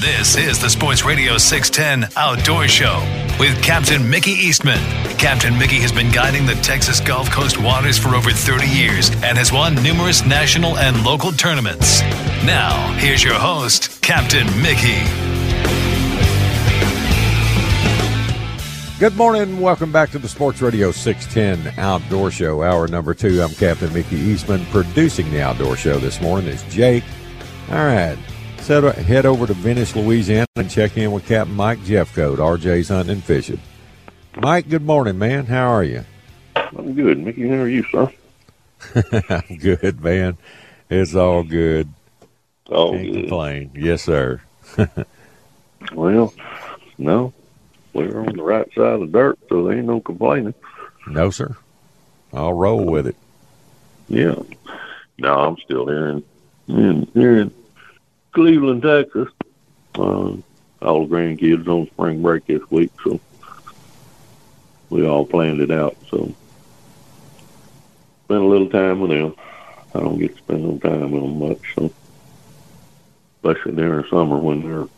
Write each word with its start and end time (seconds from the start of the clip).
This 0.00 0.36
is 0.36 0.60
the 0.60 0.68
Sports 0.68 1.04
Radio 1.04 1.38
610 1.38 2.12
Outdoor 2.16 2.66
Show 2.66 2.98
with 3.38 3.62
Captain 3.62 4.08
Mickey 4.08 4.32
Eastman. 4.32 4.78
Captain 5.18 5.56
Mickey 5.56 5.78
has 5.80 5.92
been 5.92 6.10
guiding 6.10 6.44
the 6.44 6.54
Texas 6.56 6.98
Gulf 6.98 7.30
Coast 7.30 7.60
waters 7.60 7.98
for 7.98 8.14
over 8.14 8.30
30 8.30 8.66
years 8.66 9.10
and 9.22 9.38
has 9.38 9.52
won 9.52 9.74
numerous 9.82 10.24
national 10.24 10.76
and 10.78 11.04
local 11.04 11.30
tournaments. 11.30 12.00
Now, 12.44 12.92
here's 12.98 13.22
your 13.22 13.34
host, 13.34 14.02
Captain 14.02 14.46
Mickey. 14.60 15.02
Good 18.98 19.16
morning. 19.16 19.60
Welcome 19.60 19.92
back 19.92 20.10
to 20.10 20.18
the 20.18 20.28
Sports 20.28 20.62
Radio 20.62 20.90
610 20.90 21.78
Outdoor 21.78 22.30
Show, 22.30 22.62
hour 22.62 22.88
number 22.88 23.14
two. 23.14 23.40
I'm 23.42 23.50
Captain 23.50 23.92
Mickey 23.92 24.16
Eastman. 24.16 24.64
Producing 24.66 25.30
the 25.30 25.42
Outdoor 25.42 25.76
Show 25.76 25.98
this 25.98 26.20
morning 26.20 26.48
is 26.48 26.62
Jake. 26.64 27.04
All 27.68 27.76
right. 27.84 28.18
So 28.62 28.90
head 28.92 29.26
over 29.26 29.46
to 29.46 29.54
Venice, 29.54 29.96
Louisiana, 29.96 30.46
and 30.56 30.70
check 30.70 30.96
in 30.96 31.10
with 31.10 31.26
Captain 31.26 31.54
Mike 31.54 31.80
Jeffcoat, 31.80 32.36
RJ's 32.38 32.88
Hunting 32.88 33.14
and 33.14 33.24
Fishing. 33.24 33.60
Mike, 34.40 34.68
good 34.68 34.84
morning, 34.84 35.18
man. 35.18 35.46
How 35.46 35.68
are 35.72 35.82
you? 35.82 36.04
I'm 36.54 36.94
good, 36.94 37.18
Mickey. 37.18 37.48
How 37.48 37.56
are 37.56 37.68
you, 37.68 37.84
sir? 37.90 38.10
I'm 39.28 39.56
good, 39.58 40.00
man. 40.00 40.38
It's 40.88 41.14
all 41.14 41.42
good. 41.42 41.88
All 42.70 42.92
Can't 42.92 43.12
good. 43.12 43.20
complain. 43.22 43.70
Yes, 43.74 44.02
sir. 44.02 44.40
Well, 45.94 46.32
no, 46.96 47.32
we're 47.92 48.20
on 48.20 48.36
the 48.36 48.42
right 48.42 48.68
side 48.72 48.84
of 48.94 49.00
the 49.00 49.06
dirt, 49.08 49.36
so 49.48 49.64
there 49.64 49.76
ain't 49.76 49.88
no 49.88 50.00
complaining. 50.00 50.54
No, 51.08 51.30
sir. 51.30 51.56
I'll 52.32 52.52
roll 52.52 52.84
with 52.84 53.08
it. 53.08 53.16
Yeah. 54.08 54.36
No, 55.18 55.34
I'm 55.34 55.56
still 55.58 55.88
in 55.88 56.22
here 56.68 57.38
in 57.40 57.52
Cleveland, 58.32 58.82
Texas. 58.82 59.28
Uh, 59.94 60.36
all 60.80 61.06
the 61.06 61.14
grandkids 61.14 61.68
on 61.68 61.86
spring 61.88 62.22
break 62.22 62.46
this 62.46 62.62
week, 62.70 62.90
so 63.04 63.20
we 64.90 65.06
all 65.06 65.24
planned 65.24 65.60
it 65.60 65.70
out. 65.70 65.96
So 66.10 66.32
spent 68.24 68.42
a 68.42 68.46
little 68.46 68.70
time 68.70 69.00
with 69.00 69.10
them. 69.10 69.34
I 69.94 70.00
don't 70.00 70.18
get 70.18 70.34
to 70.34 70.38
spend 70.38 70.64
no 70.64 70.78
time 70.78 71.12
with 71.12 71.22
them 71.22 71.38
much, 71.38 71.74
so 71.74 71.92
especially 73.36 73.72
during 73.72 74.02
the 74.02 74.08
summer 74.08 74.38
when 74.38 74.62
they're 74.62 74.88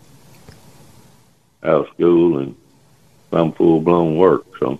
out 1.65 1.87
of 1.87 1.95
school 1.95 2.39
and 2.39 2.55
I'm 3.33 3.53
full 3.53 3.81
blown 3.81 4.17
work. 4.17 4.45
So 4.61 4.79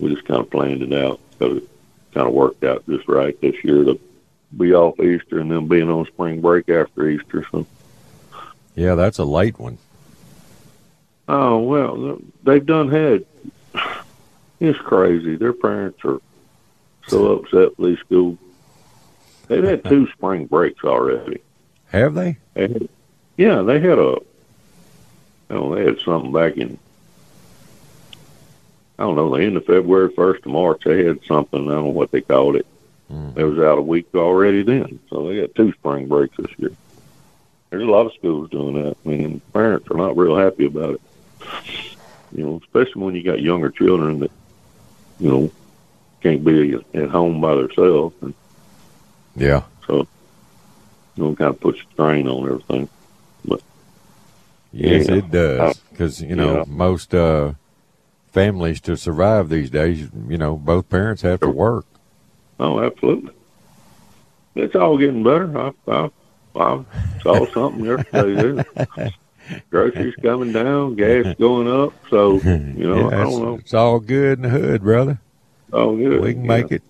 we 0.00 0.12
just 0.12 0.26
kind 0.26 0.40
of 0.40 0.50
planned 0.50 0.82
it 0.82 0.92
out. 0.92 1.20
So 1.38 1.58
it 1.58 1.68
kind 2.12 2.26
of 2.26 2.34
worked 2.34 2.64
out 2.64 2.84
just 2.88 3.06
right 3.06 3.40
this 3.40 3.62
year 3.62 3.84
to 3.84 4.00
be 4.56 4.74
off 4.74 4.98
Easter 5.00 5.38
and 5.38 5.50
then 5.50 5.66
being 5.68 5.88
on 5.90 6.06
spring 6.06 6.40
break 6.40 6.68
after 6.68 7.08
Easter. 7.08 7.44
So 7.50 7.66
Yeah, 8.74 8.94
that's 8.94 9.18
a 9.18 9.24
late 9.24 9.58
one. 9.58 9.78
oh 11.28 11.58
well, 11.58 12.18
they've 12.42 12.64
done 12.64 12.90
had. 12.90 13.24
It's 14.60 14.78
crazy. 14.78 15.34
Their 15.36 15.52
parents 15.54 15.98
are 16.04 16.20
so 17.08 17.32
upset 17.38 17.76
with 17.78 17.90
these 17.90 17.98
schools. 17.98 18.38
They've 19.48 19.64
had 19.64 19.84
two 19.84 20.06
spring 20.12 20.46
breaks 20.46 20.84
already. 20.84 21.42
Have 21.88 22.14
they? 22.14 22.36
Had, 22.54 22.88
yeah, 23.36 23.62
they 23.62 23.80
had 23.80 23.98
a. 23.98 24.18
You 25.50 25.58
know, 25.58 25.74
they 25.74 25.84
had 25.84 25.98
something 26.00 26.32
back 26.32 26.56
in. 26.56 26.78
I 28.98 29.02
don't 29.04 29.16
know, 29.16 29.34
the 29.36 29.42
end 29.42 29.56
of 29.56 29.66
February, 29.66 30.12
first 30.14 30.46
of 30.46 30.52
March. 30.52 30.82
They 30.84 31.04
had 31.04 31.24
something. 31.24 31.68
I 31.68 31.72
don't 31.74 31.84
know 31.86 31.90
what 31.90 32.10
they 32.12 32.20
called 32.20 32.56
it. 32.56 32.66
It 33.36 33.44
was 33.44 33.58
out 33.58 33.78
a 33.78 33.82
week 33.82 34.06
already 34.14 34.62
then, 34.62 34.98
so 35.10 35.28
they 35.28 35.40
got 35.40 35.54
two 35.54 35.72
spring 35.72 36.06
breaks 36.08 36.36
this 36.36 36.50
year. 36.58 36.72
There's 37.70 37.82
a 37.82 37.86
lot 37.90 38.06
of 38.06 38.12
schools 38.14 38.50
doing 38.50 38.74
that. 38.82 38.96
I 39.04 39.08
mean, 39.08 39.40
parents 39.52 39.86
are 39.90 39.96
not 39.96 40.16
real 40.16 40.36
happy 40.36 40.66
about 40.66 40.94
it. 40.94 41.00
You 42.34 42.44
know, 42.44 42.60
especially 42.62 43.02
when 43.02 43.14
you 43.14 43.22
got 43.22 43.40
younger 43.42 43.70
children 43.70 44.20
that, 44.20 44.30
you 45.18 45.30
know, 45.30 45.50
can't 46.22 46.44
be 46.44 46.74
at 46.94 47.10
home 47.10 47.40
by 47.40 47.54
themselves, 47.54 48.14
and 48.22 48.34
Yeah. 49.36 49.62
so 49.86 50.06
you 51.16 51.24
know, 51.24 51.34
kind 51.34 51.50
of 51.50 51.60
puts 51.60 51.78
a 51.80 51.92
strain 51.92 52.26
on 52.28 52.46
everything. 52.46 52.88
Yes, 54.74 55.08
Yeah. 55.08 55.16
it 55.16 55.30
does. 55.30 55.80
Because, 55.90 56.22
you 56.22 56.34
know, 56.34 56.58
Yeah. 56.58 56.64
most 56.66 57.14
uh, 57.14 57.52
families 58.32 58.80
to 58.82 58.96
survive 58.96 59.50
these 59.50 59.68
days, 59.68 60.08
you 60.28 60.38
know, 60.38 60.56
both 60.56 60.88
parents 60.88 61.20
have 61.22 61.40
to 61.40 61.50
work. 61.50 61.84
Oh, 62.60 62.80
absolutely. 62.80 63.32
It's 64.54 64.74
all 64.74 64.98
getting 64.98 65.22
better. 65.22 65.56
I, 65.58 65.72
I, 65.88 66.10
I 66.56 66.84
saw 67.22 67.46
something 67.54 67.84
yesterday. 67.84 68.64
Groceries 69.70 70.14
coming 70.16 70.52
down, 70.52 70.94
gas 70.96 71.34
going 71.40 71.68
up. 71.68 71.92
So 72.10 72.34
you 72.40 72.88
know, 72.88 73.10
Yeah, 73.10 73.16
I 73.20 73.24
don't 73.24 73.42
know. 73.42 73.54
it's 73.56 73.74
all 73.74 73.98
good 73.98 74.38
in 74.38 74.42
the 74.42 74.48
hood, 74.50 74.82
brother. 74.82 75.18
Oh, 75.72 75.96
good. 75.96 76.20
We 76.20 76.34
can 76.34 76.46
make 76.46 76.70
it. 76.70 76.82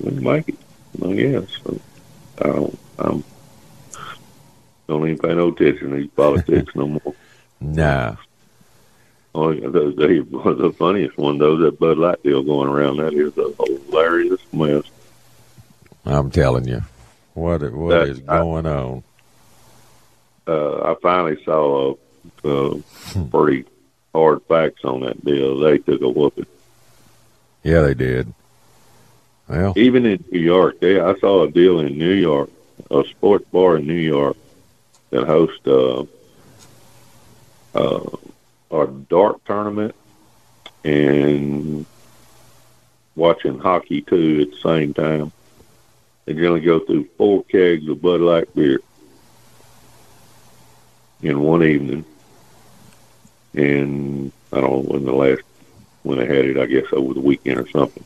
We 0.00 0.10
can 0.10 0.22
make 0.22 0.48
it. 0.48 0.56
I 1.04 1.12
guess. 1.14 1.44
So, 1.64 1.80
I 2.38 2.46
don't. 2.48 2.78
I'm. 2.98 3.24
Don't 4.88 5.06
even 5.06 5.18
pay 5.18 5.34
no 5.34 5.48
attention 5.48 5.90
to 5.90 5.96
these 5.96 6.10
politics 6.10 6.74
no 6.74 6.88
more. 6.88 7.14
Nah. 7.62 8.16
Oh, 9.34 9.50
yeah, 9.52 9.68
the, 9.68 9.92
the, 9.96 10.54
the 10.54 10.72
funniest 10.72 11.16
one 11.16 11.38
though, 11.38 11.56
that 11.58 11.78
Bud 11.78 11.98
Light 11.98 12.22
deal 12.22 12.42
going 12.42 12.68
around. 12.68 12.96
That 12.96 13.12
is 13.14 13.36
a 13.38 13.52
hilarious 13.88 14.40
mess. 14.52 14.82
I'm 16.04 16.30
telling 16.30 16.66
you. 16.66 16.82
What 17.34 17.62
what 17.72 17.90
That- 17.90 18.08
is 18.08 18.18
going 18.20 18.66
on? 18.66 19.02
uh, 20.48 20.92
I 20.92 20.94
finally 21.00 21.42
saw 21.44 21.94
a, 22.44 22.48
uh 22.48 22.78
pretty 23.30 23.64
hard 24.12 24.42
facts 24.48 24.84
on 24.84 25.00
that 25.02 25.24
deal. 25.24 25.58
They 25.60 25.78
took 25.78 26.00
a 26.02 26.08
whooping. 26.08 26.46
Yeah, 27.62 27.82
they 27.82 27.94
did. 27.94 28.32
Well, 29.48 29.74
Even 29.76 30.06
in 30.06 30.24
New 30.32 30.40
York, 30.40 30.80
they, 30.80 30.98
I 31.00 31.14
saw 31.18 31.42
a 31.44 31.50
deal 31.50 31.78
in 31.80 31.96
New 31.98 32.12
York, 32.14 32.50
a 32.90 33.04
sports 33.04 33.44
bar 33.52 33.76
in 33.76 33.86
New 33.86 33.94
York 33.94 34.36
that 35.10 35.26
hosts 35.26 35.66
uh, 35.66 36.04
uh, 37.74 38.16
a 38.70 38.86
dart 38.86 39.44
tournament 39.44 39.94
and 40.84 41.84
watching 43.16 43.58
hockey 43.58 44.02
too 44.02 44.40
at 44.42 44.50
the 44.50 44.60
same 44.60 44.94
time. 44.94 45.32
They 46.24 46.34
generally 46.34 46.60
go 46.60 46.80
through 46.80 47.08
four 47.16 47.44
kegs 47.44 47.88
of 47.88 48.00
Bud 48.00 48.20
Light 48.20 48.54
beer 48.54 48.80
in 51.22 51.40
one 51.40 51.62
evening. 51.62 52.04
And 53.54 54.32
I 54.52 54.60
don't 54.60 54.70
know 54.70 54.92
when 54.92 55.04
the 55.04 55.12
last 55.12 55.42
when 56.02 56.18
they 56.18 56.26
had 56.26 56.46
it, 56.46 56.58
I 56.58 56.66
guess 56.66 56.86
over 56.92 57.14
the 57.14 57.20
weekend 57.20 57.58
or 57.58 57.68
something. 57.68 58.04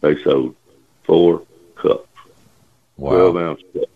They 0.00 0.22
sold 0.22 0.54
four 1.02 1.42
cups, 1.74 2.08
twelve 2.96 3.36
ounce 3.36 3.62
cups. 3.72 3.88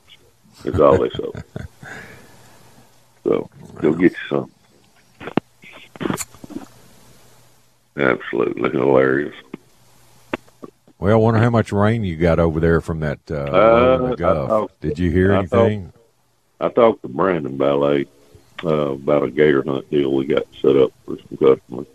Is 0.64 0.81
all 0.81 0.99
they 0.99 1.11
sold. 1.11 1.43
so 3.25 3.49
go 3.76 3.93
get 3.93 4.12
you 4.12 4.19
some. 4.29 4.50
Absolutely 7.99 8.71
hilarious. 8.71 9.35
Well, 10.99 11.12
I 11.12 11.17
wonder 11.17 11.41
how 11.41 11.50
much 11.50 11.73
rain 11.73 12.05
you 12.05 12.17
got 12.17 12.39
over 12.39 12.61
there 12.61 12.81
from 12.81 13.00
that 13.00 13.19
uh, 13.31 13.35
low 13.50 13.95
in 13.97 14.03
the 14.11 14.12
I 14.12 14.17
Gulf. 14.17 14.49
talked- 14.49 14.81
Did 14.81 14.99
you 14.99 15.11
hear 15.11 15.33
I 15.35 15.39
anything? 15.39 15.93
I 16.61 16.69
talked 16.69 17.03
to 17.03 17.09
Brandon 17.09 17.56
Ballet 17.56 18.06
uh, 18.65 18.69
about 18.93 19.23
a 19.25 19.31
gator 19.31 19.62
hunt 19.62 19.89
deal 19.91 20.12
we 20.12 20.27
got 20.27 20.43
set 20.61 20.77
up 20.77 20.93
for 21.06 21.17
some 21.17 21.37
customers 21.39 21.87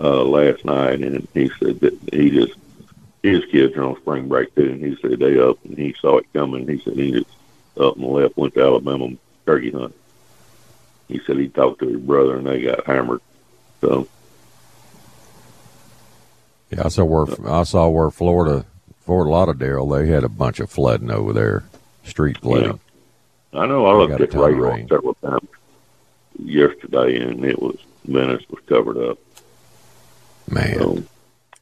uh, 0.00 0.22
last 0.22 0.64
night, 0.64 1.00
and 1.00 1.26
he 1.34 1.50
said 1.60 1.80
that 1.80 1.98
he 2.12 2.30
just 2.30 2.52
his 3.24 3.44
kids 3.46 3.76
are 3.76 3.82
on 3.84 3.96
spring 3.96 4.28
break 4.28 4.54
too, 4.54 4.70
and 4.70 4.84
he 4.84 4.96
said 5.02 5.18
they 5.18 5.38
up 5.40 5.58
and 5.64 5.76
he 5.76 5.92
saw 6.00 6.18
it 6.18 6.32
coming. 6.32 6.68
He 6.68 6.78
said 6.78 6.94
he 6.94 7.10
just 7.10 7.30
up 7.78 7.96
and 7.96 8.04
left, 8.06 8.36
went 8.36 8.54
to 8.54 8.62
Alabama 8.62 9.08
turkey 9.46 9.72
hunt. 9.72 9.94
He 11.08 11.18
said 11.26 11.36
he 11.38 11.48
talked 11.48 11.80
to 11.80 11.88
his 11.88 12.00
brother 12.00 12.36
and 12.36 12.46
they 12.46 12.62
got 12.62 12.86
hammered. 12.86 13.20
So 13.80 14.06
yeah, 16.70 16.82
I 16.84 16.88
saw 16.88 17.04
where 17.04 17.26
I 17.50 17.62
saw 17.62 17.88
where 17.88 18.10
Florida, 18.10 18.66
Fort 19.00 19.26
Lauderdale, 19.26 19.86
they 19.86 20.06
had 20.06 20.24
a 20.24 20.28
bunch 20.28 20.60
of 20.60 20.70
flooding 20.70 21.10
over 21.10 21.32
there, 21.32 21.64
street 22.04 22.38
flooding. 22.38 22.80
Yeah. 23.52 23.60
I 23.60 23.66
know. 23.66 23.86
I 23.86 23.94
looked 23.94 24.20
at 24.20 24.34
radar 24.34 24.78
several 24.88 25.14
times 25.14 25.48
yesterday, 26.38 27.16
and 27.20 27.44
it 27.44 27.60
was 27.60 27.78
Venice 28.04 28.44
was 28.50 28.62
covered 28.66 28.98
up. 28.98 29.18
Man, 30.50 30.78
so, 30.78 31.02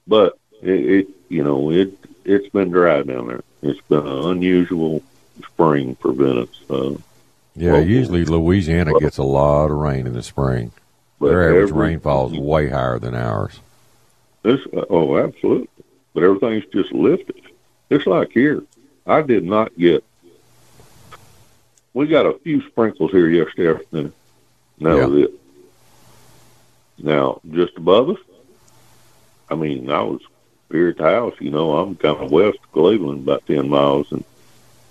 but 0.07 0.39
it, 0.63 0.71
it, 0.71 1.09
you 1.29 1.43
know, 1.43 1.71
it 1.71 1.97
it's 2.25 2.49
been 2.49 2.71
dry 2.71 3.03
down 3.03 3.29
there. 3.29 3.43
It's 3.63 3.81
been 3.83 4.07
an 4.07 4.31
unusual 4.31 5.03
spring 5.45 5.95
for 5.97 6.13
Venice. 6.13 6.61
Uh, 6.69 6.95
yeah, 7.55 7.73
local. 7.73 7.89
usually 7.89 8.25
Louisiana 8.25 8.93
but, 8.93 9.01
gets 9.01 9.19
a 9.19 9.23
lot 9.23 9.71
of 9.71 9.79
rain 9.79 10.07
in 10.07 10.13
the 10.13 10.23
spring. 10.23 10.73
Their 11.21 11.51
average 11.51 11.71
rainfall 11.71 12.33
is 12.33 12.39
way 12.39 12.69
higher 12.69 12.99
than 12.99 13.15
ours. 13.15 13.61
This, 14.47 14.61
oh, 14.91 15.19
absolutely. 15.19 15.67
But 16.15 16.23
everything's 16.23 16.67
just 16.73 16.93
lifted. 16.93 17.43
It's 17.91 18.07
like 18.07 18.31
here. 18.31 18.63
I 19.05 19.21
did 19.23 19.43
not 19.43 19.77
get. 19.77 20.05
We 21.93 22.07
got 22.07 22.27
a 22.27 22.39
few 22.39 22.65
sprinkles 22.69 23.11
here 23.11 23.29
yesterday 23.29 23.77
afternoon. 23.77 24.13
That 24.79 24.97
yeah. 24.97 25.07
was 25.07 25.25
it. 25.25 25.31
Now, 26.99 27.41
just 27.51 27.77
above 27.77 28.11
us, 28.11 28.19
I 29.51 29.57
mean, 29.57 29.91
I 29.91 30.03
was 30.03 30.21
here 30.71 30.91
at 30.91 30.99
the 30.99 31.03
house. 31.03 31.35
You 31.41 31.51
know, 31.51 31.77
I'm 31.77 31.97
kind 31.97 32.17
of 32.17 32.31
west 32.31 32.59
of 32.63 32.71
Cleveland, 32.71 33.25
about 33.25 33.45
ten 33.49 33.69
miles, 33.69 34.13
and 34.13 34.25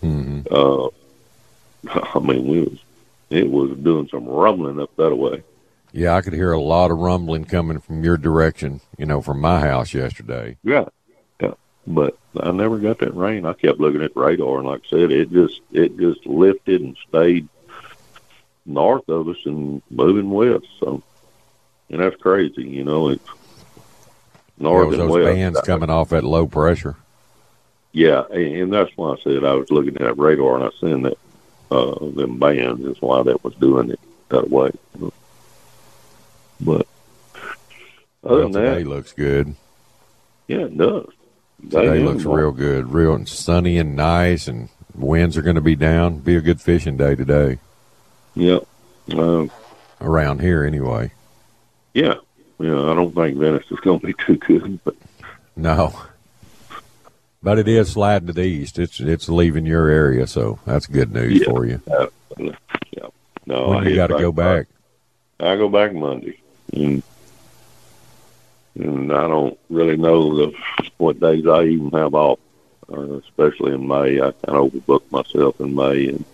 mm-hmm. 0.03 0.53
uh, 0.53 0.89
I 2.13 2.19
mean, 2.19 2.45
we 2.45 2.59
was 2.59 2.79
it 3.29 3.49
was 3.49 3.77
doing 3.77 4.09
some 4.09 4.25
rumbling 4.25 4.81
up 4.81 4.93
that 4.97 5.15
way. 5.15 5.43
Yeah, 5.95 6.13
I 6.15 6.21
could 6.21 6.33
hear 6.33 6.51
a 6.51 6.59
lot 6.59 6.91
of 6.91 6.97
rumbling 6.97 7.45
coming 7.45 7.79
from 7.79 8.03
your 8.03 8.17
direction. 8.17 8.81
You 8.97 9.05
know, 9.05 9.21
from 9.21 9.39
my 9.39 9.61
house 9.61 9.93
yesterday. 9.93 10.57
Yeah, 10.61 10.89
yeah, 11.41 11.53
but 11.87 12.17
I 12.37 12.51
never 12.51 12.79
got 12.79 12.99
that 12.99 13.15
rain. 13.15 13.45
I 13.45 13.53
kept 13.53 13.79
looking 13.79 14.01
at 14.01 14.13
the 14.13 14.19
radar, 14.19 14.57
and 14.57 14.67
like 14.67 14.81
I 14.87 14.89
said, 14.89 15.11
it 15.11 15.31
just 15.31 15.61
it 15.71 15.97
just 15.97 16.25
lifted 16.25 16.81
and 16.81 16.97
stayed 17.07 17.47
north 18.65 19.07
of 19.07 19.29
us 19.29 19.37
and 19.45 19.81
moving 19.89 20.29
west. 20.31 20.65
So, 20.81 21.01
and 21.89 22.01
that's 22.01 22.17
crazy. 22.17 22.63
You 22.63 22.83
know, 22.83 23.07
it's 23.07 23.29
north 24.57 24.87
yeah, 24.87 24.99
and 24.99 25.09
those 25.09 25.11
west. 25.11 25.33
bands 25.33 25.61
coming 25.61 25.89
off 25.89 26.11
at 26.11 26.25
low 26.25 26.45
pressure. 26.45 26.97
Yeah, 27.93 28.23
and 28.31 28.73
that's 28.73 28.91
why 28.97 29.13
I 29.13 29.15
said 29.23 29.45
I 29.45 29.53
was 29.53 29.71
looking 29.71 29.95
at 29.95 30.01
that 30.01 30.17
radar 30.17 30.55
and 30.55 30.65
I 30.65 30.69
seen 30.81 31.03
that 31.03 31.17
uh, 31.71 32.05
them 32.09 32.37
bands 32.37 32.83
is 32.83 33.01
why 33.01 33.23
that 33.23 33.45
was 33.45 33.55
doing 33.55 33.91
it 33.91 33.99
that 34.27 34.49
way. 34.49 34.71
But 36.59 36.87
other 38.23 38.35
well, 38.35 38.49
than 38.49 38.63
that, 38.63 38.87
looks 38.87 39.13
good. 39.13 39.55
Yeah, 40.47 40.65
it 40.65 40.77
does. 40.77 41.07
Today 41.61 41.99
looks 41.99 42.23
real 42.23 42.51
good, 42.51 42.91
real 42.91 43.25
sunny 43.25 43.77
and 43.77 43.95
nice, 43.95 44.47
and 44.47 44.69
winds 44.93 45.37
are 45.37 45.41
going 45.41 45.55
to 45.55 45.61
be 45.61 45.75
down. 45.75 46.19
Be 46.19 46.35
a 46.35 46.41
good 46.41 46.61
fishing 46.61 46.97
day 46.97 47.15
today. 47.15 47.59
Yep. 48.35 48.67
Uh, 49.11 49.47
Around 50.01 50.41
here, 50.41 50.63
anyway. 50.65 51.11
Yeah, 51.93 52.15
yeah. 52.59 52.91
I 52.91 52.93
don't 52.93 53.15
think 53.15 53.37
Venice 53.37 53.65
is 53.71 53.79
going 53.79 54.01
to 54.01 54.07
be 54.07 54.13
too 54.13 54.35
good, 54.35 54.83
but 54.83 54.95
no. 55.55 55.97
But 57.41 57.59
it 57.59 57.67
is 57.67 57.91
sliding 57.91 58.27
to 58.27 58.33
the 58.33 58.43
east. 58.43 58.77
It's 58.77 58.99
it's 58.99 59.29
leaving 59.29 59.65
your 59.65 59.87
area, 59.87 60.27
so 60.27 60.59
that's 60.65 60.85
good 60.87 61.13
news 61.13 61.39
yeah, 61.39 61.45
for 61.45 61.65
you. 61.65 61.81
Absolutely. 61.87 62.57
Yeah. 62.91 63.07
No, 63.45 63.69
when 63.69 63.87
I 63.87 63.89
you 63.89 63.95
got 63.95 64.07
to 64.07 64.17
go 64.17 64.31
back. 64.31 64.67
I 65.39 65.55
go 65.55 65.69
back 65.69 65.93
Monday, 65.93 66.39
and 66.73 67.03
and 68.77 69.11
I 69.11 69.27
don't 69.27 69.57
really 69.69 69.97
know 69.97 70.35
the, 70.35 70.53
what 70.97 71.19
days 71.19 71.47
I 71.47 71.63
even 71.63 71.91
have 71.91 72.13
off, 72.13 72.39
uh, 72.91 73.13
especially 73.19 73.73
in 73.73 73.87
May. 73.87 74.19
I 74.19 74.31
kind 74.31 74.57
of 74.57 74.71
overbook 74.71 75.09
myself 75.11 75.59
in 75.61 75.75
May, 75.75 76.09
and 76.09 76.25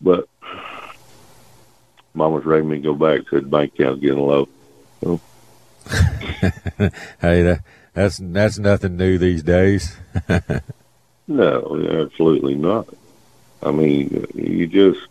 but 0.00 0.28
Mama's 2.14 2.44
ready 2.44 2.64
me 2.64 2.76
to 2.76 2.82
go 2.82 2.94
back. 2.94 3.28
Said 3.28 3.50
bank 3.50 3.74
account's 3.74 4.00
getting 4.00 4.18
low. 4.18 4.48
So. 5.02 5.20
hey, 7.20 7.42
that, 7.42 7.60
that's 7.92 8.18
that's 8.22 8.58
nothing 8.58 8.96
new 8.96 9.18
these 9.18 9.42
days. 9.42 9.96
no, 11.28 12.02
absolutely 12.02 12.54
not. 12.54 12.88
I 13.62 13.70
mean, 13.70 14.26
you 14.34 14.66
just 14.66 15.06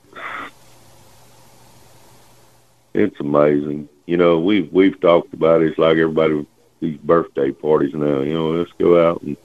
it's 2.95 3.19
amazing. 3.19 3.89
You 4.05 4.17
know, 4.17 4.39
we've 4.39 4.71
we've 4.71 4.99
talked 4.99 5.33
about 5.33 5.61
it. 5.61 5.69
It's 5.69 5.77
like 5.77 5.97
everybody 5.97 6.45
these 6.79 6.97
birthday 6.97 7.51
parties 7.51 7.93
now. 7.93 8.21
You 8.21 8.33
know, 8.33 8.49
let's 8.49 8.71
go 8.73 9.09
out 9.09 9.21
and 9.21 9.37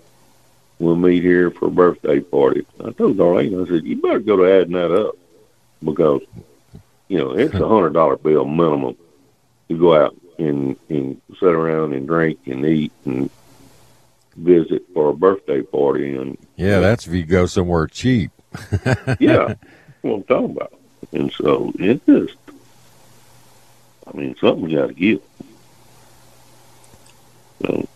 we'll 0.79 0.97
meet 0.97 1.23
here 1.23 1.50
for 1.50 1.67
a 1.67 1.70
birthday 1.70 2.20
party. 2.20 2.67
I 2.85 2.91
told 2.93 3.17
Darlene, 3.17 3.67
I 3.67 3.69
said, 3.69 3.85
you 3.85 4.00
better 4.00 4.19
go 4.19 4.37
to 4.37 4.61
adding 4.61 4.73
that 4.73 4.93
up 4.94 5.17
because 5.82 6.23
you 7.08 7.19
know 7.19 7.32
it's 7.32 7.55
a 7.55 7.69
hundred 7.69 7.94
dollar 7.94 8.17
bill 8.17 8.44
minimum 8.44 8.97
to 9.69 9.79
go 9.79 9.94
out 9.94 10.17
and 10.38 10.76
and 10.88 11.20
sit 11.38 11.49
around 11.49 11.93
and 11.93 12.06
drink 12.06 12.38
and 12.47 12.64
eat 12.64 12.93
and 13.05 13.31
visit 14.37 14.85
for 14.94 15.11
a 15.11 15.14
birthday 15.14 15.62
party 15.62 16.17
and 16.17 16.38
yeah, 16.56 16.81
that's 16.81 17.06
if 17.06 17.14
you 17.14 17.25
go 17.25 17.47
somewhere 17.47 17.87
cheap. 17.87 18.31
yeah, 19.19 19.55
what 20.02 20.14
I'm 20.14 20.23
talking 20.25 20.56
about. 20.56 20.75
And 21.12 21.32
so 21.32 21.73
it 21.79 22.05
just 22.06 22.35
I 24.12 24.17
mean, 24.17 24.37
something's 24.41 24.75
got 24.75 24.89
to 24.89 24.95
give. 24.95 25.21
So, 27.62 27.89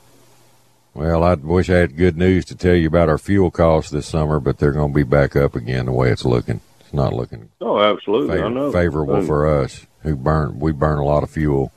well, 0.95 1.25
I 1.25 1.35
wish 1.35 1.71
I 1.71 1.77
had 1.77 1.97
good 1.97 2.17
news 2.17 2.45
to 2.47 2.55
tell 2.55 2.75
you 2.75 2.87
about 2.87 3.09
our 3.09 3.19
fuel 3.19 3.51
costs 3.51 3.91
this 3.91 4.07
summer, 4.07 4.39
but 4.39 4.59
they're 4.59 4.73
going 4.73 4.93
to 4.93 4.95
be 4.95 5.03
back 5.03 5.35
up 5.35 5.57
again 5.57 5.87
the 5.87 5.93
way 5.93 6.11
it's 6.11 6.25
looking. 6.25 6.61
It's 6.81 6.93
not 6.93 7.13
looking. 7.13 7.49
Oh, 7.61 7.81
absolutely. 7.81 8.41
I 8.41 8.49
know. 8.49 8.71
Favorable 8.71 9.23
for 9.23 9.47
us 9.63 9.87
who 10.03 10.15
burn. 10.15 10.61
We 10.61 10.73
burn 10.73 10.99
a 10.99 11.05
lot 11.05 11.23
of 11.23 11.31
fuel. 11.31 11.73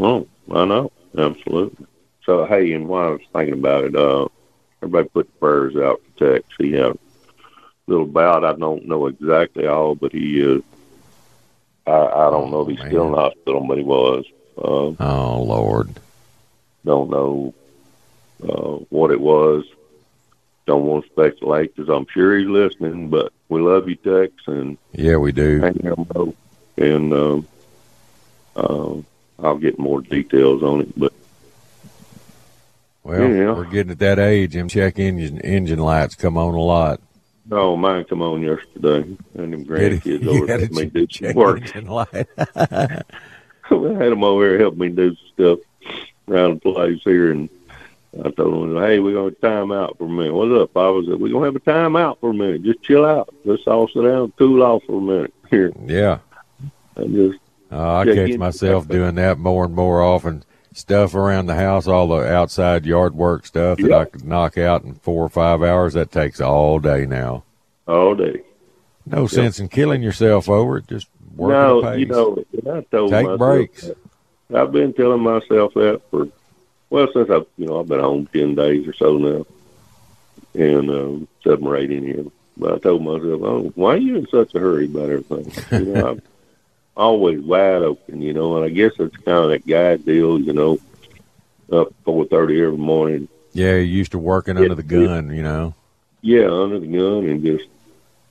Oh, 0.00 0.26
I 0.52 0.64
know. 0.64 0.90
Absolutely. 1.16 1.86
So, 2.24 2.44
hey, 2.44 2.72
and 2.72 2.88
while 2.88 3.08
I 3.08 3.10
was 3.12 3.20
thinking 3.32 3.54
about 3.54 3.84
it, 3.84 3.94
uh, 3.94 4.26
everybody 4.82 5.08
put 5.08 5.26
the 5.26 5.38
prayers 5.38 5.76
out 5.76 6.00
for 6.02 6.32
Tex. 6.32 6.44
He 6.58 6.72
had 6.72 6.92
a 6.92 6.98
little 7.86 8.06
bout. 8.06 8.44
I 8.44 8.54
don't 8.54 8.86
know 8.86 9.06
exactly 9.06 9.66
all, 9.66 9.94
but 9.94 10.12
he 10.12 10.40
is. 10.40 10.62
I, 11.86 12.26
I 12.26 12.30
don't 12.30 12.50
know 12.50 12.62
if 12.62 12.68
he's 12.68 12.78
man. 12.78 12.88
still 12.88 13.06
in 13.06 13.12
the 13.12 13.18
hospital, 13.18 13.64
but 13.66 13.78
he 13.78 13.84
was. 13.84 14.24
Uh, 14.58 14.92
oh 14.98 15.42
Lord. 15.42 15.90
Don't 16.84 17.10
know 17.10 17.54
uh, 18.42 18.84
what 18.90 19.10
it 19.10 19.20
was. 19.20 19.64
Don't 20.66 20.84
want 20.84 21.04
to 21.04 21.10
speculate 21.10 21.74
because 21.74 21.88
I'm 21.88 22.06
sure 22.12 22.36
he's 22.36 22.48
listening. 22.48 23.08
But 23.08 23.32
we 23.48 23.60
love 23.60 23.88
you, 23.88 23.96
Tex, 23.96 24.32
and 24.46 24.78
yeah, 24.92 25.16
we 25.16 25.32
do. 25.32 25.62
And 26.76 27.12
uh, 27.12 27.40
uh, 28.56 28.96
I'll 29.38 29.58
get 29.58 29.78
more 29.78 30.00
details 30.00 30.62
on 30.62 30.82
it, 30.82 30.98
but. 30.98 31.12
Well, 33.02 33.30
yeah. 33.30 33.52
we're 33.52 33.66
getting 33.66 33.92
at 33.92 34.00
that 34.00 34.18
age, 34.18 34.56
and 34.56 34.68
check 34.68 34.98
engine 34.98 35.40
engine 35.42 35.78
lights 35.78 36.16
come 36.16 36.36
on 36.36 36.54
a 36.54 36.60
lot. 36.60 37.00
Oh, 37.50 37.76
mine 37.76 38.04
come 38.04 38.22
on 38.22 38.42
yesterday, 38.42 39.16
and 39.34 39.52
them 39.52 39.64
grandkids 39.64 40.26
over 40.28 40.46
helped 40.46 40.72
me 40.72 40.86
do 40.86 41.06
some 41.10 41.34
work. 41.34 41.62
I 41.76 43.02
had 43.70 44.12
them 44.12 44.24
over 44.24 44.48
here 44.48 44.58
help 44.58 44.76
me 44.76 44.88
do 44.88 45.14
some 45.14 45.28
stuff 45.34 45.58
around 46.28 46.54
the 46.54 46.72
place 46.72 47.00
here, 47.04 47.30
and 47.30 47.48
I 48.24 48.30
told 48.30 48.70
them, 48.70 48.76
"Hey, 48.82 48.98
we're 48.98 49.14
gonna 49.14 49.30
time 49.32 49.70
out 49.70 49.96
for 49.98 50.04
a 50.04 50.08
minute. 50.08 50.34
What's 50.34 50.60
up, 50.60 50.74
Papa? 50.74 51.02
said, 51.06 51.20
we're 51.20 51.32
gonna 51.32 51.44
have 51.44 51.56
a 51.56 51.60
time 51.60 51.94
out 51.94 52.18
for 52.20 52.30
a 52.30 52.34
minute. 52.34 52.64
Just 52.64 52.82
chill 52.82 53.04
out. 53.04 53.32
Let's 53.44 53.66
all 53.66 53.88
sit 53.88 54.02
down, 54.02 54.32
cool 54.38 54.62
off 54.62 54.82
for 54.84 54.98
a 54.98 55.00
minute 55.00 55.34
here." 55.50 55.72
Yeah. 55.84 56.18
And 56.96 57.14
just. 57.14 57.38
Uh, 57.70 57.96
I 57.96 58.04
catch 58.04 58.38
myself 58.38 58.86
doing 58.88 59.16
that 59.16 59.38
more 59.38 59.64
and 59.64 59.74
more 59.74 60.00
often. 60.00 60.44
Stuff 60.76 61.14
around 61.14 61.46
the 61.46 61.54
house, 61.54 61.86
all 61.86 62.06
the 62.08 62.30
outside 62.30 62.84
yard 62.84 63.14
work 63.14 63.46
stuff 63.46 63.78
that 63.78 63.92
I 63.92 64.04
could 64.04 64.26
knock 64.26 64.58
out 64.58 64.84
in 64.84 64.94
four 64.94 65.24
or 65.24 65.30
five 65.30 65.62
hours, 65.62 65.94
that 65.94 66.12
takes 66.12 66.38
all 66.38 66.78
day 66.78 67.06
now 67.06 67.44
all 67.86 68.14
day. 68.14 68.42
No 69.04 69.22
yep. 69.22 69.30
sense 69.30 69.60
in 69.60 69.68
killing 69.68 70.02
yourself 70.02 70.48
over 70.48 70.78
it. 70.78 70.88
Just 70.88 71.08
work 71.34 71.50
no, 71.50 71.84
at 71.84 71.92
a 71.92 71.96
pace. 71.96 72.00
you 72.00 72.06
know, 72.06 72.78
I 72.78 72.80
told 72.82 73.10
take 73.10 73.24
myself 73.24 73.38
breaks. 73.38 73.82
That. 73.82 73.96
I've 74.54 74.72
been 74.72 74.92
telling 74.92 75.22
myself 75.22 75.74
that 75.74 76.02
for 76.10 76.28
well 76.90 77.08
since 77.12 77.30
I've 77.30 77.46
you 77.56 77.66
know 77.66 77.80
I've 77.80 77.88
been 77.88 78.00
home 78.00 78.28
ten 78.32 78.54
days 78.54 78.86
or 78.86 78.94
so 78.94 79.18
now, 79.18 79.46
and 80.54 80.90
um, 80.90 81.28
seven 81.42 81.66
or 81.66 81.76
eight 81.76 81.90
in 81.90 82.04
here. 82.04 82.24
But 82.56 82.72
I 82.72 82.78
told 82.78 83.04
myself, 83.04 83.42
oh, 83.42 83.72
why 83.74 83.94
are 83.94 83.98
you 83.98 84.16
in 84.16 84.26
such 84.28 84.54
a 84.54 84.58
hurry 84.58 84.86
about 84.86 85.10
everything? 85.10 85.52
You 85.86 85.92
know, 85.92 86.18
always 86.96 87.40
wide 87.40 87.82
open. 87.82 88.22
You 88.22 88.32
know, 88.32 88.56
and 88.56 88.64
I 88.64 88.68
guess 88.68 88.92
it's 88.98 89.16
kind 89.18 89.38
of 89.38 89.50
that 89.50 89.66
guy 89.66 89.96
deal. 89.96 90.38
You 90.38 90.52
know, 90.52 90.78
up 91.70 91.92
four 92.04 92.24
thirty 92.26 92.60
every 92.62 92.78
morning. 92.78 93.28
Yeah, 93.52 93.76
you 93.76 93.98
used 93.98 94.12
to 94.12 94.18
working 94.18 94.58
under 94.58 94.74
the 94.74 94.82
gun, 94.82 95.34
you 95.34 95.42
know. 95.42 95.74
Yeah, 96.20 96.50
under 96.50 96.78
the 96.78 96.86
gun 96.86 97.26
and 97.28 97.42
just 97.42 97.64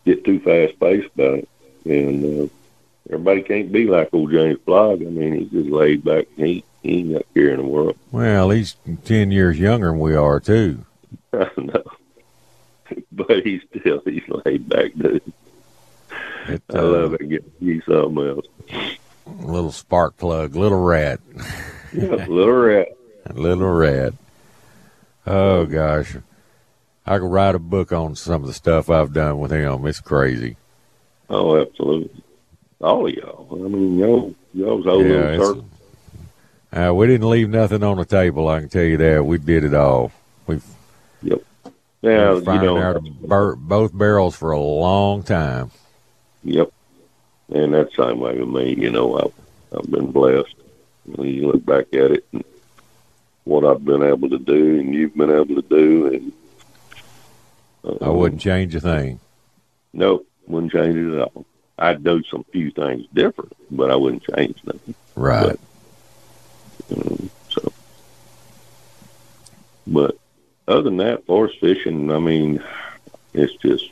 get 0.06 0.24
too 0.24 0.40
fast 0.40 0.80
paced 0.80 1.14
about 1.16 1.40
it. 1.40 1.50
And 1.86 2.44
uh, 2.44 2.48
everybody 3.10 3.42
can't 3.42 3.72
be 3.72 3.88
like 3.88 4.14
old 4.14 4.32
James 4.32 4.60
Plaag. 4.60 5.02
I 5.02 5.10
mean, 5.10 5.34
he's 5.34 5.50
just 5.50 5.70
laid 5.70 6.04
back. 6.04 6.28
He 6.36 6.64
he 6.84 7.00
ain't 7.00 7.14
got 7.14 7.34
care 7.34 7.50
in 7.50 7.58
the 7.58 7.66
world. 7.66 7.98
Well, 8.12 8.52
he's 8.52 8.76
ten 9.04 9.32
years 9.32 9.60
younger 9.60 9.88
than 9.88 10.00
we 10.00 10.16
are 10.16 10.40
too. 10.40 10.86
I 11.34 11.50
know, 11.58 11.84
but 13.12 13.44
he's 13.44 13.62
still 13.80 14.02
he's 14.06 14.28
laid 14.28 14.70
back 14.70 14.94
dude. 14.96 15.22
It, 16.48 16.62
I 16.74 16.80
love 16.80 17.14
it. 17.16 17.28
Get 17.30 17.44
you 17.60 17.82
something 17.82 18.28
else. 18.28 18.46
Little 19.26 19.72
spark 19.72 20.18
plug, 20.18 20.56
little 20.56 20.80
rat, 20.84 21.20
Yeah, 21.92 22.26
little 22.28 22.54
rat. 22.54 22.88
little 23.34 23.70
rat. 23.70 24.14
Oh 25.26 25.66
gosh, 25.66 26.16
I 27.06 27.18
could 27.18 27.32
write 27.32 27.56
a 27.56 27.60
book 27.60 27.92
on 27.92 28.16
some 28.16 28.42
of 28.42 28.48
the 28.48 28.54
stuff 28.54 28.90
I've 28.90 29.14
done 29.14 29.40
with 29.40 29.52
him. 29.52 29.86
It's 29.88 30.00
crazy. 30.00 30.58
Oh, 31.30 31.60
absolutely. 31.60 32.22
All 32.82 33.08
of 33.08 33.14
y'all. 33.14 33.48
I 33.52 33.68
mean, 33.68 33.98
y'all, 33.98 34.36
y'all's 34.54 34.86
old 34.86 35.06
Yeah, 35.08 35.38
little 35.38 35.66
Uh, 36.72 36.94
we 36.94 37.08
didn't 37.08 37.30
leave 37.30 37.50
nothing 37.50 37.82
on 37.82 37.98
the 37.98 38.06
table. 38.06 38.48
I 38.48 38.60
can 38.60 38.70
tell 38.70 38.84
you 38.84 38.98
that. 38.98 39.26
We 39.26 39.40
did 39.40 39.64
it 39.64 39.74
all. 39.74 40.12
We've 40.46 40.64
Now, 41.24 42.40
been 42.40 42.54
you 42.54 42.62
know, 42.62 42.78
out 42.78 43.58
both 43.58 43.98
barrels 43.98 44.36
for 44.36 44.52
a 44.52 44.60
long 44.60 45.24
time. 45.24 45.72
Yep. 46.46 46.72
And 47.54 47.74
that's 47.74 47.96
the 47.96 48.08
same 48.08 48.20
way 48.20 48.40
with 48.40 48.50
me. 48.50 48.74
You 48.76 48.92
know, 48.92 49.18
I've, 49.20 49.78
I've 49.78 49.92
been 49.92 50.12
blessed. 50.12 50.56
When 51.06 51.28
you 51.28 51.52
look 51.52 51.66
back 51.66 51.88
at 51.94 52.12
it 52.12 52.26
and 52.32 52.44
what 53.44 53.64
I've 53.64 53.86
been 53.86 54.02
able 54.02 54.30
to 54.30 54.40
do 54.40 54.80
and 54.80 54.94
you've 54.94 55.16
been 55.16 55.30
able 55.30 55.62
to 55.62 55.62
do. 55.62 56.08
And 56.08 56.34
uh, 57.84 58.06
I 58.06 58.10
wouldn't 58.10 58.42
change 58.42 58.74
a 58.74 58.80
thing. 58.80 59.20
No, 59.94 60.24
wouldn't 60.48 60.72
change 60.72 60.96
it 60.96 61.14
at 61.14 61.32
all. 61.36 61.46
I'd 61.78 62.04
do 62.04 62.24
some 62.24 62.44
few 62.52 62.72
things 62.72 63.06
different, 63.14 63.54
but 63.70 63.92
I 63.92 63.96
wouldn't 63.96 64.24
change 64.36 64.58
nothing. 64.64 64.96
Right. 65.16 65.60
Um, 66.96 67.30
so, 67.50 67.72
but 69.86 70.18
other 70.68 70.84
than 70.84 70.98
that, 70.98 71.26
forest 71.26 71.60
fishing, 71.60 72.12
I 72.12 72.20
mean, 72.20 72.64
it's 73.34 73.56
just 73.56 73.92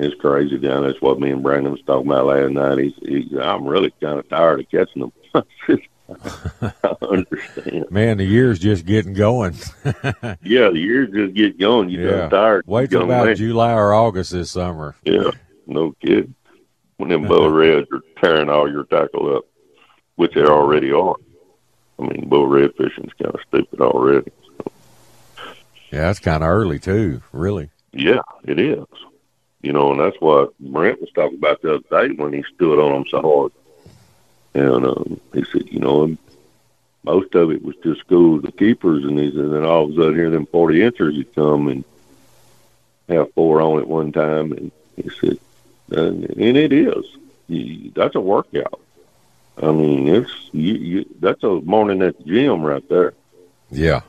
it's 0.00 0.20
crazy 0.20 0.58
down. 0.58 0.84
That's 0.84 1.00
what 1.00 1.20
me 1.20 1.30
and 1.30 1.42
Brandon 1.42 1.72
was 1.72 1.82
talking 1.86 2.10
about 2.10 2.26
last 2.26 2.50
night. 2.52 2.78
He's, 2.78 2.94
he's 3.02 3.38
I'm 3.38 3.66
really 3.66 3.92
kind 4.00 4.18
of 4.18 4.28
tired 4.28 4.60
of 4.60 4.70
catching 4.70 5.02
them. 5.02 5.12
I 6.12 6.94
understand. 7.02 7.90
Man, 7.90 8.16
the 8.18 8.24
year's 8.24 8.58
just 8.58 8.84
getting 8.86 9.12
going. 9.14 9.54
Yeah, 10.42 10.68
the 10.70 10.78
years 10.80 11.10
just 11.12 11.34
getting 11.34 11.58
going. 11.58 11.88
You 11.90 12.08
Yeah. 12.08 12.28
tired. 12.28 12.64
Wait 12.66 12.90
till 12.90 13.02
about 13.04 13.26
man. 13.26 13.36
July 13.36 13.72
or 13.74 13.94
August 13.94 14.32
this 14.32 14.50
summer. 14.50 14.96
Yeah, 15.04 15.30
no 15.66 15.94
kidding. 16.02 16.34
When 16.96 17.08
them 17.10 17.22
bull 17.28 17.48
reds 17.50 17.86
are 17.92 18.00
tearing 18.20 18.50
all 18.50 18.70
your 18.70 18.84
tackle 18.84 19.36
up, 19.36 19.44
which 20.16 20.34
they 20.34 20.42
already 20.44 20.92
are. 20.92 21.14
I 21.98 22.02
mean, 22.02 22.28
bull 22.28 22.46
red 22.48 22.70
fishing's 22.76 23.12
kind 23.22 23.34
of 23.34 23.40
stupid 23.48 23.80
already. 23.80 24.32
Yeah, 25.92 26.02
that's 26.02 26.18
kind 26.18 26.42
of 26.42 26.48
early 26.50 26.78
too. 26.78 27.22
Really. 27.32 27.70
Yeah, 27.92 28.20
it 28.44 28.58
is. 28.58 28.84
You 29.62 29.72
know, 29.72 29.92
and 29.92 30.00
that's 30.00 30.20
what 30.20 30.58
Brent 30.58 31.00
was 31.00 31.10
talking 31.12 31.38
about 31.38 31.60
the 31.60 31.74
other 31.74 32.08
day 32.08 32.14
when 32.14 32.32
he 32.32 32.42
stood 32.54 32.78
on 32.78 32.92
them 32.92 33.04
so 33.10 33.20
hard. 33.20 33.52
And 34.54 34.86
um, 34.86 35.20
he 35.34 35.44
said, 35.44 35.68
you 35.70 35.80
know, 35.80 36.04
and 36.04 36.18
most 37.02 37.34
of 37.34 37.50
it 37.50 37.62
was 37.62 37.76
just 37.82 38.00
schools 38.00 38.42
the 38.42 38.52
keepers, 38.52 39.04
and 39.04 39.18
he 39.18 39.30
said, 39.30 39.40
and 39.40 39.52
then 39.54 39.64
all 39.64 39.84
of 39.84 39.90
a 39.90 39.94
sudden 39.94 40.14
here, 40.14 40.30
them 40.30 40.46
forty 40.46 40.82
inchers 40.82 41.16
would 41.16 41.34
come 41.34 41.68
and 41.68 41.84
have 43.08 43.32
four 43.34 43.60
on 43.60 43.80
at 43.80 43.88
one 43.88 44.12
time, 44.12 44.52
and 44.52 44.72
he 44.96 45.10
said, 45.20 45.38
and, 45.90 46.24
and 46.24 46.56
it 46.56 46.72
is. 46.72 47.04
You, 47.48 47.90
that's 47.94 48.14
a 48.14 48.20
workout. 48.20 48.80
I 49.62 49.72
mean, 49.72 50.08
it's 50.08 50.32
you, 50.52 50.74
you. 50.74 51.06
That's 51.20 51.42
a 51.42 51.60
morning 51.60 52.02
at 52.02 52.16
the 52.18 52.24
gym 52.24 52.62
right 52.62 52.86
there. 52.88 53.14
Yeah. 53.70 54.00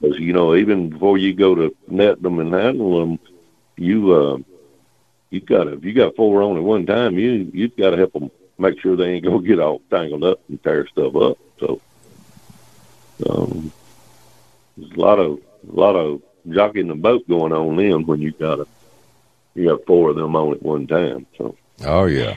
Because 0.00 0.18
you 0.18 0.32
know, 0.32 0.54
even 0.54 0.90
before 0.90 1.18
you 1.18 1.32
go 1.32 1.54
to 1.54 1.76
net 1.88 2.22
them 2.22 2.38
and 2.38 2.52
handle 2.52 3.00
them, 3.00 3.18
you 3.76 4.12
uh, 4.12 4.38
you 5.30 5.40
got 5.40 5.64
to 5.64 5.72
if 5.74 5.84
you 5.84 5.92
got 5.92 6.16
four 6.16 6.42
on 6.42 6.56
at 6.56 6.62
one 6.62 6.86
time, 6.86 7.18
you 7.18 7.50
you've 7.52 7.76
got 7.76 7.90
to 7.90 7.96
help 7.96 8.12
them 8.12 8.30
make 8.58 8.80
sure 8.80 8.96
they 8.96 9.12
ain't 9.14 9.24
gonna 9.24 9.42
get 9.42 9.58
all 9.60 9.80
tangled 9.90 10.24
up 10.24 10.40
and 10.48 10.62
tear 10.62 10.86
stuff 10.88 11.14
up. 11.16 11.38
So, 11.60 11.80
um, 13.28 13.72
there's 14.76 14.92
a 14.92 15.00
lot 15.00 15.18
of 15.18 15.38
a 15.68 15.72
lot 15.72 15.96
of 15.96 16.22
jockeying 16.48 16.88
the 16.88 16.94
boat 16.94 17.28
going 17.28 17.52
on 17.52 17.76
then 17.76 18.06
when 18.06 18.20
you 18.22 18.30
got 18.32 18.60
a 18.60 18.66
you 19.54 19.68
got 19.68 19.84
four 19.86 20.10
of 20.10 20.16
them 20.16 20.36
on 20.36 20.52
at 20.54 20.62
one 20.62 20.86
time. 20.86 21.26
So, 21.36 21.56
Oh 21.84 22.04
yeah. 22.06 22.36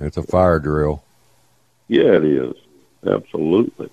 It's 0.00 0.16
a 0.16 0.22
fire 0.22 0.58
drill. 0.58 1.04
yeah, 1.88 2.16
it 2.16 2.24
is 2.24 2.54
absolutely. 3.06 3.88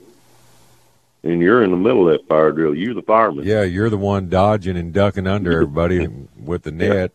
And 1.23 1.41
you're 1.41 1.63
in 1.63 1.71
the 1.71 1.77
middle 1.77 2.07
of 2.09 2.17
that 2.17 2.27
fire 2.27 2.51
drill. 2.51 2.73
You're 2.73 2.93
the 2.93 3.01
fireman. 3.01 3.45
Yeah, 3.45 3.63
you're 3.63 3.89
the 3.89 3.97
one 3.97 4.29
dodging 4.29 4.77
and 4.77 4.93
ducking 4.93 5.27
under 5.27 5.51
everybody 5.61 6.07
with 6.41 6.63
the 6.63 6.71
net, 6.71 7.11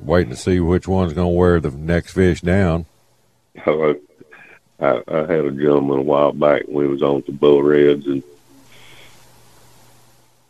waiting 0.00 0.30
to 0.30 0.36
see 0.36 0.58
which 0.60 0.88
one's 0.88 1.12
going 1.12 1.32
to 1.32 1.38
wear 1.38 1.60
the 1.60 1.70
next 1.70 2.12
fish 2.12 2.40
down. 2.40 2.86
Oh, 3.66 3.94
I, 4.80 4.84
I, 4.84 5.02
I 5.06 5.18
had 5.20 5.44
a 5.44 5.52
gentleman 5.52 6.00
a 6.00 6.02
while 6.02 6.32
back. 6.32 6.62
When 6.66 6.86
we 6.86 6.88
was 6.88 7.02
on 7.02 7.22
the 7.24 7.32
bull 7.32 7.62
reds, 7.62 8.06
and 8.06 8.22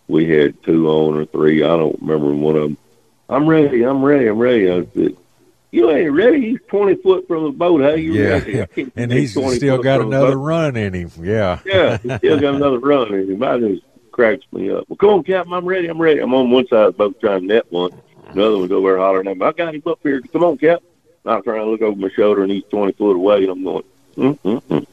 we 0.09 0.29
had 0.29 0.63
two 0.63 0.89
on 0.89 1.17
or 1.17 1.27
three. 1.27 1.63
I 1.63 1.77
don't 1.77 2.01
remember 2.01 2.35
one 2.35 2.57
of 2.57 2.63
them. 2.63 2.77
I'm 3.29 3.47
ready. 3.47 3.83
I'm 3.83 4.03
ready. 4.03 4.27
I'm 4.27 4.39
ready. 4.39 4.71
I 4.71 4.87
said, 4.95 5.17
"You 5.75 5.91
ain't 5.91 6.13
ready. 6.13 6.41
He's 6.51 6.61
twenty 6.69 6.95
foot 6.97 7.27
from 7.27 7.45
the 7.45 7.51
boat. 7.51 7.81
How 7.83 7.91
you 7.95 8.13
Yeah, 8.15 8.29
ready?" 8.31 8.67
Can't 8.75 8.93
and 8.97 9.13
he's 9.13 9.35
20 9.35 9.57
still 9.57 9.83
got 9.83 10.01
another 10.01 10.39
run 10.39 10.77
in 10.77 10.95
him. 10.95 11.11
Yeah. 11.21 11.61
Yeah, 11.65 11.99
he 11.99 12.17
still 12.19 12.41
got 12.41 12.55
another 12.55 12.79
run 12.81 13.13
in 13.15 13.31
him. 13.31 13.43
I 13.43 13.59
just 13.59 13.83
cracks 14.13 14.45
me 14.53 14.71
up. 14.71 14.85
Well, 14.89 14.97
come 14.97 15.11
on, 15.11 15.25
Captain. 15.25 15.53
I'm 15.53 15.65
ready. 15.67 15.89
I'm 15.89 16.01
ready. 16.01 16.21
I'm 16.21 16.33
on 16.35 16.51
one 16.51 16.67
side 16.69 16.87
of 16.87 16.95
the 16.95 16.99
boat 16.99 17.21
trying 17.21 17.41
to 17.43 17.47
net 17.47 17.65
one. 17.71 17.91
Another 18.29 18.59
one's 18.59 18.73
over 18.73 18.89
there 18.89 18.99
hollering 18.99 19.29
at 19.29 19.37
me. 19.37 19.45
I 19.47 19.53
got 19.53 19.75
him 19.75 19.83
up 19.87 19.99
here. 20.03 20.21
Come 20.33 20.45
on, 20.45 20.59
Cap. 20.59 20.81
I'm 21.27 21.43
trying 21.43 21.61
to 21.61 21.67
look 21.67 21.83
over 21.83 21.99
my 21.99 22.11
shoulder, 22.11 22.43
and 22.43 22.53
he's 22.53 22.65
twenty 22.71 22.93
foot 22.93 23.17
away. 23.17 23.43
And 23.45 23.51
I'm 23.51 23.65
going, 23.65 23.85
mm-mm-mm. 24.17 24.87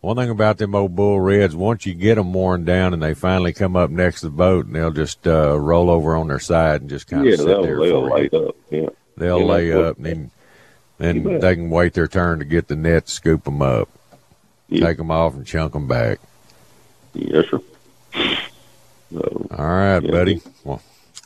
One 0.00 0.16
thing 0.16 0.30
about 0.30 0.58
them 0.58 0.74
old 0.74 0.96
bull 0.96 1.20
reds, 1.20 1.54
once 1.54 1.86
you 1.86 1.94
get 1.94 2.16
them 2.16 2.32
worn 2.32 2.64
down 2.64 2.92
and 2.92 3.00
they 3.00 3.14
finally 3.14 3.52
come 3.52 3.76
up 3.76 3.88
next 3.88 4.20
to 4.20 4.26
the 4.26 4.32
boat, 4.32 4.66
and 4.66 4.74
they'll 4.74 4.90
just 4.90 5.28
uh, 5.28 5.56
roll 5.56 5.90
over 5.90 6.16
on 6.16 6.26
their 6.26 6.40
side 6.40 6.80
and 6.80 6.90
just 6.90 7.06
kind 7.06 7.22
of 7.22 7.30
yeah, 7.30 7.36
sit 7.36 7.46
they'll, 7.46 7.62
there 7.62 7.78
they'll 7.78 8.08
for 8.08 8.16
lay 8.16 8.28
you. 8.32 8.38
up. 8.48 8.56
Yeah. 8.70 8.88
They'll 9.16 9.40
Yeah, 9.40 9.44
lay 9.46 9.72
up, 9.72 9.96
and 9.98 10.06
then, 10.06 10.30
then 10.98 11.38
they 11.40 11.54
can 11.54 11.70
wait 11.70 11.94
their 11.94 12.08
turn 12.08 12.38
to 12.38 12.44
get 12.44 12.68
the 12.68 12.76
net, 12.76 13.08
scoop 13.08 13.44
them 13.44 13.60
up, 13.62 13.88
Yeah. 14.68 14.86
take 14.86 14.96
them 14.98 15.10
off, 15.10 15.34
and 15.34 15.46
chunk 15.46 15.72
them 15.74 15.86
back. 15.86 16.18
Yes, 17.14 17.46
sir. 17.50 17.60
So, 19.12 19.46
All 19.58 19.66
right, 19.66 20.02
Yeah. 20.02 20.10
buddy. 20.10 20.40
Well, 20.64 20.80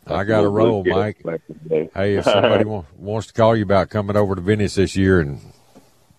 I 0.06 0.24
got 0.24 0.42
to 0.42 0.50
we'll 0.50 0.66
roll, 0.82 0.84
Mike. 0.84 1.22
back 1.22 1.40
in 1.48 1.60
the 1.62 1.68
day. 1.68 1.90
Hey, 1.94 2.14
if 2.16 2.24
somebody 2.24 2.64
wa- 2.64 2.82
wants 2.98 3.28
to 3.28 3.32
call 3.32 3.54
you 3.56 3.62
about 3.62 3.90
coming 3.90 4.16
over 4.16 4.34
to 4.34 4.40
Venice 4.40 4.74
this 4.74 4.96
year 4.96 5.20
and 5.20 5.38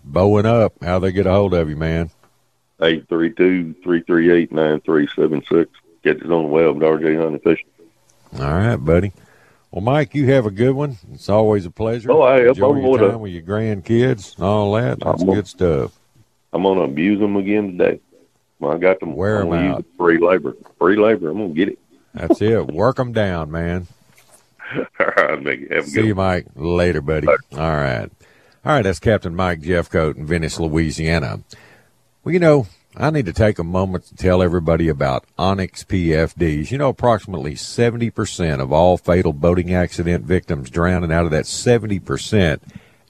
bowing 0.03 0.45
up, 0.45 0.73
how 0.81 0.99
they 0.99 1.11
get 1.11 1.25
a 1.25 1.31
hold 1.31 1.53
of 1.53 1.69
you, 1.69 1.75
man? 1.75 2.09
Eight 2.81 3.09
three 3.09 3.31
two 3.33 3.73
three 3.83 4.01
three 4.03 4.31
eight 4.31 4.51
nine 4.51 4.79
three 4.81 5.07
seven 5.15 5.43
six. 5.51 5.69
Get 6.03 6.17
it 6.17 6.23
on 6.31 6.43
the 6.43 6.47
web 6.47 6.75
at 6.77 6.83
RJ 6.83 7.17
Hunting 7.21 7.39
Fishing. 7.39 7.65
All 8.39 8.53
right, 8.53 8.75
buddy. 8.77 9.11
Well, 9.71 9.81
Mike, 9.81 10.15
you 10.15 10.27
have 10.31 10.45
a 10.45 10.51
good 10.51 10.73
one. 10.75 10.97
It's 11.13 11.29
always 11.29 11.65
a 11.65 11.71
pleasure. 11.71 12.11
Oh, 12.11 12.25
hey, 12.25 12.43
I'm 12.43 12.49
Enjoy 12.49 12.69
on 12.71 12.81
your 12.81 12.97
time 13.11 13.19
with 13.19 13.31
your 13.33 13.41
grandkids 13.43 14.35
and 14.35 14.45
all 14.45 14.73
that. 14.73 14.99
That's 14.99 15.21
I'm 15.21 15.29
on- 15.29 15.35
good 15.35 15.47
stuff. 15.47 15.99
I'm 16.53 16.63
gonna 16.63 16.81
abuse 16.81 17.19
them 17.19 17.35
again 17.35 17.77
today. 17.77 17.99
Well, 18.59 18.73
I 18.73 18.77
got 18.77 18.99
them. 18.99 19.15
Wear 19.15 19.37
I'm 19.41 19.43
'em 19.43 19.49
gonna 19.49 19.67
out. 19.67 19.77
use 19.77 19.85
it 19.85 19.97
free 19.97 20.17
labor. 20.19 20.55
Free 20.79 20.95
labor. 20.95 21.29
I'm 21.29 21.37
gonna 21.37 21.53
get 21.53 21.67
it. 21.69 21.79
That's 22.13 22.41
it. 22.41 22.67
Work 22.67 22.95
them 22.95 23.11
down, 23.11 23.51
man. 23.51 23.87
All 24.99 25.05
right, 25.17 25.45
it. 25.47 25.71
Have 25.71 25.83
a 25.83 25.87
See 25.87 26.07
you. 26.07 26.15
Mike. 26.15 26.45
Later, 26.55 27.01
buddy. 27.01 27.27
All 27.27 27.35
right. 27.59 28.09
All 28.65 28.73
right, 28.73 28.81
that's 28.81 28.99
Captain 28.99 29.35
Mike 29.35 29.61
Jeffcoat 29.61 30.15
in 30.17 30.25
Venice, 30.25 30.59
Louisiana. 30.59 31.41
Well, 32.23 32.33
you 32.33 32.39
know, 32.39 32.67
I 32.99 33.11
need 33.11 33.27
to 33.27 33.33
take 33.33 33.59
a 33.59 33.63
moment 33.63 34.05
to 34.05 34.15
tell 34.15 34.41
everybody 34.41 34.89
about 34.89 35.25
Onyx 35.37 35.83
PFDs. 35.83 36.71
You 36.71 36.79
know, 36.79 36.89
approximately 36.89 37.53
70% 37.53 38.59
of 38.59 38.71
all 38.71 38.97
fatal 38.97 39.33
boating 39.33 39.71
accident 39.71 40.25
victims 40.25 40.71
drown, 40.71 41.03
and 41.03 41.13
out 41.13 41.25
of 41.25 41.31
that 41.31 41.45
70%, 41.45 42.59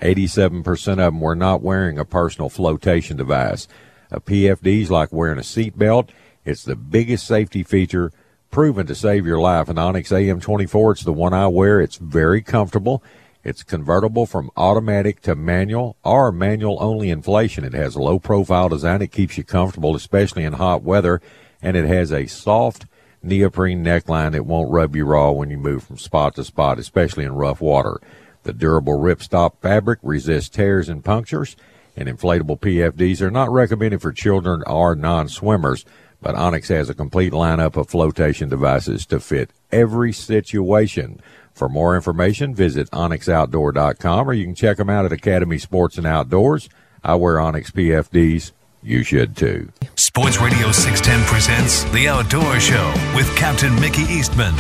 87% 0.02 0.88
of 0.92 0.98
them 0.98 1.22
were 1.22 1.36
not 1.38 1.62
wearing 1.62 1.98
a 1.98 2.04
personal 2.04 2.50
flotation 2.50 3.16
device. 3.16 3.70
A 4.12 4.20
PFD 4.20 4.82
is 4.82 4.92
like 4.92 5.14
wearing 5.14 5.38
a 5.40 5.42
seatbelt. 5.42 6.10
It's 6.44 6.66
the 6.66 6.76
biggest 6.76 7.26
safety 7.26 7.64
feature 7.64 8.12
proven 8.52 8.88
to 8.88 8.96
save 8.96 9.26
your 9.26 9.40
life. 9.40 9.70
An 9.70 9.78
Onyx 9.78 10.12
AM24, 10.12 10.92
it's 10.92 11.04
the 11.04 11.14
one 11.14 11.34
I 11.34 11.48
wear. 11.48 11.80
It's 11.80 11.96
very 11.96 12.42
comfortable. 12.42 13.02
It's 13.48 13.64
convertible 13.64 14.26
from 14.26 14.52
automatic 14.58 15.22
to 15.22 15.34
manual 15.34 15.96
or 16.04 16.34
manual 16.34 16.78
only 16.82 17.10
inflation. 17.10 17.64
It 17.64 17.72
has 17.72 17.96
a 17.96 18.02
low 18.02 18.20
profile 18.20 18.68
design. 18.68 19.02
It 19.02 19.14
keeps 19.14 19.38
you 19.38 19.46
comfortable, 19.46 19.96
especially 19.96 20.44
in 20.44 20.52
hot 20.52 20.84
weather. 20.84 21.22
And 21.62 21.78
it 21.78 21.88
has 21.88 22.12
a 22.12 22.28
soft 22.28 22.88
neoprene 23.24 23.86
neckline 23.86 24.34
that 24.34 24.46
won't 24.46 24.70
rub 24.70 24.98
you 24.98 25.06
raw 25.06 25.32
when 25.32 25.50
you 25.50 25.58
move 25.58 25.86
from 25.86 25.98
spot 25.98 26.36
to 26.36 26.44
spot, 26.44 26.78
especially 26.78 27.24
in 27.24 27.36
rough 27.36 27.62
water. 27.62 28.02
The 28.44 28.52
durable 28.52 29.00
ripstop 29.00 29.62
fabric 29.62 30.00
resists 30.04 30.50
tears 30.50 30.90
and 30.90 31.02
punctures, 31.02 31.56
and 31.96 32.10
inflatable 32.10 32.60
PFDs 32.60 33.22
are 33.22 33.32
not 33.32 33.50
recommended 33.50 34.02
for 34.02 34.12
children 34.12 34.62
or 34.68 34.94
non-swimmers, 34.94 35.86
but 36.22 36.36
Onyx 36.36 36.68
has 36.68 36.90
a 36.90 36.94
complete 36.94 37.32
lineup 37.32 37.78
of 37.78 37.88
flotation 37.88 38.50
devices 38.50 39.06
to 39.06 39.22
fit 39.22 39.52
every 39.72 40.12
situation. 40.12 41.22
For 41.58 41.68
more 41.68 41.96
information, 41.96 42.54
visit 42.54 42.88
onyxoutdoor.com 42.92 44.30
or 44.30 44.34
you 44.34 44.46
can 44.46 44.54
check 44.54 44.78
them 44.78 44.92
out 44.92 45.06
at 45.06 45.12
Academy 45.12 45.58
Sports 45.58 45.98
and 45.98 46.06
Outdoors. 46.06 46.70
I 47.04 47.16
wear 47.16 47.40
Onyx 47.40 47.72
PFDs. 47.72 48.52
You 48.84 49.02
should 49.02 49.36
too. 49.36 49.72
Sports 49.96 50.40
Radio 50.40 50.72
610 50.72 51.26
presents 51.26 51.84
The 51.86 52.10
Outdoor 52.10 52.60
Show 52.60 52.94
with 53.16 53.36
Captain 53.36 53.74
Mickey 53.82 54.04
Eastman. 54.04 54.54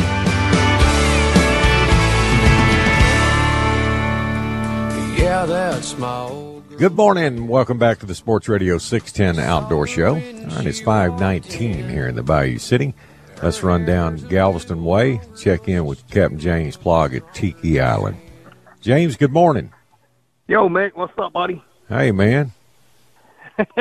Yeah, 5.15 5.45
that's 5.45 5.95
my 5.99 6.21
old. 6.21 6.77
Good 6.79 6.95
morning. 6.95 7.47
Welcome 7.47 7.77
back 7.77 7.99
to 7.99 8.07
the 8.07 8.15
Sports 8.15 8.49
Radio 8.49 8.79
610 8.79 9.45
Outdoor 9.45 9.85
Show. 9.85 10.15
And 10.15 10.65
it's 10.65 10.81
519 10.81 11.89
here 11.89 12.07
in 12.07 12.15
the 12.15 12.23
Bayou 12.23 12.57
City. 12.57 12.95
Let's 13.41 13.61
run 13.61 13.85
down 13.85 14.17
Galveston 14.17 14.83
Way, 14.83 15.21
check 15.37 15.67
in 15.67 15.85
with 15.85 16.05
Captain 16.09 16.39
James 16.39 16.75
Plaag 16.75 17.15
at 17.15 17.33
Tiki 17.35 17.79
Island. 17.79 18.17
James, 18.81 19.15
good 19.15 19.31
morning. 19.31 19.71
Yo, 20.47 20.67
Mick, 20.67 20.95
what's 20.95 21.13
up, 21.19 21.33
buddy? 21.33 21.63
Hey, 21.87 22.11
man. 22.11 22.51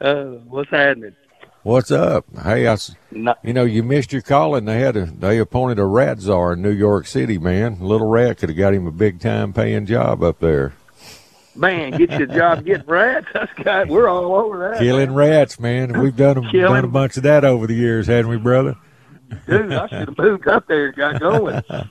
uh, 0.00 0.24
what's 0.48 0.70
happening? 0.70 1.14
What's 1.62 1.90
up? 1.90 2.24
Hey, 2.42 2.68
I, 2.68 2.78
you 3.10 3.52
know, 3.52 3.64
you 3.64 3.82
missed 3.82 4.12
your 4.12 4.22
call, 4.22 4.54
and 4.54 4.66
they 4.66 4.78
had 4.78 4.96
a 4.96 5.06
they 5.06 5.38
appointed 5.38 5.78
a 5.78 5.84
rat 5.84 6.20
czar 6.20 6.52
in 6.52 6.62
New 6.62 6.70
York 6.70 7.06
City. 7.06 7.38
Man, 7.38 7.80
little 7.80 8.08
rat 8.08 8.38
could 8.38 8.48
have 8.48 8.58
got 8.58 8.72
him 8.72 8.86
a 8.86 8.92
big 8.92 9.20
time 9.20 9.52
paying 9.52 9.84
job 9.84 10.22
up 10.22 10.38
there. 10.38 10.74
Man, 11.56 11.92
get 11.92 12.10
your 12.12 12.26
job, 12.26 12.64
getting 12.64 12.86
rats. 12.86 13.26
That's 13.34 13.52
got. 13.54 13.88
We're 13.88 14.08
all 14.08 14.34
over 14.34 14.70
that. 14.70 14.78
Killing 14.80 15.14
rats, 15.14 15.58
man. 15.60 16.00
We've 16.00 16.16
done, 16.16 16.38
a, 16.38 16.52
done 16.52 16.84
a 16.84 16.88
bunch 16.88 17.16
of 17.16 17.22
that 17.24 17.44
over 17.44 17.66
the 17.66 17.74
years, 17.74 18.06
hadn't 18.06 18.28
we, 18.30 18.36
brother? 18.36 18.76
Dude, 19.48 19.72
I 19.72 19.88
should 19.88 20.08
have 20.08 20.18
moved 20.18 20.46
up 20.48 20.66
there 20.68 20.86
and 20.86 20.94
got 20.96 21.20
going. 21.20 21.62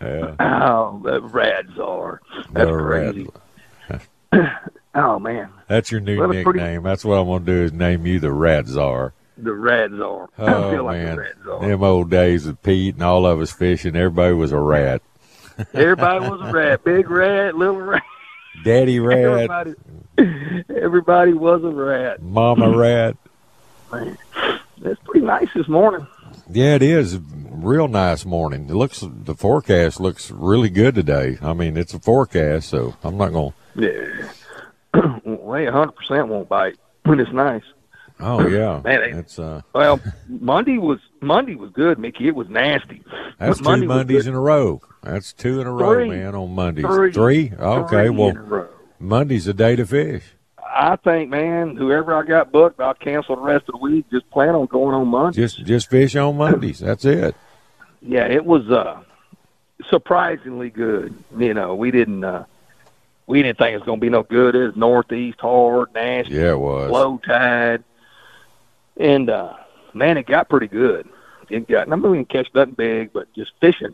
Yeah, 0.00 0.34
Oh, 0.40 1.00
the 1.04 1.20
rats 1.22 1.78
are. 1.80 2.20
That's 2.52 2.66
the 2.66 2.76
rat. 2.76 3.14
crazy. 3.14 4.48
Oh 4.94 5.18
man, 5.20 5.48
That's 5.68 5.92
your 5.92 6.00
new 6.00 6.18
Well, 6.18 6.32
it's 6.32 6.42
pretty- 6.42 6.58
nickname. 6.58 6.82
That's 6.82 7.04
what 7.04 7.18
I'm 7.18 7.26
gonna 7.26 7.44
do 7.44 7.62
is 7.62 7.72
name 7.72 8.04
you 8.04 8.18
the 8.18 8.32
Rat 8.32 8.66
Czar. 8.66 9.12
the 9.38 9.52
rats 9.52 9.92
are. 10.02 10.28
I 10.38 10.54
Oh 10.54 10.70
feel 10.72 10.84
like 10.84 10.98
man, 11.02 11.16
the 11.44 11.52
are. 11.52 11.68
them 11.68 11.84
old 11.84 12.10
days 12.10 12.46
of 12.46 12.60
Pete 12.64 12.94
and 12.96 13.04
all 13.04 13.26
of 13.26 13.40
us 13.40 13.52
fishing. 13.52 13.94
Everybody 13.94 14.34
was 14.34 14.50
a 14.52 14.58
rat. 14.58 15.02
Everybody 15.72 16.28
was 16.28 16.40
a 16.42 16.52
rat. 16.52 16.82
Big 16.84 17.08
rat, 17.08 17.54
little 17.56 17.76
rat. 17.80 18.02
Daddy 18.64 19.00
rat, 19.00 19.18
Everybody, 19.18 19.74
everybody 20.68 21.32
was 21.32 21.64
a 21.64 21.68
rat. 21.70 22.22
Mama 22.22 22.70
rat. 22.76 23.16
Man, 23.92 24.18
it's 24.82 25.00
pretty 25.04 25.26
nice 25.26 25.48
this 25.54 25.68
morning. 25.68 26.06
Yeah, 26.50 26.74
it 26.74 26.82
is. 26.82 27.18
Real 27.50 27.88
nice 27.88 28.24
morning. 28.24 28.68
It 28.68 28.74
looks 28.74 29.04
the 29.06 29.34
forecast 29.34 30.00
looks 30.00 30.30
really 30.30 30.70
good 30.70 30.94
today. 30.94 31.38
I 31.40 31.52
mean, 31.52 31.76
it's 31.76 31.94
a 31.94 32.00
forecast, 32.00 32.68
so 32.68 32.96
I'm 33.04 33.16
not 33.16 33.32
gonna. 33.32 33.54
Yeah. 33.74 34.30
well, 35.24 35.72
hundred 35.72 35.92
percent 35.96 36.28
won't 36.28 36.48
bite, 36.48 36.76
but 37.04 37.20
it's 37.20 37.32
nice. 37.32 37.62
Oh 38.20 38.46
yeah, 38.46 38.80
Man, 38.84 39.02
it's 39.18 39.38
uh, 39.38 39.62
Well, 39.74 40.00
Monday 40.28 40.78
was 40.78 40.98
Monday 41.20 41.54
was 41.54 41.70
good, 41.70 41.98
Mickey. 41.98 42.28
It 42.28 42.34
was 42.34 42.48
nasty. 42.48 43.02
that's 43.38 43.58
But 43.58 43.64
Monday 43.64 43.84
two 43.86 43.88
Mondays 43.88 44.26
in 44.26 44.34
a 44.34 44.40
row. 44.40 44.80
That's 45.02 45.32
two 45.32 45.60
in 45.60 45.66
a 45.66 45.70
row, 45.72 45.94
Three. 45.94 46.08
man. 46.10 46.34
On 46.34 46.54
Mondays, 46.54 46.84
Three. 47.14 47.52
Okay, 47.58 47.88
Three 47.88 48.10
well, 48.10 48.28
in 48.28 48.36
a 48.36 48.42
row. 48.42 48.68
Monday's 49.00 49.48
a 49.48 49.52
day 49.54 49.74
to 49.76 49.84
fish. 49.84 50.22
I 50.74 50.96
think, 50.96 51.28
man, 51.28 51.76
whoever 51.76 52.14
I 52.14 52.22
got 52.24 52.50
booked, 52.52 52.80
I'll 52.80 52.94
cancel 52.94 53.36
the 53.36 53.42
rest 53.42 53.68
of 53.68 53.72
the 53.72 53.78
week. 53.78 54.06
Just 54.10 54.30
plan 54.30 54.54
on 54.54 54.66
going 54.66 54.94
on 54.94 55.08
Monday. 55.08 55.36
Just 55.36 55.64
just 55.64 55.90
fish 55.90 56.16
on 56.16 56.36
Mondays. 56.36 56.78
That's 56.78 57.04
it. 57.04 57.34
yeah, 58.00 58.26
it 58.26 58.44
was 58.44 58.70
uh 58.70 59.02
surprisingly 59.90 60.70
good. 60.70 61.14
You 61.36 61.52
know, 61.54 61.74
we 61.74 61.90
didn't 61.90 62.24
uh 62.24 62.44
we 63.26 63.42
didn't 63.42 63.58
think 63.58 63.74
it 63.74 63.78
was 63.78 63.86
gonna 63.86 64.00
be 64.00 64.08
no 64.08 64.22
good. 64.22 64.54
It 64.54 64.66
was 64.66 64.76
northeast 64.76 65.40
hard, 65.40 65.92
nasty, 65.94 66.34
Yeah, 66.34 66.52
it 66.52 66.58
was. 66.60 66.90
low 66.90 67.18
tide. 67.18 67.82
And 68.96 69.28
uh 69.28 69.54
man, 69.94 70.16
it 70.16 70.26
got 70.26 70.48
pretty 70.48 70.68
good. 70.68 71.08
It 71.50 71.68
got 71.68 71.90
I 71.92 71.96
mean 71.96 72.10
we 72.10 72.16
didn't 72.18 72.28
catch 72.30 72.48
nothing 72.54 72.74
big, 72.74 73.12
but 73.12 73.32
just 73.34 73.52
fishing. 73.60 73.92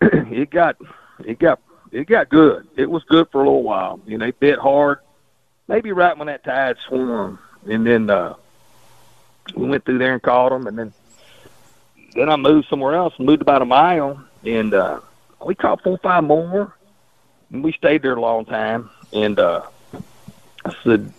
it 0.00 0.50
got 0.50 0.76
it 1.24 1.38
got 1.38 1.60
it 1.90 2.06
got 2.06 2.28
good. 2.28 2.68
It 2.76 2.90
was 2.90 3.02
good 3.04 3.28
for 3.30 3.40
a 3.40 3.44
little 3.44 3.62
while. 3.62 4.00
Know, 4.06 4.18
they 4.18 4.30
bit 4.32 4.58
hard. 4.58 4.98
Maybe 5.66 5.92
right 5.92 6.16
when 6.16 6.26
that 6.26 6.44
tide 6.44 6.76
swung. 6.86 7.38
And 7.68 7.86
then 7.86 8.10
uh 8.10 8.34
we 9.54 9.66
went 9.66 9.84
through 9.84 9.98
there 9.98 10.12
and 10.12 10.22
caught 10.22 10.50
them 10.50 10.66
and 10.66 10.78
then 10.78 10.92
then 12.14 12.28
I 12.28 12.36
moved 12.36 12.68
somewhere 12.68 12.94
else, 12.94 13.14
moved 13.18 13.42
about 13.42 13.62
a 13.62 13.66
mile 13.66 14.22
and 14.44 14.74
uh 14.74 15.00
we 15.44 15.54
caught 15.54 15.82
four 15.82 15.94
or 15.94 15.98
five 15.98 16.24
more 16.24 16.74
and 17.50 17.64
we 17.64 17.72
stayed 17.72 18.02
there 18.02 18.14
a 18.14 18.20
long 18.20 18.44
time 18.44 18.90
and 19.12 19.38
uh 19.38 19.62
I 20.64 20.74
said, 20.84 21.12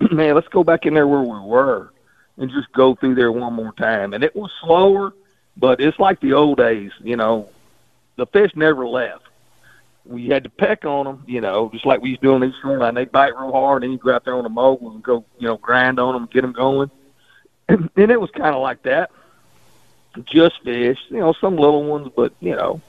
Man, 0.10 0.34
let's 0.34 0.48
go 0.48 0.64
back 0.64 0.86
in 0.86 0.94
there 0.94 1.06
where 1.06 1.22
we 1.22 1.40
were 1.40 1.92
and 2.36 2.50
just 2.50 2.72
go 2.72 2.94
through 2.94 3.14
there 3.14 3.30
one 3.32 3.52
more 3.52 3.72
time. 3.72 4.14
And 4.14 4.24
it 4.24 4.34
was 4.34 4.50
slower, 4.62 5.14
but 5.56 5.80
it's 5.80 5.98
like 5.98 6.20
the 6.20 6.32
old 6.32 6.58
days, 6.58 6.90
you 7.00 7.16
know. 7.16 7.48
The 8.16 8.26
fish 8.26 8.52
never 8.54 8.86
left. 8.86 9.24
We 10.04 10.28
had 10.28 10.44
to 10.44 10.50
peck 10.50 10.84
on 10.84 11.04
them, 11.06 11.24
you 11.26 11.40
know, 11.40 11.70
just 11.72 11.86
like 11.86 12.02
we 12.02 12.10
used 12.10 12.22
to 12.22 12.28
do 12.28 12.34
on 12.34 12.40
these 12.40 12.54
shoreline. 12.60 12.94
They 12.94 13.04
bite 13.04 13.36
real 13.38 13.52
hard, 13.52 13.84
and 13.84 13.92
you 13.92 13.98
go 13.98 14.12
out 14.12 14.24
there 14.24 14.34
on 14.34 14.42
the 14.42 14.48
mogul 14.48 14.90
and 14.90 15.02
go, 15.02 15.24
you 15.38 15.46
know, 15.46 15.56
grind 15.56 16.00
on 16.00 16.14
them, 16.14 16.28
get 16.32 16.42
them 16.42 16.52
going. 16.52 16.90
And, 17.68 17.88
and 17.96 18.10
it 18.10 18.20
was 18.20 18.30
kind 18.30 18.54
of 18.54 18.62
like 18.62 18.82
that. 18.82 19.10
Just 20.24 20.62
fish, 20.62 20.98
you 21.08 21.20
know, 21.20 21.32
some 21.32 21.56
little 21.56 21.84
ones, 21.84 22.10
but 22.14 22.34
you 22.40 22.54
know, 22.54 22.82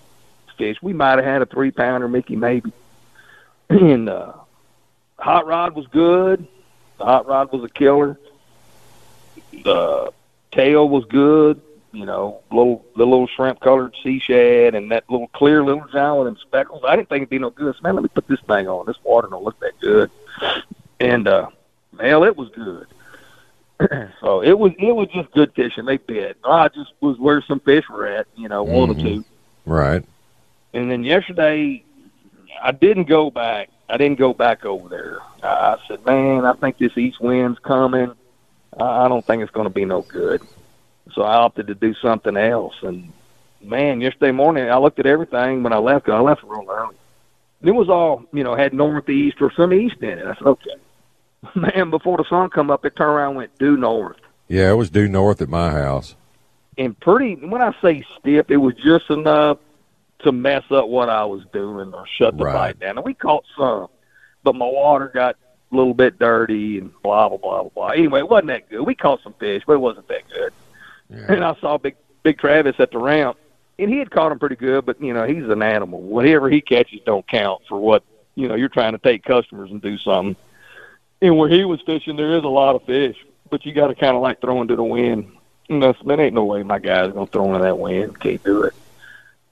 fish. 0.57 0.81
We 0.81 0.93
might 0.93 1.17
have 1.19 1.25
had 1.25 1.41
a 1.41 1.45
three 1.45 1.71
pounder, 1.71 2.07
Mickey, 2.07 2.36
maybe. 2.36 2.71
And 3.69 4.09
uh, 4.09 4.33
hot 5.17 5.47
rod 5.47 5.73
was 5.73 5.88
good. 5.88 6.45
The 6.97 7.05
hot 7.05 7.25
rod 7.25 7.51
was 7.51 7.63
a 7.63 7.69
killer. 7.69 8.19
The 9.63 10.12
tail 10.51 10.88
was 10.88 11.05
good. 11.05 11.62
You 11.93 12.06
know, 12.08 12.41
little 12.51 12.84
the 12.97 13.06
little 13.06 13.27
shrimp 13.27 13.60
colored 13.60 13.95
sea 14.03 14.19
shad 14.19 14.73
and 14.73 14.91
that 14.91 15.03
little 15.10 15.27
clear 15.27 15.63
little 15.63 15.86
giant 15.93 16.17
with 16.17 16.27
them 16.27 16.38
speckles. 16.41 16.82
I 16.88 16.95
didn't 16.95 17.08
think 17.10 17.21
it'd 17.21 17.29
be 17.29 17.38
no 17.38 17.51
good. 17.51 17.75
So, 17.75 17.82
man, 17.84 17.93
let 17.93 18.01
me 18.01 18.10
put 18.10 18.27
this 18.27 18.39
thing 18.47 18.67
on. 18.67 18.88
This 18.88 18.97
water 19.03 19.27
don't 19.29 19.43
look 19.43 19.60
that 19.60 19.79
good. 19.79 20.10
And 20.99 21.27
uh 21.27 21.49
hell, 21.99 22.23
it 22.23 22.36
was 22.36 22.49
good. 22.49 22.88
so 24.21 24.41
it 24.41 24.58
was 24.58 24.71
it 24.79 24.91
was 24.95 25.08
just 25.10 25.32
good 25.34 25.53
fishing. 25.53 25.86
They 25.86 25.97
bit. 25.97 26.38
I 26.43 26.67
just 26.69 26.93
was 26.99 27.19
where 27.19 27.43
some 27.43 27.60
fish 27.60 27.88
were 27.89 28.08
at. 28.08 28.25
You 28.36 28.49
know, 28.49 28.63
one 28.63 28.89
or 28.89 28.95
Mhm. 28.95 29.01
two. 29.03 29.25
Right. 29.65 30.03
And 30.73 30.89
then 30.89 31.03
yesterday, 31.03 31.84
I 32.62 32.71
didn't 32.71 33.03
go 33.06 33.29
back. 33.29 33.69
I 33.88 33.97
didn't 33.97 34.17
go 34.17 34.34
back 34.34 34.65
over 34.65 34.89
there. 34.89 35.19
I, 35.43 35.47
I 35.47 35.77
said, 35.88 36.03
man, 36.06 36.43
I 36.45 36.53
think 36.53 36.79
this 36.79 36.97
east 36.97 37.21
wind's 37.21 37.60
coming. 37.60 38.13
I, 38.79 39.06
I 39.06 39.08
don't 39.08 39.23
think 39.25 39.43
it's 39.43 39.51
going 39.51 39.67
to 39.67 39.73
be 39.73 39.86
no 39.86 40.01
good. 40.01 40.41
So 41.13 41.22
I 41.24 41.36
opted 41.36 41.68
to 41.68 41.76
do 41.76 41.94
something 41.96 42.38
else. 42.38 42.76
And 42.82 43.12
man, 43.62 44.02
yesterday 44.02 44.32
morning, 44.32 44.70
I 44.70 44.78
looked 44.78 45.00
at 45.00 45.06
everything 45.06 45.63
when 45.63 45.74
I 45.74 45.78
left. 45.78 46.06
'cause 46.06 46.16
I 46.16 46.20
left 46.22 46.44
real 46.44 46.66
early. 46.70 46.96
And 47.60 47.70
it 47.70 47.74
was 47.76 47.89
all, 47.89 48.24
you 48.34 48.44
know, 48.44 48.56
had 48.56 48.74
northeast 48.74 49.42
or 49.42 49.52
some 49.52 49.74
east 49.74 49.98
in 50.02 50.18
it. 50.20 50.26
I 50.26 50.34
said, 50.36 50.48
okay. 50.48 50.76
Man, 51.56 51.89
before 51.89 52.18
the 52.18 52.24
sun 52.30 52.50
come 52.50 52.70
up, 52.72 52.86
it 52.86 52.96
turned 52.96 53.12
around 53.12 53.30
and 53.30 53.38
went 53.38 53.58
due 53.60 53.76
north. 53.78 54.18
Yeah, 54.48 54.72
it 54.72 54.76
was 54.76 54.89
due 54.89 55.08
north 55.08 55.42
at 55.42 55.50
my 55.50 55.72
house. 55.72 56.16
and 56.78 57.00
pretty 57.00 57.36
when 57.36 57.62
I 57.62 57.72
say 57.82 58.04
stiff, 58.20 58.50
it 58.50 58.58
was 58.58 58.74
just 58.76 59.10
enough 59.12 59.60
to 60.20 60.32
mess 60.32 60.63
up 60.72 60.88
what 60.88 61.08
I 61.10 61.24
was 61.26 61.44
doing 61.54 61.94
or 61.94 62.06
shut 62.08 62.36
the 62.38 62.46
Right. 62.46 62.54
bite 62.54 62.80
down. 62.80 62.98
And 62.98 63.06
we 63.06 63.13
caught 63.13 63.44
some, 63.58 63.88
but 64.44 64.56
my 64.56 64.66
water 64.66 65.12
got 65.13 65.36
a 65.72 65.76
little 65.76 65.94
bit 65.94 66.18
dirty 66.18 66.80
and 66.80 66.92
blah 67.04 67.30
blah 67.30 67.38
blah 67.38 67.62
blah. 67.63 67.70
blah. 67.70 67.88
Anyway, 67.89 68.20
it 68.22 68.30
wasn't 68.30 68.48
that 68.48 68.70
good. 68.70 68.82
We 68.82 68.96
caught 68.96 69.22
some 69.22 69.34
fish, 69.34 69.63
but 69.68 69.74
it 69.74 69.82
wasn't 69.82 70.08
that 70.08 70.22
good. 71.13 71.30
And 71.38 71.43
I 71.43 71.56
saw 71.62 71.78
big 71.78 71.95
big 72.23 72.38
Travis 72.38 72.76
at 72.80 72.91
the 72.91 72.97
ramp, 72.97 73.38
and 73.80 73.89
he 73.89 73.97
had 73.99 74.12
caught 74.12 74.32
him 74.32 74.39
pretty 74.39 74.56
good. 74.56 74.86
But 74.86 75.02
you 75.02 75.13
know, 75.13 75.26
he's 75.26 75.47
an 75.49 75.62
animal. 75.62 76.02
Whatever 76.02 76.49
he 76.49 76.62
catches 76.62 77.02
don't 77.06 77.28
count 77.28 77.62
for 77.67 77.80
what 77.80 78.04
you 78.36 78.47
know. 78.47 78.56
You're 78.56 78.69
trying 78.69 78.93
to 78.93 78.99
take 78.99 79.23
customers 79.23 79.71
and 79.71 79.82
do 79.82 79.97
something. 79.97 80.36
And 81.21 81.38
where 81.38 81.49
he 81.49 81.63
was 81.63 81.82
fishing, 81.82 82.17
there 82.17 82.36
is 82.36 82.43
a 82.43 82.49
lot 82.49 82.76
of 82.76 82.84
fish, 82.84 83.15
but 83.49 83.65
you 83.65 83.73
got 83.73 83.88
to 83.88 83.95
kind 83.95 84.15
of 84.15 84.21
like 84.21 84.41
throw 84.41 84.62
into 84.62 84.76
the 84.76 84.84
wind. 84.84 85.32
And 85.69 85.82
that's, 85.82 85.97
there 86.06 86.19
ain't 86.19 86.36
no 86.36 86.43
way 86.43 86.63
my 86.63 86.80
guy's 86.80 87.13
gonna 87.13 87.28
throw 87.28 87.45
into 87.54 87.60
that 87.60 87.80
wind. 87.80 88.19
Can't 88.19 88.43
do 88.43 88.63
it. 88.63 88.73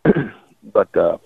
but 0.63 0.95
uh, 0.97 1.17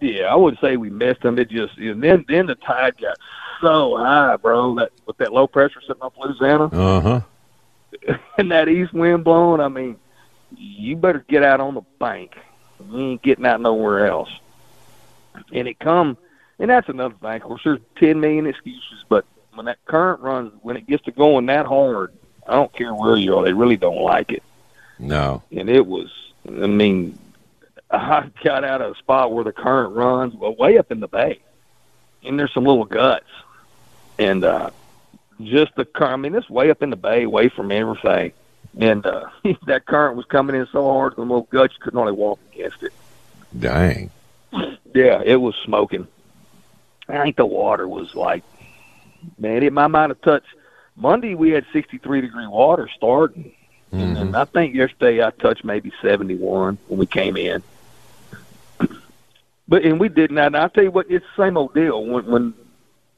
Yeah, 0.00 0.32
I 0.32 0.34
would 0.36 0.58
say 0.60 0.76
we 0.76 0.90
missed 0.90 1.22
them. 1.22 1.38
It 1.38 1.50
just 1.50 1.76
and 1.76 2.02
then 2.02 2.24
then 2.28 2.46
the 2.46 2.54
tide 2.54 2.96
got 2.98 3.18
so 3.60 3.96
high, 3.96 4.36
bro. 4.36 4.74
That 4.76 4.92
with 5.06 5.18
that 5.18 5.32
low 5.32 5.46
pressure 5.46 5.80
sitting 5.82 6.02
off 6.02 6.14
Louisiana 6.18 6.64
Uh 6.66 7.00
huh. 7.00 7.20
and 8.38 8.50
that 8.50 8.68
east 8.68 8.92
wind 8.92 9.24
blowing. 9.24 9.60
I 9.60 9.68
mean, 9.68 9.96
you 10.56 10.96
better 10.96 11.24
get 11.28 11.42
out 11.42 11.60
on 11.60 11.74
the 11.74 11.82
bank. 11.98 12.36
You 12.90 12.98
ain't 12.98 13.22
getting 13.22 13.46
out 13.46 13.60
nowhere 13.60 14.06
else. 14.06 14.30
And 15.52 15.68
it 15.68 15.78
come, 15.78 16.16
and 16.58 16.70
that's 16.70 16.88
another 16.88 17.14
thing. 17.20 17.30
Of 17.30 17.42
course, 17.42 17.62
there's 17.64 17.80
ten 17.96 18.20
million 18.20 18.46
excuses, 18.46 19.04
but 19.08 19.24
when 19.54 19.66
that 19.66 19.84
current 19.86 20.20
runs, 20.20 20.52
when 20.62 20.76
it 20.76 20.86
gets 20.86 21.04
to 21.04 21.12
going 21.12 21.46
that 21.46 21.66
hard, 21.66 22.12
I 22.46 22.54
don't 22.54 22.72
care 22.72 22.94
where 22.94 23.16
you 23.16 23.36
are, 23.36 23.44
they 23.44 23.52
really 23.52 23.76
don't 23.76 24.02
like 24.02 24.32
it. 24.32 24.42
No. 24.98 25.42
And 25.50 25.68
it 25.68 25.86
was, 25.86 26.10
I 26.46 26.66
mean, 26.66 27.18
I 27.90 28.30
got 28.44 28.64
out 28.64 28.82
of 28.82 28.92
a 28.92 28.98
spot 28.98 29.32
where 29.32 29.44
the 29.44 29.52
current 29.52 29.94
runs 29.94 30.34
well, 30.34 30.54
way 30.54 30.78
up 30.78 30.92
in 30.92 31.00
the 31.00 31.08
bay, 31.08 31.40
and 32.24 32.38
there's 32.38 32.52
some 32.52 32.64
little 32.64 32.84
guts, 32.84 33.26
and 34.18 34.44
uh, 34.44 34.70
just 35.42 35.74
the 35.76 35.84
current. 35.84 36.12
I 36.12 36.16
mean, 36.16 36.34
it's 36.34 36.48
way 36.50 36.70
up 36.70 36.82
in 36.82 36.90
the 36.90 36.96
bay, 36.96 37.22
away 37.24 37.48
from 37.48 37.70
everything, 37.70 38.32
and 38.78 39.04
uh, 39.06 39.28
that 39.66 39.86
current 39.86 40.16
was 40.16 40.26
coming 40.26 40.56
in 40.56 40.66
so 40.72 40.84
hard, 40.90 41.16
the 41.16 41.22
little 41.22 41.42
guts 41.50 41.74
you 41.74 41.80
couldn't 41.82 41.98
hardly 41.98 42.14
walk 42.14 42.38
against 42.52 42.82
it. 42.82 42.92
Dang. 43.58 44.10
Yeah, 44.94 45.22
it 45.24 45.36
was 45.36 45.54
smoking. 45.64 46.06
I 47.08 47.22
think 47.22 47.36
the 47.36 47.46
water 47.46 47.86
was 47.86 48.14
like, 48.14 48.42
man, 49.38 49.62
it 49.62 49.72
might 49.72 49.88
might 49.88 50.10
have 50.10 50.20
touched. 50.22 50.46
Monday 50.96 51.34
we 51.34 51.50
had 51.50 51.66
63 51.72 52.22
degree 52.22 52.46
water 52.46 52.88
starting, 52.96 53.52
Mhm. 53.92 54.20
and 54.20 54.36
I 54.36 54.44
think 54.46 54.74
yesterday 54.74 55.22
I 55.22 55.30
touched 55.30 55.64
maybe 55.64 55.92
71 56.02 56.78
when 56.88 56.98
we 56.98 57.06
came 57.06 57.36
in. 57.36 57.62
But 59.68 59.84
and 59.84 59.98
we 59.98 60.08
did 60.08 60.30
not. 60.30 60.46
And 60.48 60.56
I 60.56 60.68
tell 60.68 60.84
you 60.84 60.92
what, 60.92 61.10
it's 61.10 61.24
the 61.36 61.44
same 61.44 61.56
old 61.56 61.74
deal. 61.74 62.04
When 62.04 62.24
when 62.26 62.54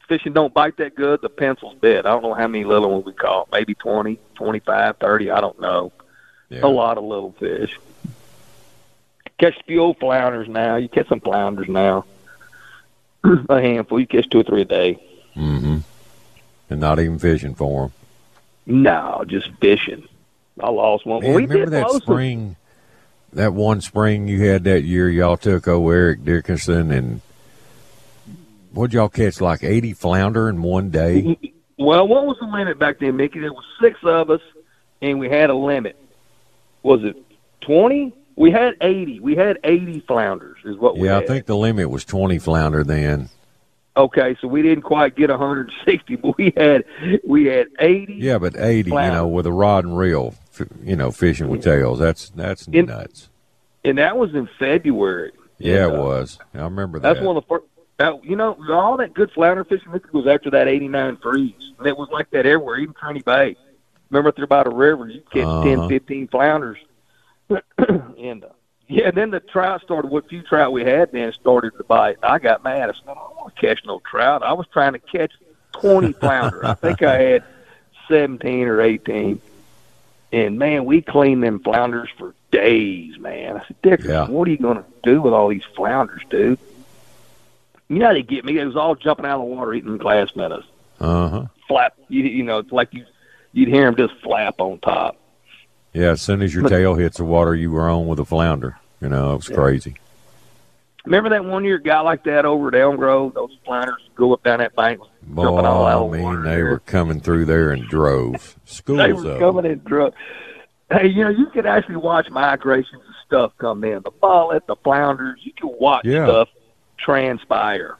fishing 0.09 0.33
don't 0.33 0.53
bite 0.53 0.75
that 0.77 0.95
good, 0.95 1.21
the 1.21 1.29
pencil's 1.29 1.77
dead. 1.81 2.05
I 2.05 2.09
don't 2.09 2.23
know 2.23 2.33
how 2.33 2.47
many 2.47 2.65
little 2.65 2.91
ones 2.91 3.05
we 3.05 3.13
caught. 3.13 3.49
Maybe 3.51 3.75
20, 3.75 4.19
25, 4.35 4.97
30. 4.97 5.31
I 5.31 5.39
don't 5.39 5.61
know. 5.61 5.93
Yeah. 6.49 6.65
A 6.65 6.67
lot 6.67 6.97
of 6.97 7.05
little 7.05 7.31
fish. 7.33 7.79
Catch 9.37 9.57
a 9.59 9.63
few 9.63 9.79
old 9.79 9.99
flounders 9.99 10.49
now. 10.49 10.75
You 10.75 10.89
catch 10.89 11.07
some 11.07 11.21
flounders 11.21 11.69
now. 11.69 12.03
a 13.49 13.61
handful. 13.61 13.99
You 13.99 14.07
catch 14.07 14.27
two 14.29 14.39
or 14.39 14.43
three 14.43 14.61
a 14.61 14.65
day. 14.65 15.01
Mm-hmm. 15.35 15.77
And 16.71 16.79
not 16.79 16.99
even 16.99 17.19
fishing 17.19 17.55
for 17.55 17.83
them. 17.87 18.83
No, 18.83 19.23
just 19.27 19.49
fishing. 19.61 20.07
I 20.59 20.69
lost 20.69 21.05
one. 21.05 21.21
Man, 21.21 21.35
we 21.35 21.43
remember 21.43 21.65
did 21.65 21.73
that 21.73 21.87
of- 21.87 22.01
spring, 22.01 22.57
that 23.33 23.53
one 23.53 23.79
spring 23.81 24.27
you 24.27 24.43
had 24.45 24.63
that 24.65 24.83
year? 24.83 25.07
Y'all 25.09 25.37
took 25.37 25.67
old 25.67 25.93
Eric 25.93 26.25
Dickinson 26.25 26.91
and 26.91 27.21
what'd 28.71 28.93
y'all 28.93 29.09
catch? 29.09 29.41
Like 29.41 29.63
eighty 29.63 29.93
flounder 29.93 30.49
in 30.49 30.61
one 30.61 30.89
day. 30.89 31.37
Well, 31.77 32.07
what 32.07 32.25
was 32.25 32.37
the 32.41 32.45
limit 32.47 32.77
back 32.77 32.99
then, 32.99 33.15
Mickey? 33.15 33.39
There 33.39 33.53
was 33.53 33.63
six 33.81 33.97
of 34.03 34.29
us, 34.29 34.41
and 35.01 35.19
we 35.19 35.29
had 35.29 35.49
a 35.49 35.55
limit. 35.55 35.95
Was 36.83 37.03
it 37.03 37.15
twenty? 37.61 38.13
We 38.35 38.51
had 38.51 38.75
eighty. 38.81 39.19
We 39.19 39.35
had 39.35 39.59
eighty 39.63 40.01
flounders, 40.01 40.57
is 40.65 40.77
what 40.77 40.97
we 40.97 41.07
Yeah, 41.07 41.17
I 41.17 41.25
think 41.25 41.45
the 41.45 41.55
limit 41.57 41.89
was 41.89 42.03
twenty 42.05 42.37
flounder 42.39 42.83
then. 42.83 43.29
Okay, 43.97 44.37
so 44.39 44.47
we 44.47 44.61
didn't 44.61 44.83
quite 44.83 45.15
get 45.17 45.29
160, 45.29 46.15
but 46.17 46.37
we 46.37 46.53
had 46.55 46.85
we 47.27 47.45
had 47.47 47.67
80. 47.79 48.13
Yeah, 48.13 48.37
but 48.37 48.55
eighty, 48.57 48.91
you 48.91 48.95
know, 48.95 49.27
with 49.27 49.45
a 49.45 49.51
rod 49.51 49.83
and 49.83 49.97
reel, 49.97 50.35
you 50.83 50.95
know, 50.95 51.11
fishing 51.11 51.49
with 51.49 51.63
tails. 51.63 51.99
That's 51.99 52.29
that's 52.29 52.67
In- 52.67 52.85
nuts. 52.85 53.27
and 53.83 53.97
that 53.97 54.17
was 54.17 54.33
in 54.35 54.47
February. 54.57 55.31
Yeah, 55.57 55.87
it 55.87 55.95
uh, 55.95 56.01
was. 56.01 56.39
I 56.53 56.59
remember 56.59 56.99
that. 56.99 57.13
That's 57.13 57.25
one 57.25 57.35
of 57.35 57.43
the 57.43 57.47
first. 57.47 57.65
That, 57.99 58.23
you 58.23 58.35
know, 58.37 58.57
all 58.71 58.95
that 58.97 59.13
good 59.13 59.29
flounder 59.31 59.63
fishing 59.65 59.91
Mickey, 59.91 60.07
was 60.13 60.25
after 60.25 60.49
that 60.51 60.67
'89 60.69 61.17
freeze, 61.17 61.53
and 61.77 61.85
it 61.85 61.97
was 61.97 62.07
like 62.11 62.29
that 62.31 62.45
everywhere, 62.45 62.77
even 62.77 62.93
Trinity 62.95 63.21
Bay. 63.23 63.55
Remember, 64.09 64.31
through 64.31 64.47
by 64.47 64.63
the 64.63 64.69
river, 64.71 65.07
you 65.09 65.21
catch 65.31 65.43
Uh-huh. 65.43 65.63
ten, 65.63 65.89
fifteen 65.89 66.27
10, 66.27 66.27
15 66.27 66.27
flounders, 66.29 66.77
and 68.17 68.43
uh, 68.45 68.47
yeah, 68.87 69.09
and 69.09 69.17
then 69.17 69.31
the 69.31 69.39
trout 69.41 69.81
started. 69.81 70.09
What 70.09 70.29
few 70.29 70.41
trout 70.41 70.71
we 70.71 70.83
had 70.83 71.11
then 71.11 71.31
started 71.33 71.73
to 71.77 71.83
bite. 71.83 72.17
I 72.23 72.39
got 72.39 72.63
mad. 72.63 72.89
I 72.89 72.93
said, 72.93 73.01
I 73.09 73.13
don't 73.15 73.35
want 73.35 73.53
to 73.55 73.61
catch 73.61 73.81
no 73.85 74.01
trout. 74.09 74.43
I 74.43 74.53
was 74.53 74.65
trying 74.71 74.93
to 74.93 74.99
catch 74.99 75.33
20 75.73 76.13
flounder. 76.21 76.65
I 76.65 76.73
think 76.75 77.03
I 77.03 77.21
had 77.21 77.43
17 78.07 78.67
or 78.67 78.81
18. 78.81 79.41
And 80.31 80.57
man, 80.57 80.85
we 80.85 81.01
cleaned 81.01 81.43
them 81.43 81.59
flounders 81.59 82.09
for 82.17 82.33
days, 82.51 83.19
man. 83.19 83.57
I 83.57 83.65
said, 83.67 83.81
Dickerson, 83.81 84.09
Yeah. 84.11 84.27
what 84.27 84.47
are 84.47 84.51
you 84.51 84.57
going 84.57 84.77
to 84.77 84.85
do 85.03 85.21
with 85.21 85.33
all 85.33 85.49
these 85.49 85.63
flounders, 85.75 86.21
dude? 86.29 86.57
You 87.89 87.97
know 87.99 88.07
how 88.07 88.13
they 88.13 88.21
get 88.23 88.45
me? 88.45 88.57
It 88.59 88.65
was 88.65 88.75
all 88.75 88.95
jumping 88.95 89.25
out 89.25 89.39
of 89.41 89.47
the 89.49 89.55
water 89.55 89.73
eating 89.73 89.97
glass 89.97 90.29
minnows. 90.35 90.63
Uh 90.99 91.27
huh. 91.29 91.45
Flap, 91.67 91.95
you, 92.07 92.23
you 92.23 92.43
know, 92.43 92.59
it's 92.59 92.71
like 92.71 92.93
you, 92.93 93.05
you'd 93.53 93.69
hear 93.69 93.85
them 93.85 93.95
just 93.95 94.13
flap 94.21 94.55
on 94.59 94.79
top. 94.79 95.17
Yeah, 95.93 96.11
as 96.11 96.21
soon 96.21 96.41
as 96.43 96.53
your 96.53 96.69
tail 96.69 96.93
hits 96.95 97.17
the 97.17 97.25
water, 97.25 97.55
you 97.55 97.71
were 97.71 97.89
on 97.89 98.07
with 98.07 98.19
a 98.19 98.25
flounder. 98.25 98.77
You 99.01 99.09
know, 99.09 99.33
it 99.33 99.37
was 99.37 99.47
crazy. 99.47 99.95
Remember 101.05 101.29
that 101.29 101.45
one 101.45 101.63
year 101.63 101.79
guy 101.79 102.01
like 102.01 102.23
that 102.25 102.45
over 102.45 102.67
at 102.67 102.75
Elm 102.75 102.97
Grove? 102.97 103.33
Those 103.33 103.57
flounders 103.65 104.01
go 104.15 104.33
up 104.33 104.43
down 104.43 104.59
that 104.59 104.75
bank, 104.75 104.99
Boy, 105.23 105.43
jumping 105.45 105.65
all 105.65 105.85
out 105.87 106.01
I 106.03 106.05
of 106.05 106.11
mean, 106.11 106.21
water. 106.23 106.41
they 106.43 106.61
were 106.61 106.79
coming 106.79 107.19
through 107.21 107.45
there 107.45 107.71
in 107.73 107.87
droves. 107.87 108.55
Schools 108.65 108.99
they 108.99 109.13
were 109.13 109.21
them. 109.21 109.39
coming 109.39 109.65
in 109.65 109.79
drunk. 109.79 110.13
Hey, 110.91 111.07
you 111.07 111.23
know, 111.23 111.29
you 111.29 111.47
could 111.47 111.65
actually 111.65 111.95
watch 111.95 112.29
migrations 112.29 113.01
of 113.01 113.15
stuff 113.25 113.51
come 113.57 113.83
in. 113.83 114.01
The 114.03 114.11
mullet, 114.21 114.67
the 114.67 114.75
flounders, 114.75 115.39
you 115.43 115.53
could 115.59 115.69
watch 115.79 116.03
Yeah. 116.05 116.25
stuff 116.25 116.49
transpire. 117.03 117.95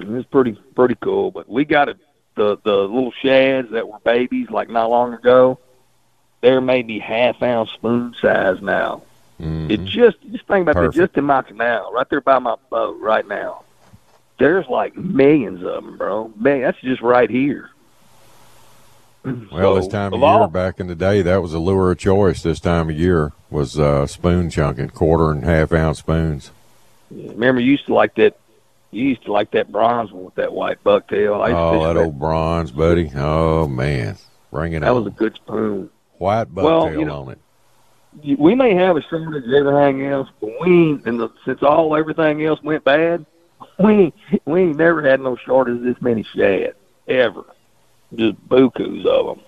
It 0.00 0.06
was 0.06 0.24
pretty 0.26 0.52
pretty 0.74 0.96
cool. 1.00 1.30
But 1.30 1.48
we 1.48 1.64
got 1.64 1.88
a, 1.88 1.96
the 2.36 2.56
the 2.64 2.76
little 2.76 3.12
shads 3.22 3.70
that 3.72 3.88
were 3.88 3.98
babies 4.04 4.48
like 4.50 4.68
not 4.70 4.90
long 4.90 5.14
ago. 5.14 5.58
They're 6.40 6.60
maybe 6.60 6.98
half 6.98 7.42
ounce 7.42 7.70
spoon 7.70 8.14
size 8.20 8.60
now. 8.62 9.02
Mhm. 9.40 9.70
It 9.70 9.84
just 9.84 10.16
just 10.30 10.46
think 10.46 10.62
about 10.62 10.74
Perfect. 10.76 10.94
that. 10.96 11.06
Just 11.08 11.16
in 11.18 11.24
my 11.24 11.42
canal, 11.42 11.92
right 11.92 12.08
there 12.08 12.20
by 12.20 12.38
my 12.38 12.56
boat, 12.70 12.98
right 13.00 13.26
now. 13.26 13.62
There's 14.38 14.66
like 14.68 14.96
millions 14.96 15.62
of 15.62 15.84
them, 15.84 15.96
bro. 15.98 16.32
Man, 16.36 16.62
that's 16.62 16.80
just 16.80 17.00
right 17.02 17.30
here. 17.30 17.70
Well, 19.24 19.76
this 19.76 19.86
time 19.86 20.08
of 20.08 20.14
of 20.14 20.20
year, 20.20 20.28
all- 20.28 20.48
back 20.48 20.80
in 20.80 20.88
the 20.88 20.96
day, 20.96 21.22
that 21.22 21.42
was 21.42 21.54
a 21.54 21.60
lure 21.60 21.92
of 21.92 21.98
choice. 21.98 22.42
This 22.42 22.58
time 22.58 22.90
of 22.90 22.96
year 22.98 23.30
was 23.50 23.78
uh, 23.78 24.06
spoon 24.08 24.50
chunking, 24.50 24.90
quarter 24.90 25.30
and 25.30 25.44
half 25.44 25.72
ounce 25.72 26.00
spoons. 26.00 26.50
Remember, 27.12 27.60
you 27.60 27.72
used 27.72 27.86
to 27.86 27.94
like 27.94 28.14
that. 28.16 28.36
You 28.90 29.04
used 29.04 29.24
to 29.24 29.32
like 29.32 29.50
that 29.52 29.72
bronze 29.72 30.12
one 30.12 30.24
with 30.24 30.34
that 30.34 30.52
white 30.52 30.82
bucktail. 30.84 31.40
I 31.42 31.48
used 31.48 31.58
Oh, 31.58 31.72
fish 31.72 31.82
that 31.88 31.92
that. 31.94 32.04
old 32.04 32.18
bronze, 32.18 32.70
buddy. 32.70 33.10
Oh 33.14 33.66
man, 33.68 34.16
bring 34.50 34.72
it 34.74 34.76
out. 34.78 34.80
That 34.82 34.90
on. 34.90 35.04
was 35.04 35.12
a 35.12 35.16
good 35.16 35.34
spoon. 35.36 35.90
White 36.18 36.54
bucktail 36.54 36.62
Well, 36.64 36.92
you 36.92 37.04
know- 37.04 37.22
on 37.22 37.30
it. 37.32 37.38
We 38.38 38.54
may 38.54 38.74
have 38.74 38.98
a 38.98 39.02
shortage 39.02 39.44
of 39.44 39.52
everything 39.54 40.04
else, 40.04 40.28
but 40.38 40.50
we. 40.60 41.00
And 41.06 41.18
the, 41.18 41.30
since 41.46 41.62
all 41.62 41.96
everything 41.96 42.44
else 42.44 42.62
went 42.62 42.84
bad, 42.84 43.24
we 43.78 44.12
we 44.44 44.60
ain't 44.62 44.76
never 44.76 45.02
had 45.02 45.20
no 45.20 45.36
shortage 45.36 45.76
of 45.78 45.82
this 45.82 46.00
many 46.02 46.22
shad 46.22 46.74
ever. 47.08 47.44
Just 48.14 48.36
bukus 48.48 49.06
of 49.06 49.26
them. 49.38 49.44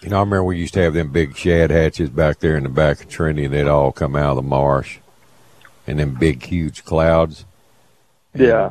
You 0.00 0.08
know, 0.10 0.16
I 0.16 0.20
remember 0.20 0.42
we 0.44 0.58
used 0.58 0.74
to 0.74 0.80
have 0.80 0.94
them 0.94 1.10
big 1.12 1.36
shad 1.36 1.70
hatches 1.70 2.10
back 2.10 2.40
there 2.40 2.56
in 2.56 2.64
the 2.64 2.68
back 2.68 3.00
of 3.00 3.08
Trinity. 3.08 3.44
and 3.44 3.54
They'd 3.54 3.68
all 3.68 3.92
come 3.92 4.16
out 4.16 4.30
of 4.30 4.36
the 4.36 4.42
marsh, 4.42 4.98
and 5.88 5.98
them 5.98 6.14
big, 6.14 6.44
huge 6.44 6.84
clouds. 6.84 7.44
And 8.34 8.42
Yeah. 8.42 8.70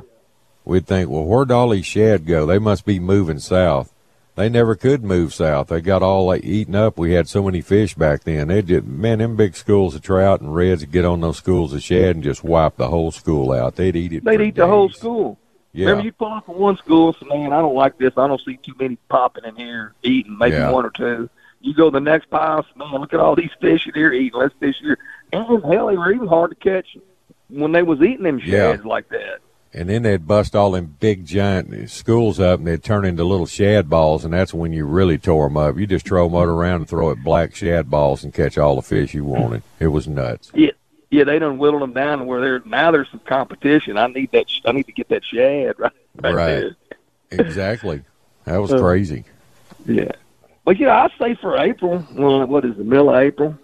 We'd 0.63 0.85
think, 0.85 1.09
well, 1.09 1.23
where'd 1.23 1.51
all 1.51 1.69
these 1.69 1.85
shad 1.85 2.25
go? 2.25 2.45
They 2.45 2.59
must 2.59 2.85
be 2.85 2.99
moving 2.99 3.39
south. 3.39 3.93
They 4.35 4.49
never 4.49 4.75
could 4.75 5.03
move 5.03 5.33
south. 5.33 5.69
They 5.69 5.81
got 5.81 6.03
all 6.03 6.25
like, 6.27 6.43
eaten 6.43 6.75
up. 6.75 6.97
We 6.97 7.13
had 7.13 7.27
so 7.27 7.41
many 7.41 7.61
fish 7.61 7.95
back 7.95 8.23
then. 8.25 8.49
They 8.49 8.61
did, 8.61 8.85
man, 8.87 9.17
them 9.19 9.35
big 9.35 9.55
schools 9.55 9.95
of 9.95 10.01
trout 10.03 10.41
and 10.41 10.53
reds 10.53 10.81
would 10.81 10.91
get 10.91 11.05
on 11.05 11.21
those 11.21 11.37
schools 11.37 11.73
of 11.73 11.81
shad 11.81 12.15
and 12.15 12.23
just 12.23 12.43
wipe 12.43 12.75
the 12.75 12.89
whole 12.89 13.11
school 13.11 13.51
out. 13.51 13.77
They'd 13.77 13.95
eat 13.95 14.13
it. 14.13 14.23
They'd 14.25 14.41
eat 14.41 14.55
the 14.55 14.67
whole 14.67 14.89
school. 14.89 15.39
Yeah. 15.73 15.85
Remember, 15.87 16.05
you 16.05 16.11
pull 16.11 16.33
up 16.33 16.45
from 16.45 16.59
one 16.59 16.77
school, 16.77 17.07
and 17.07 17.15
say, 17.17 17.27
man, 17.37 17.53
I 17.53 17.61
don't 17.61 17.75
like 17.75 17.97
this. 17.97 18.13
I 18.17 18.27
don't 18.27 18.41
see 18.41 18.57
too 18.57 18.73
many 18.79 18.97
popping 19.09 19.45
in 19.45 19.55
here 19.55 19.93
eating, 20.03 20.37
maybe 20.37 20.55
Yeah. 20.57 20.71
one 20.71 20.85
or 20.85 20.89
two. 20.91 21.29
You 21.67 21.73
go 21.73 21.89
to 21.89 21.93
the 21.93 21.99
next 21.99 22.29
pile, 22.29 22.65
man, 22.77 22.93
look 23.01 23.13
at 23.13 23.19
all 23.19 23.35
these 23.35 23.51
fish 23.59 23.85
in 23.87 23.93
here 23.93 24.13
eating. 24.13 24.39
Let's 24.39 24.55
fish 24.59 24.75
here. 24.81 24.97
And 25.33 25.45
hell, 25.65 25.87
they 25.87 25.97
were 25.97 26.13
even 26.13 26.27
hard 26.27 26.51
to 26.51 26.55
catch 26.55 26.95
when 27.49 27.73
they 27.73 27.83
was 27.83 27.99
eating 28.01 28.23
them 28.23 28.39
Yeah. 28.39 28.71
shads 28.71 28.85
like 28.85 29.09
that. 29.09 29.39
And 29.73 29.89
then 29.89 30.03
they'd 30.03 30.25
bust 30.25 30.55
all 30.55 30.71
them 30.71 30.95
big 31.01 31.25
giant 31.25 31.89
schools 31.89 32.39
up, 32.39 32.59
and 32.59 32.67
they'd 32.67 32.81
turn 32.81 33.03
into 33.03 33.25
little 33.25 33.45
shad 33.45 33.89
balls, 33.89 34.23
and 34.23 34.33
that's 34.33 34.53
when 34.53 34.71
you 34.71 34.85
really 34.85 35.17
tore 35.17 35.49
them 35.49 35.57
up. 35.57 35.77
You 35.77 35.85
just 35.85 36.07
throw 36.07 36.27
them 36.29 36.37
out 36.37 36.47
around 36.47 36.75
and 36.77 36.89
throw 36.89 37.09
it 37.09 37.21
black 37.21 37.53
shad 37.53 37.89
balls 37.89 38.23
and 38.23 38.33
catch 38.33 38.57
all 38.57 38.77
the 38.77 38.81
fish 38.81 39.13
you 39.13 39.25
wanted. 39.25 39.61
It 39.81 39.87
was 39.87 40.07
nuts. 40.07 40.51
Yeah, 40.55 40.71
yeah, 41.11 41.25
they 41.25 41.37
done 41.37 41.57
whittled 41.57 41.81
them 41.81 41.91
down 41.93 42.19
to 42.19 42.23
where 42.23 42.39
there 42.39 42.61
now 42.65 42.91
there's 42.91 43.09
some 43.11 43.19
competition. 43.25 43.97
I 43.97 44.07
need 44.07 44.31
that. 44.31 44.49
sh- 44.49 44.61
I 44.65 44.71
need 44.71 44.85
to 44.85 44.93
get 44.93 45.09
that 45.09 45.25
shad 45.25 45.75
right, 45.79 45.91
right, 46.23 46.33
Right. 46.33 46.47
there. 47.29 47.39
Exactly. 47.45 48.03
That 48.45 48.57
was 48.61 48.71
crazy. 48.81 49.25
Yeah, 49.85 50.13
but 50.67 50.77
yeah, 50.77 51.01
I 51.01 51.09
say 51.17 51.33
for 51.35 51.57
April, 51.57 52.05
well, 52.11 52.45
what 52.45 52.65
is 52.65 52.75
the 52.75 52.83
middle 52.83 53.09
of 53.09 53.15
April? 53.15 53.57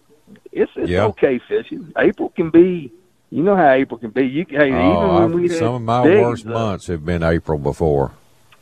It's 0.54 0.72
it's 0.78 0.90
Yeah. 0.90 1.08
okay 1.08 1.38
fishing. 1.50 1.92
April 1.98 2.30
can 2.30 2.50
be 2.50 2.94
You 3.30 3.44
know 3.44 3.58
how 3.58 3.72
April 3.72 3.98
can 3.98 4.12
be. 4.12 4.26
You 4.26 4.46
hey, 4.48 4.72
Oh, 4.72 4.96
even 4.96 5.16
when 5.16 5.42
we 5.42 5.50
some 5.50 5.76
of 5.76 5.82
my 5.82 6.04
big 6.04 6.22
worst 6.22 6.46
months 6.46 6.88
have 6.88 7.04
been 7.04 7.24
April 7.24 7.60
before. 7.60 8.14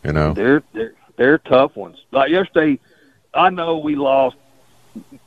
You 0.03 0.13
know. 0.13 0.33
They're 0.33 0.63
they're 0.73 0.93
they're 1.17 1.37
tough 1.37 1.75
ones. 1.75 1.97
Like 2.11 2.31
yesterday, 2.31 2.79
I 3.31 3.51
know 3.51 3.77
we 3.77 3.95
lost 3.95 4.37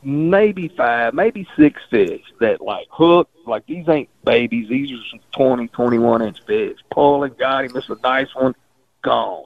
maybe 0.02 0.66
five, 0.66 1.14
maybe 1.14 1.46
six 1.56 1.80
fish 1.88 2.22
that 2.40 2.62
like 2.62 2.88
hooked. 2.90 3.46
Like 3.46 3.64
these 3.66 3.88
ain't 3.88 4.08
babies. 4.24 4.68
These 4.68 4.90
are 4.90 5.04
some 5.12 5.20
20, 5.32 5.68
21 5.68 6.22
inch 6.22 6.42
fish. 6.46 6.78
Pulling, 6.90 7.34
got 7.38 7.64
him. 7.64 7.76
Is 7.76 7.88
a 7.88 7.96
nice 8.02 8.34
one. 8.34 8.56
Gone, 9.02 9.44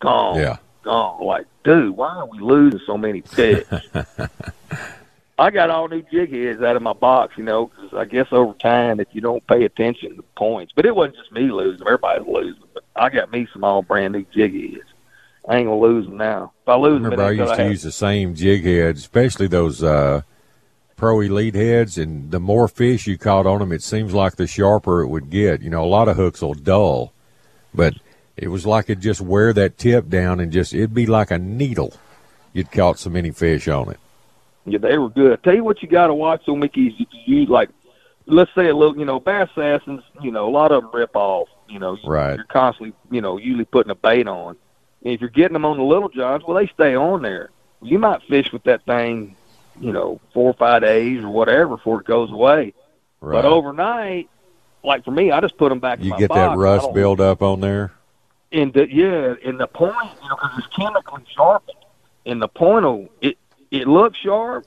gone, 0.00 0.38
Yeah. 0.38 0.56
Gone. 0.82 1.24
Like, 1.24 1.46
dude, 1.64 1.96
why 1.96 2.16
are 2.16 2.26
we 2.26 2.38
losing 2.38 2.80
so 2.86 2.96
many 2.96 3.20
fish? 3.20 3.66
I 5.38 5.50
got 5.50 5.70
all 5.70 5.88
new 5.88 6.02
jig 6.12 6.30
heads 6.30 6.60
out 6.60 6.76
of 6.76 6.82
my 6.82 6.92
box, 6.92 7.32
you 7.38 7.44
know, 7.44 7.66
because 7.66 7.94
I 7.94 8.04
guess 8.04 8.26
over 8.30 8.52
time, 8.52 9.00
if 9.00 9.08
you 9.12 9.22
don't 9.22 9.46
pay 9.46 9.64
attention 9.64 10.16
to 10.16 10.22
points, 10.36 10.72
but 10.76 10.84
it 10.84 10.94
wasn't 10.94 11.16
just 11.16 11.32
me 11.32 11.50
losing; 11.50 11.86
everybody's 11.86 12.26
losing. 12.26 12.62
But 12.74 12.84
I 12.94 13.08
got 13.08 13.32
me 13.32 13.48
some 13.50 13.64
all 13.64 13.80
brand 13.80 14.12
new 14.12 14.26
jig 14.34 14.52
heads. 14.52 14.84
I 15.48 15.56
ain't 15.56 15.66
gonna 15.66 15.80
lose 15.80 16.04
them 16.04 16.18
now. 16.18 16.52
If 16.62 16.68
I 16.68 16.72
I 16.72 16.76
lose 16.76 17.02
them, 17.02 17.04
remember 17.04 17.24
I 17.24 17.30
used 17.30 17.54
to 17.54 17.68
use 17.68 17.82
the 17.82 17.92
same 17.92 18.34
jig 18.34 18.64
heads, 18.64 19.00
especially 19.00 19.46
those 19.46 19.82
uh, 19.82 20.22
pro 20.96 21.20
elite 21.20 21.54
heads. 21.54 21.96
And 21.96 22.30
the 22.30 22.38
more 22.38 22.68
fish 22.68 23.06
you 23.06 23.16
caught 23.16 23.46
on 23.46 23.60
them, 23.60 23.72
it 23.72 23.82
seems 23.82 24.12
like 24.12 24.36
the 24.36 24.46
sharper 24.46 25.00
it 25.00 25.08
would 25.08 25.30
get. 25.30 25.62
You 25.62 25.70
know, 25.70 25.82
a 25.82 25.86
lot 25.86 26.08
of 26.08 26.16
hooks 26.16 26.42
will 26.42 26.52
dull, 26.52 27.14
but 27.72 27.94
it 28.36 28.48
was 28.48 28.66
like 28.66 28.90
it 28.90 29.00
just 29.00 29.20
wear 29.20 29.52
that 29.52 29.78
tip 29.78 30.08
down 30.08 30.40
and 30.40 30.52
just 30.52 30.74
it'd 30.74 30.94
be 30.94 31.06
like 31.06 31.30
a 31.30 31.38
needle. 31.38 31.92
You'd 32.52 32.72
caught 32.72 32.98
so 32.98 33.10
many 33.10 33.30
fish 33.30 33.68
on 33.68 33.90
it. 33.90 34.00
Yeah, 34.66 34.78
they 34.78 34.98
were 34.98 35.08
good. 35.08 35.32
I 35.32 35.36
tell 35.36 35.54
you 35.54 35.64
what, 35.64 35.82
you 35.82 35.88
got 35.88 36.08
to 36.08 36.14
watch 36.14 36.48
on 36.48 36.58
Mickey's. 36.58 36.94
If 36.98 37.08
you 37.26 37.46
like, 37.46 37.70
let's 38.26 38.52
say 38.54 38.68
a 38.68 38.74
little, 38.74 38.98
you 38.98 39.04
know, 39.04 39.20
bass 39.20 39.48
assassins. 39.52 40.02
You 40.22 40.30
know, 40.30 40.48
a 40.48 40.50
lot 40.50 40.72
of 40.72 40.82
them 40.82 40.90
rip 40.92 41.14
off. 41.14 41.48
You 41.68 41.78
know, 41.78 41.96
Right. 42.04 42.34
You're 42.34 42.44
constantly, 42.44 42.94
you 43.10 43.20
know, 43.20 43.36
usually 43.38 43.64
putting 43.64 43.90
a 43.90 43.94
bait 43.94 44.26
on. 44.26 44.56
And 45.04 45.14
if 45.14 45.20
you're 45.20 45.30
getting 45.30 45.54
them 45.54 45.64
on 45.64 45.76
the 45.76 45.84
little 45.84 46.08
johns, 46.08 46.44
well, 46.44 46.56
they 46.56 46.66
stay 46.66 46.94
on 46.94 47.22
there. 47.22 47.50
You 47.80 47.98
might 47.98 48.22
fish 48.24 48.52
with 48.52 48.64
that 48.64 48.84
thing, 48.84 49.36
you 49.80 49.92
know, 49.92 50.20
four 50.34 50.50
or 50.50 50.54
five 50.54 50.82
days 50.82 51.22
or 51.22 51.30
whatever 51.30 51.76
before 51.76 52.00
it 52.00 52.06
goes 52.06 52.30
away. 52.30 52.74
Right. 53.20 53.42
But 53.42 53.44
overnight, 53.46 54.28
like 54.82 55.04
for 55.04 55.10
me, 55.10 55.30
I 55.30 55.40
just 55.40 55.56
put 55.56 55.68
them 55.68 55.80
back. 55.80 56.00
in 56.00 56.06
you 56.06 56.18
get 56.18 56.28
box. 56.28 56.38
that 56.38 56.58
rust 56.58 56.92
build 56.92 57.20
up 57.20 57.42
on 57.42 57.60
there. 57.60 57.92
And 58.52 58.72
the, 58.72 58.92
yeah, 58.92 59.34
and 59.44 59.58
the 59.60 59.66
point, 59.66 59.94
you 60.22 60.28
know, 60.28 60.36
because 60.36 60.58
it's 60.58 60.66
chemically 60.68 61.22
sharpened, 61.34 61.76
and 62.26 62.42
the 62.42 62.48
point, 62.48 62.84
will 62.84 63.08
it 63.20 63.38
it 63.70 63.86
looks 63.86 64.18
sharp. 64.18 64.66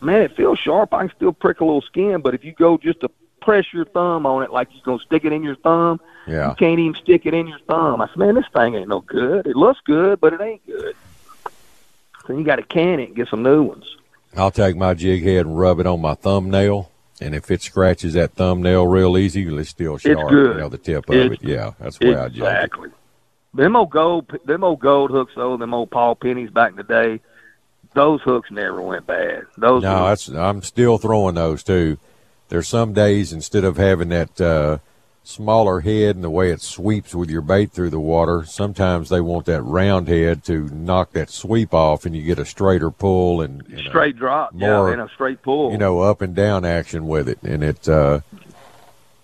Man, 0.00 0.22
it 0.22 0.36
feels 0.36 0.58
sharp. 0.58 0.92
I 0.92 1.06
can 1.06 1.16
still 1.16 1.32
prick 1.32 1.60
a 1.60 1.64
little 1.64 1.80
skin, 1.82 2.20
but 2.20 2.34
if 2.34 2.44
you 2.44 2.52
go 2.52 2.76
just 2.76 3.00
to 3.00 3.10
press 3.40 3.72
your 3.72 3.84
thumb 3.84 4.26
on 4.26 4.42
it 4.42 4.50
like 4.50 4.68
you're 4.72 4.82
gonna 4.84 4.98
stick 4.98 5.24
it 5.24 5.32
in 5.32 5.42
your 5.42 5.56
thumb, 5.56 6.00
yeah. 6.26 6.50
you 6.50 6.56
can't 6.56 6.78
even 6.78 7.00
stick 7.00 7.26
it 7.26 7.34
in 7.34 7.46
your 7.46 7.58
thumb. 7.60 8.00
I 8.00 8.08
said, 8.08 8.16
man, 8.16 8.34
this 8.34 8.46
thing 8.54 8.74
ain't 8.74 8.88
no 8.88 9.00
good. 9.00 9.46
It 9.46 9.56
looks 9.56 9.80
good, 9.84 10.20
but 10.20 10.32
it 10.32 10.40
ain't 10.40 10.66
good. 10.66 10.96
So 12.26 12.36
you 12.36 12.42
got 12.44 12.56
to 12.56 12.62
can 12.62 13.00
it 13.00 13.08
and 13.08 13.16
get 13.16 13.28
some 13.28 13.42
new 13.42 13.62
ones. 13.62 13.84
I'll 14.36 14.50
take 14.50 14.76
my 14.76 14.94
jig 14.94 15.22
head 15.22 15.46
and 15.46 15.58
rub 15.58 15.78
it 15.78 15.86
on 15.86 16.00
my 16.00 16.14
thumbnail, 16.14 16.90
and 17.20 17.34
if 17.34 17.50
it 17.50 17.62
scratches 17.62 18.14
that 18.14 18.32
thumbnail 18.32 18.86
real 18.86 19.16
easy, 19.16 19.46
it's 19.46 19.70
still 19.70 19.96
sharp. 19.98 20.28
good. 20.28 20.56
You 20.56 20.60
know, 20.62 20.68
the 20.68 20.78
tip 20.78 21.08
of 21.08 21.14
It's- 21.14 21.38
it. 21.40 21.48
Yeah, 21.48 21.72
that's 21.78 21.98
the 21.98 22.08
way 22.08 22.16
I 22.16 22.28
judge 22.28 22.38
it. 22.38 22.40
Exactly. 22.40 22.88
Them 23.54 23.76
old 23.76 23.90
gold, 23.90 24.26
them 24.44 24.64
old 24.64 24.80
gold 24.80 25.10
hooks, 25.10 25.32
though, 25.36 25.56
them 25.56 25.72
old 25.74 25.90
Paul 25.90 26.14
pennies 26.16 26.50
back 26.50 26.70
in 26.72 26.76
the 26.76 26.82
day, 26.82 27.20
those 27.94 28.20
hooks 28.22 28.50
never 28.50 28.82
went 28.82 29.06
bad. 29.06 29.44
Those 29.56 29.82
No, 29.82 30.02
were- 30.02 30.08
that's 30.08 30.28
I'm 30.28 30.62
still 30.62 30.98
throwing 30.98 31.36
those 31.36 31.62
too. 31.62 31.98
There's 32.48 32.68
some 32.68 32.92
days 32.92 33.32
instead 33.32 33.64
of 33.64 33.76
having 33.76 34.08
that 34.10 34.40
uh, 34.40 34.78
smaller 35.22 35.80
head 35.80 36.16
and 36.16 36.24
the 36.24 36.30
way 36.30 36.50
it 36.50 36.60
sweeps 36.60 37.14
with 37.14 37.30
your 37.30 37.40
bait 37.40 37.70
through 37.72 37.90
the 37.90 38.00
water, 38.00 38.44
sometimes 38.44 39.08
they 39.08 39.20
want 39.20 39.46
that 39.46 39.62
round 39.62 40.08
head 40.08 40.44
to 40.44 40.68
knock 40.68 41.12
that 41.12 41.30
sweep 41.30 41.72
off, 41.72 42.04
and 42.04 42.14
you 42.16 42.22
get 42.22 42.38
a 42.40 42.44
straighter 42.44 42.90
pull 42.90 43.40
and, 43.40 43.64
and 43.68 43.80
a, 43.86 43.88
straight 43.88 44.16
drop, 44.16 44.52
more, 44.52 44.88
yeah, 44.88 44.92
and 44.94 45.02
a 45.02 45.08
straight 45.14 45.40
pull. 45.42 45.70
you 45.70 45.78
know 45.78 46.00
up 46.00 46.20
and 46.20 46.34
down 46.34 46.64
action 46.64 47.06
with 47.06 47.28
it, 47.28 47.38
and 47.44 47.62
it 47.62 47.88
uh, 47.88 48.20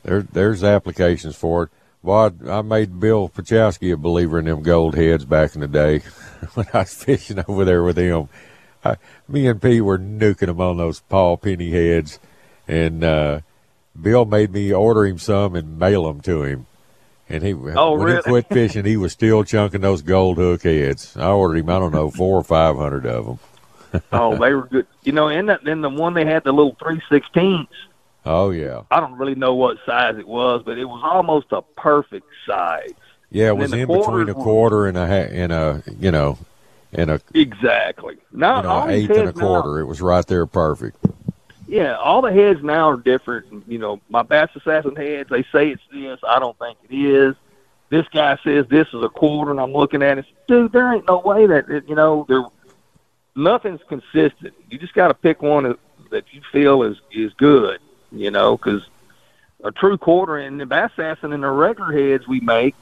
there 0.05 0.23
there's 0.23 0.63
applications 0.65 1.35
for 1.37 1.65
it. 1.65 1.69
Well, 2.03 2.33
I, 2.47 2.51
I 2.59 2.63
made 2.63 2.99
Bill 2.99 3.29
Pachowski 3.29 3.93
a 3.93 3.97
believer 3.97 4.39
in 4.39 4.47
them 4.47 4.63
gold 4.63 4.95
heads 4.95 5.25
back 5.25 5.55
in 5.55 5.61
the 5.61 5.69
day 5.69 5.99
when 6.55 6.67
I 6.73 6.79
was 6.81 6.95
fishing 6.95 7.43
over 7.47 7.65
there 7.65 7.83
with 7.83 7.97
him. 7.99 8.29
I, 8.85 8.97
me 9.29 9.47
and 9.47 9.61
P 9.61 9.81
were 9.83 9.99
nuking 9.99 10.47
them 10.47 10.61
on 10.61 10.79
those 10.79 11.01
Paul 11.01 11.37
Penny 11.37 11.71
heads, 11.71 12.19
and 12.67 13.05
uh, 13.05 13.41
Bill 14.01 14.25
made 14.25 14.51
me 14.53 14.73
order 14.73 15.05
him 15.05 15.19
some 15.19 15.55
and 15.55 15.79
mail 15.79 16.05
them 16.05 16.21
to 16.23 16.43
him. 16.45 16.67
And 17.29 17.43
he, 17.45 17.53
Oh, 17.53 17.93
when 17.97 18.07
really? 18.07 18.17
he 18.17 18.23
quit 18.23 18.47
fishing, 18.51 18.87
he 18.87 18.97
was 18.97 19.13
still 19.13 19.45
chunking 19.45 19.83
those 19.83 20.01
gold 20.03 20.39
hook 20.39 20.63
heads. 20.63 21.15
I 21.17 21.29
ordered 21.29 21.59
him, 21.59 21.69
I 21.69 21.79
don't 21.79 21.93
know, 21.93 22.11
four 22.11 22.39
or 22.39 22.43
five 22.45 22.77
hundred 22.77 23.05
of 23.07 23.27
them. 23.27 24.03
oh, 24.13 24.37
they 24.37 24.55
were 24.55 24.67
good. 24.67 24.87
You 25.03 25.13
know, 25.13 25.29
and 25.29 25.51
then 25.65 25.81
the 25.83 25.91
one 25.91 26.15
they 26.15 26.25
had 26.25 26.45
the 26.45 26.53
little 26.53 26.77
three 26.83 27.03
sixteenths. 27.11 27.73
Oh 28.27 28.51
yeah, 28.51 28.83
I 28.91 29.01
don't 29.01 29.17
really 29.19 29.35
know 29.35 29.55
what 29.55 29.79
size 29.87 30.17
it 30.19 30.29
was, 30.29 30.63
but 30.65 30.79
it 30.79 30.85
was 30.85 31.01
almost 31.05 31.47
a 31.53 31.63
perfect 31.63 32.27
size. 32.47 32.93
yeah. 33.31 33.49
It 33.49 33.57
was 33.57 33.73
in 33.73 33.87
between 33.87 34.29
a 34.29 34.35
quarter 34.35 34.87
and 34.87 34.97
a 34.99 35.07
ha- 35.07 35.31
and 35.33 35.53
a 35.53 35.83
you 35.99 36.11
know, 36.11 36.39
and 36.93 37.11
a 37.11 37.21
Exactly. 37.35 38.19
Now, 38.33 38.59
you 38.59 38.63
know 38.65 38.89
eighth 38.89 39.11
and 39.11 39.19
a 39.19 39.25
heads 39.27 39.37
now- 39.39 39.47
quarter. 39.47 39.81
It 39.81 39.87
was 39.87 40.03
right 40.03 40.27
there, 40.27 40.47
perfect. 40.47 40.99
Yeah, 41.67 41.95
all 41.97 42.21
the 42.21 42.33
heads 42.33 42.63
now 42.65 42.91
are 42.91 42.97
different. 42.97 43.65
You 43.69 43.79
know, 43.79 44.01
my 44.09 44.23
Bass 44.23 44.49
Assassin 44.57 44.97
heads, 44.97 45.31
they 45.31 45.45
say 45.45 45.71
it's 45.71 45.83
this. 45.93 46.19
I 46.29 46.41
don't 46.41 46.59
think 46.59 46.77
it 46.89 46.95
is. 46.95 47.37
This 47.91 48.07
guy 48.13 48.37
says 48.43 48.67
this 48.69 48.89
is 48.89 49.03
a 49.03 49.09
quarter, 49.09 49.53
and 49.53 49.61
I'm 49.61 49.73
looking 49.73 50.03
at 50.03 50.19
it. 50.19 50.25
Dude, 50.49 50.73
there 50.73 50.93
ain't 50.93 51.07
no 51.09 51.21
way 51.21 51.47
that 51.47 51.69
it, 51.71 51.89
you 51.89 51.95
know 51.95 52.27
there. 52.29 52.43
Nothing's 53.37 53.81
consistent. 53.89 54.53
You 54.69 54.79
just 54.79 54.93
got 54.95 55.09
to 55.09 55.15
pick 55.15 55.41
one 55.43 55.63
that, 55.65 55.79
that 56.11 56.25
you 56.33 56.43
feel 56.53 56.83
is 56.83 56.97
is 57.13 57.33
good. 57.35 57.81
You 58.13 58.31
know, 58.31 58.57
because 58.57 58.83
a 59.63 59.71
true 59.71 59.99
quarter 59.99 60.37
and 60.37 60.61
the 60.61 60.67
Bass 60.67 60.91
Assassin 60.97 61.33
and 61.33 61.43
the 61.43 61.51
regular 61.51 61.93
heads 61.93 62.27
we 62.27 62.41
make, 62.41 62.75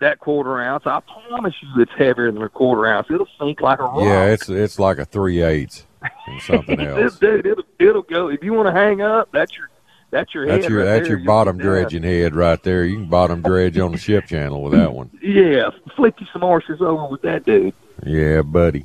that 0.00 0.18
quarter 0.18 0.60
ounce, 0.60 0.86
I 0.86 1.00
promise 1.00 1.54
you, 1.62 1.80
it's 1.82 1.92
heavier 1.92 2.30
than 2.30 2.42
a 2.42 2.48
quarter 2.48 2.86
ounce. 2.86 3.06
It'll 3.10 3.28
sink 3.38 3.60
like 3.60 3.78
a 3.78 3.84
rock. 3.84 4.02
Yeah, 4.02 4.24
it's 4.26 4.48
it's 4.48 4.78
like 4.78 4.98
a 4.98 5.04
three 5.04 5.42
eighths 5.42 5.86
and 6.26 6.40
something 6.42 6.80
else. 6.86 7.18
Dude, 7.18 7.46
it'll, 7.46 7.64
it'll 7.78 8.02
go. 8.02 8.28
If 8.28 8.42
you 8.42 8.52
want 8.52 8.66
to 8.66 8.72
hang 8.72 9.00
up, 9.00 9.28
that's 9.32 9.56
your 9.56 9.70
that's 10.10 10.34
your 10.34 10.46
That's 10.46 10.64
head. 10.64 10.70
your 10.70 10.80
right 10.80 10.84
that's 10.86 11.08
there. 11.08 11.16
your 11.16 11.26
bottom 11.26 11.56
dredging 11.56 12.02
head 12.02 12.34
right 12.34 12.62
there. 12.62 12.84
You 12.84 12.96
can 12.96 13.06
bottom 13.06 13.40
dredge 13.40 13.78
on 13.78 13.92
the 13.92 13.98
ship 13.98 14.26
channel 14.26 14.62
with 14.62 14.74
that 14.74 14.92
one. 14.92 15.10
Yeah, 15.22 15.70
flip 15.96 16.16
you 16.20 16.26
some 16.32 16.42
horses 16.42 16.82
over 16.82 17.06
with 17.08 17.22
that 17.22 17.46
dude. 17.46 17.72
Yeah, 18.04 18.42
buddy. 18.42 18.84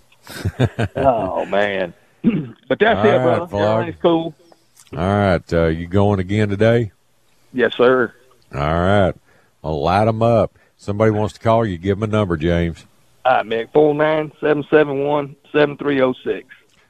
oh 0.95 1.45
man, 1.45 1.93
but 2.69 2.79
that's 2.79 2.99
All 2.99 3.05
it, 3.05 3.17
right, 3.17 3.49
brother. 3.49 3.57
Everything's 3.81 4.01
cool. 4.01 4.35
All 4.93 4.99
right, 4.99 5.53
uh, 5.53 5.65
you 5.65 5.87
going 5.87 6.19
again 6.19 6.49
today? 6.49 6.91
Yes, 7.53 7.75
sir. 7.75 8.13
All 8.53 8.59
right, 8.61 9.13
I'll 9.63 9.81
light 9.81 10.05
them 10.05 10.21
up. 10.21 10.57
Somebody 10.77 11.11
wants 11.11 11.33
to 11.33 11.39
call 11.39 11.65
you, 11.65 11.77
give 11.77 11.99
them 11.99 12.09
a 12.09 12.11
number, 12.11 12.37
James. 12.37 12.85
All 13.25 13.33
right, 13.37 13.45
Mick. 13.45 13.73
Four 13.73 13.93
nine 13.93 14.31
seven 14.39 14.63
seven 14.69 15.03
one 15.03 15.35
seven 15.51 15.75
three 15.75 15.95
zero 15.97 16.13
six. 16.23 16.47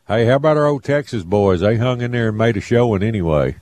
Hey, 0.08 0.26
how 0.26 0.36
about 0.36 0.58
our 0.58 0.68
old 0.68 0.84
Texas 0.84 1.24
boys? 1.24 1.62
They 1.62 1.78
hung 1.78 2.02
in 2.02 2.12
there 2.12 2.30
and 2.30 2.38
made 2.38 2.56
a 2.58 2.62
showing 2.62 3.02
anyway. 3.02 3.56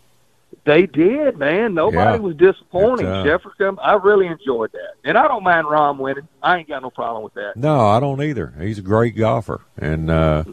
They 0.65 0.85
did, 0.87 1.37
man. 1.37 1.73
Nobody 1.75 2.17
Yeah. 2.17 2.17
was 2.17 2.35
disappointing. 2.35 3.05
Time. 3.05 3.25
Jefferson, 3.25 3.77
I 3.81 3.93
really 3.93 4.27
enjoyed 4.27 4.71
that, 4.73 4.95
and 5.03 5.17
I 5.17 5.27
don't 5.27 5.43
mind 5.43 5.67
Rahm 5.67 5.97
winning. 5.99 6.27
I 6.43 6.57
ain't 6.57 6.67
got 6.67 6.81
no 6.81 6.89
problem 6.89 7.23
with 7.23 7.35
that. 7.35 7.55
No, 7.55 7.85
I 7.87 7.99
don't 7.99 8.21
either. 8.21 8.53
He's 8.59 8.79
a 8.79 8.81
great 8.83 9.15
golfer, 9.15 9.61
and 9.77 10.09
uh, 10.09 10.43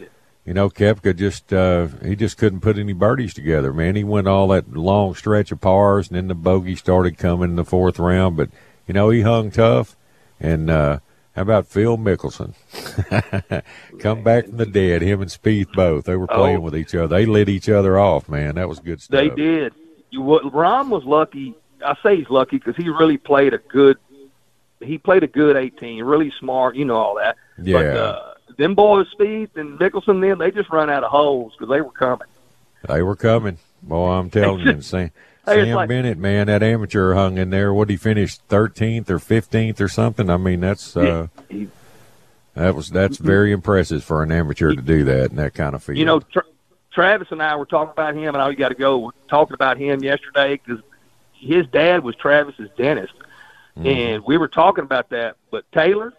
you 0.44 0.54
know, 0.54 0.68
Koepka 0.68 1.14
just 1.16 1.52
uh, 1.52 1.86
he 2.04 2.16
just 2.16 2.36
couldn't 2.38 2.60
put 2.60 2.78
any 2.78 2.92
birdies 2.92 3.32
together. 3.34 3.72
Man, 3.72 3.94
he 3.96 4.04
went 4.04 4.26
all 4.26 4.48
that 4.48 4.72
long 4.72 5.14
stretch 5.14 5.52
of 5.52 5.60
pars, 5.60 6.08
and 6.08 6.16
then 6.16 6.28
the 6.28 6.34
bogey 6.34 6.74
started 6.76 7.16
coming 7.18 7.50
in 7.50 7.56
the 7.56 7.64
fourth 7.64 7.98
round. 7.98 8.36
But 8.36 8.50
you 8.86 8.94
know, 8.94 9.10
he 9.10 9.20
hung 9.20 9.50
tough. 9.50 9.96
And 10.40 10.68
uh, 10.68 10.98
how 11.36 11.42
about 11.42 11.68
Phil 11.68 11.96
Mickelson? 11.96 12.54
Come 14.00 14.22
back 14.24 14.46
from 14.46 14.56
the 14.56 14.66
dead. 14.66 15.02
Him 15.02 15.20
and 15.22 15.30
Spieth 15.30 15.72
both. 15.72 16.04
They 16.06 16.16
were 16.16 16.26
playing 16.26 16.58
Oh. 16.58 16.60
with 16.62 16.76
each 16.76 16.94
other. 16.94 17.06
They 17.08 17.26
lit 17.26 17.48
each 17.48 17.68
other 17.68 17.98
off. 17.98 18.28
Man, 18.28 18.56
that 18.56 18.68
was 18.68 18.80
good 18.80 19.00
stuff. 19.00 19.18
They 19.20 19.28
did. 19.30 19.72
You, 20.10 20.22
what, 20.22 20.42
Rahm 20.44 20.88
was 20.88 21.04
lucky. 21.04 21.54
I 21.84 21.96
say 22.02 22.16
he's 22.16 22.28
lucky 22.30 22.58
because 22.58 22.76
he 22.76 22.88
really 22.88 23.18
played 23.18 23.54
a 23.54 23.58
good. 23.58 23.96
He 24.80 24.98
played 24.98 25.22
a 25.22 25.28
good 25.28 25.56
eighteen. 25.56 26.02
Really 26.02 26.32
smart. 26.40 26.74
You 26.74 26.84
know 26.84 26.96
all 26.96 27.14
that. 27.16 27.36
Yeah. 27.62 27.78
But 27.78 27.96
uh, 27.96 28.31
them 28.56 28.74
boys, 28.74 29.06
Spieth 29.18 29.56
and 29.56 29.78
Mickelson, 29.78 30.20
them 30.20 30.38
they 30.38 30.50
just 30.50 30.70
run 30.70 30.90
out 30.90 31.04
of 31.04 31.10
holes 31.10 31.52
because 31.52 31.70
they 31.72 31.80
were 31.80 31.90
coming. 31.92 32.26
They 32.88 33.02
were 33.02 33.16
coming. 33.16 33.58
Boy, 33.82 34.10
I'm 34.10 34.30
telling 34.30 34.60
you, 34.66 34.80
Sam, 34.82 35.10
Sam 35.46 35.74
like- 35.74 35.88
Bennett, 35.88 36.18
man, 36.18 36.46
that 36.48 36.62
amateur 36.62 37.14
hung 37.14 37.38
in 37.38 37.50
there. 37.50 37.72
What 37.74 37.90
he 37.90 37.96
finished 37.96 38.42
thirteenth 38.48 39.10
or 39.10 39.18
fifteenth 39.18 39.80
or 39.80 39.88
something. 39.88 40.28
I 40.30 40.36
mean, 40.36 40.60
that's 40.60 40.96
uh, 40.96 41.28
He- 41.48 41.68
that 42.54 42.74
was 42.74 42.90
that's 42.90 43.16
very 43.18 43.50
impressive 43.52 44.04
for 44.04 44.22
an 44.22 44.30
amateur 44.30 44.74
to 44.74 44.82
do 44.82 45.04
that 45.04 45.30
in 45.30 45.36
that 45.36 45.54
kind 45.54 45.74
of 45.74 45.82
field. 45.82 45.98
You 45.98 46.04
know, 46.04 46.20
Tra- 46.20 46.44
Travis 46.92 47.28
and 47.30 47.42
I 47.42 47.56
were 47.56 47.64
talking 47.66 47.92
about 47.92 48.14
him, 48.14 48.34
and 48.34 48.38
I 48.42 48.52
got 48.52 48.68
to 48.68 48.74
go. 48.74 48.98
We're 48.98 49.10
talking 49.28 49.54
about 49.54 49.78
him 49.78 50.02
yesterday 50.02 50.60
because 50.64 50.82
his 51.32 51.66
dad 51.68 52.04
was 52.04 52.14
Travis's 52.16 52.68
dentist, 52.76 53.14
Mm-hmm. 53.78 53.86
and 53.86 54.24
we 54.26 54.36
were 54.36 54.48
talking 54.48 54.84
about 54.84 55.08
that. 55.10 55.36
But 55.50 55.64
Taylor, 55.72 56.12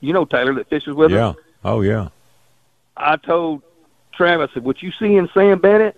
you 0.00 0.12
know 0.12 0.26
Taylor 0.26 0.52
that 0.54 0.68
fishes 0.68 0.94
with 0.94 1.10
Yeah. 1.10 1.30
him. 1.30 1.36
Oh 1.64 1.80
yeah. 1.82 2.08
I 2.96 3.16
told 3.16 3.62
Travis, 4.14 4.50
what 4.56 4.82
you 4.82 4.90
see 4.98 5.16
in 5.16 5.28
Sam 5.34 5.58
Bennett, 5.60 5.96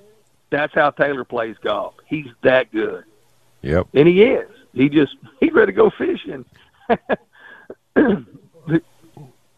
that's 0.50 0.74
how 0.74 0.90
Taylor 0.90 1.24
plays 1.24 1.56
golf. 1.62 1.94
He's 2.06 2.26
that 2.42 2.70
good, 2.72 3.04
Yep. 3.62 3.88
and 3.94 4.08
he 4.08 4.22
is. 4.22 4.48
He 4.74 4.88
just 4.88 5.16
he's 5.40 5.52
ready 5.52 5.72
to 5.72 5.76
go 5.76 5.90
fishing. 5.90 6.44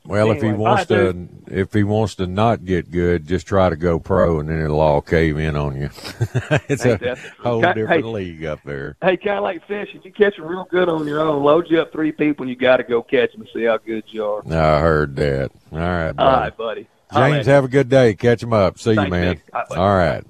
Well, 0.05 0.33
if 0.33 0.43
he 0.43 0.53
wants 0.53 0.87
to, 0.87 1.07
right, 1.13 1.29
if 1.47 1.73
he 1.73 1.85
wants 1.85 2.17
to 2.17 2.27
not 2.27 2.65
get 2.65 2.91
good, 2.91 3.27
just 3.27 3.47
try 3.47 3.71
to 3.71 3.77
go 3.77 4.01
pro, 4.01 4.41
and 4.41 4.49
then 4.49 4.61
it'll 4.61 4.81
all 4.81 5.01
cave 5.01 5.39
in 5.39 5.55
on 5.55 5.77
you. 5.81 5.91
it's 6.69 6.83
Hey, 6.83 6.95
a 6.95 7.17
whole 7.39 7.63
Hey, 7.63 7.75
different 7.75 8.05
hey. 8.05 8.11
league 8.11 8.45
up 8.45 8.61
there. 8.65 8.97
Hey, 9.01 9.17
kind 9.17 9.39
of 9.39 9.45
like 9.45 9.67
fishing. 9.69 10.01
You 10.03 10.13
catch 10.13 10.37
them 10.37 10.47
real 10.47 10.67
good 10.71 10.89
on 10.89 11.07
your 11.07 11.21
own. 11.21 11.43
Load 11.45 11.67
you 11.71 11.81
up 11.81 11.93
three 11.93 12.11
people, 12.13 12.43
and 12.43 12.51
you 12.51 12.57
got 12.57 12.79
to 12.79 12.83
go 12.83 13.03
catch 13.03 13.33
them 13.33 13.43
and 13.43 13.51
see 13.55 13.65
how 13.65 13.79
good 13.79 14.05
you 14.09 14.25
are. 14.25 14.43
I 14.47 14.81
heard 14.81 15.15
that. 15.17 15.53
All 15.71 15.79
right, 15.79 16.07
All 16.09 16.15
brother. 16.15 16.37
right, 16.37 16.57
buddy. 16.57 16.89
James, 17.15 17.47
have 17.47 17.65
a 17.65 17.69
good 17.69 17.89
day. 17.89 18.15
Catch 18.15 18.43
him 18.43 18.53
up. 18.53 18.79
See 18.79 18.93
you, 18.93 19.07
man. 19.07 19.41
All 19.53 19.65
buddy. 19.69 19.81
All 19.81 19.97
right. 19.97 20.25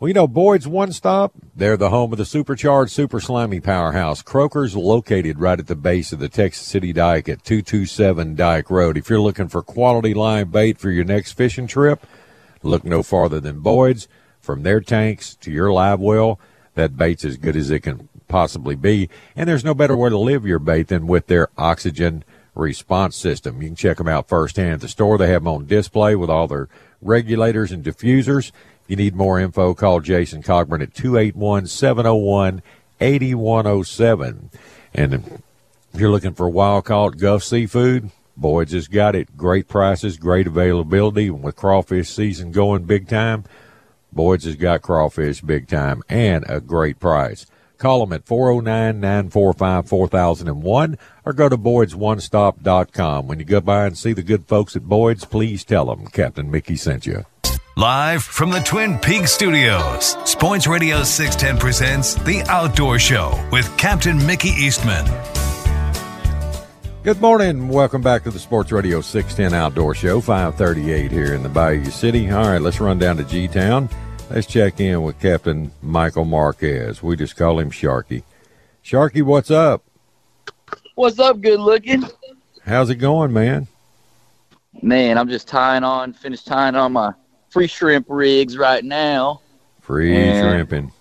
Well, 0.00 0.08
you 0.08 0.14
know, 0.14 0.26
Boyd's 0.26 0.66
One 0.66 0.92
Stop, 0.92 1.34
they're 1.54 1.76
the 1.76 1.90
home 1.90 2.10
of 2.10 2.16
the 2.16 2.24
supercharged, 2.24 2.90
super 2.90 3.20
slimy 3.20 3.60
powerhouse. 3.60 4.22
Croaker's 4.22 4.74
located 4.74 5.38
right 5.38 5.60
at 5.60 5.66
the 5.66 5.76
base 5.76 6.10
of 6.10 6.20
the 6.20 6.30
Texas 6.30 6.66
City 6.66 6.90
Dike 6.94 7.28
at 7.28 7.44
227 7.44 8.34
Dike 8.34 8.70
Road. 8.70 8.96
If 8.96 9.10
you're 9.10 9.20
looking 9.20 9.48
for 9.48 9.62
quality 9.62 10.14
line 10.14 10.48
bait 10.48 10.78
for 10.78 10.90
your 10.90 11.04
next 11.04 11.32
fishing 11.32 11.66
trip, 11.66 12.06
look 12.62 12.82
no 12.82 13.02
farther 13.02 13.40
than 13.40 13.60
Boyd's. 13.60 14.08
From 14.40 14.62
their 14.62 14.80
tanks 14.80 15.34
to 15.34 15.52
your 15.52 15.70
live 15.70 16.00
well, 16.00 16.40
that 16.76 16.96
bait's 16.96 17.26
as 17.26 17.36
good 17.36 17.54
as 17.54 17.70
it 17.70 17.80
can 17.80 18.08
possibly 18.26 18.76
be. 18.76 19.10
And 19.36 19.46
there's 19.50 19.66
no 19.66 19.74
better 19.74 19.98
way 19.98 20.08
to 20.08 20.16
live 20.16 20.46
your 20.46 20.60
bait 20.60 20.88
than 20.88 21.08
with 21.08 21.26
their 21.26 21.50
oxygen 21.58 22.24
response 22.54 23.16
system. 23.16 23.60
You 23.60 23.68
can 23.68 23.76
check 23.76 23.98
them 23.98 24.08
out 24.08 24.30
firsthand 24.30 24.72
at 24.72 24.80
the 24.80 24.88
store. 24.88 25.18
They 25.18 25.28
have 25.28 25.44
them 25.44 25.52
on 25.52 25.66
display 25.66 26.16
with 26.16 26.30
all 26.30 26.48
their 26.48 26.70
regulators 27.02 27.70
and 27.70 27.84
diffusers. 27.84 28.50
You 28.90 28.96
need 28.96 29.14
more 29.14 29.38
info, 29.38 29.72
call 29.72 30.00
Jason 30.00 30.42
Cogburn 30.42 30.82
at 30.82 30.94
281 30.94 31.68
701 31.68 32.60
8107. 33.00 34.50
And 34.92 35.14
if 35.94 36.00
you're 36.00 36.10
looking 36.10 36.34
for 36.34 36.48
wild 36.48 36.86
caught 36.86 37.16
Gulf 37.16 37.44
seafood, 37.44 38.10
Boyd's 38.36 38.72
has 38.72 38.88
got 38.88 39.14
it. 39.14 39.36
Great 39.36 39.68
prices, 39.68 40.16
great 40.16 40.48
availability. 40.48 41.28
And 41.28 41.40
with 41.40 41.54
crawfish 41.54 42.08
season 42.08 42.50
going 42.50 42.82
big 42.82 43.06
time, 43.06 43.44
Boyd's 44.10 44.44
has 44.44 44.56
got 44.56 44.82
crawfish 44.82 45.40
big 45.40 45.68
time 45.68 46.02
and 46.08 46.44
a 46.48 46.60
great 46.60 46.98
price. 46.98 47.46
Call 47.78 48.00
them 48.00 48.12
at 48.12 48.26
409 48.26 48.98
945 48.98 49.88
4001 49.88 50.98
or 51.24 51.32
go 51.32 51.48
to 51.48 51.56
Boyd'sOneStop.com. 51.56 53.28
When 53.28 53.38
you 53.38 53.44
go 53.44 53.60
by 53.60 53.86
and 53.86 53.96
see 53.96 54.14
the 54.14 54.24
good 54.24 54.46
folks 54.46 54.74
at 54.74 54.82
Boyd's, 54.82 55.24
please 55.24 55.62
tell 55.62 55.86
them 55.86 56.08
Captain 56.08 56.50
Mickey 56.50 56.74
sent 56.74 57.06
you. 57.06 57.24
Live 57.80 58.22
from 58.22 58.50
the 58.50 58.60
Twin 58.60 58.98
Peaks 58.98 59.32
studios, 59.32 60.14
Sports 60.28 60.66
Radio 60.66 61.02
610 61.02 61.58
presents 61.58 62.12
The 62.12 62.42
Outdoor 62.42 62.98
Show 62.98 63.42
with 63.50 63.74
Captain 63.78 64.18
Mickey 64.26 64.50
Eastman. 64.50 65.06
Good 67.02 67.22
morning. 67.22 67.68
Welcome 67.68 68.02
back 68.02 68.22
to 68.24 68.30
the 68.30 68.38
Sports 68.38 68.70
Radio 68.70 69.00
610 69.00 69.58
Outdoor 69.58 69.94
Show, 69.94 70.20
538 70.20 71.10
here 71.10 71.32
in 71.32 71.42
the 71.42 71.48
Bayou 71.48 71.86
City. 71.86 72.30
All 72.30 72.48
right, 72.48 72.60
let's 72.60 72.80
run 72.80 72.98
down 72.98 73.16
to 73.16 73.24
G-Town. 73.24 73.88
Let's 74.28 74.46
check 74.46 74.78
in 74.78 75.02
with 75.02 75.18
Captain 75.18 75.72
Michael 75.80 76.26
Marquez. 76.26 77.02
We 77.02 77.16
just 77.16 77.34
call 77.34 77.58
him 77.58 77.70
Sharky. 77.70 78.24
Sharky, 78.84 79.22
what's 79.22 79.50
up? 79.50 79.82
What's 80.96 81.18
up, 81.18 81.40
good 81.40 81.60
looking? 81.60 82.04
How's 82.62 82.90
it 82.90 82.96
going, 82.96 83.32
man? 83.32 83.68
Man, 84.82 85.16
I'm 85.16 85.30
just 85.30 85.48
tying 85.48 85.82
on, 85.82 86.12
finished 86.12 86.46
tying 86.46 86.74
on 86.74 86.92
my 86.92 87.14
free 87.50 87.66
shrimp 87.66 88.06
rigs 88.08 88.56
right 88.56 88.84
now. 88.84 89.40
Free 89.80 90.12
Yeah. 90.30 90.40
shrimping. 90.40 90.92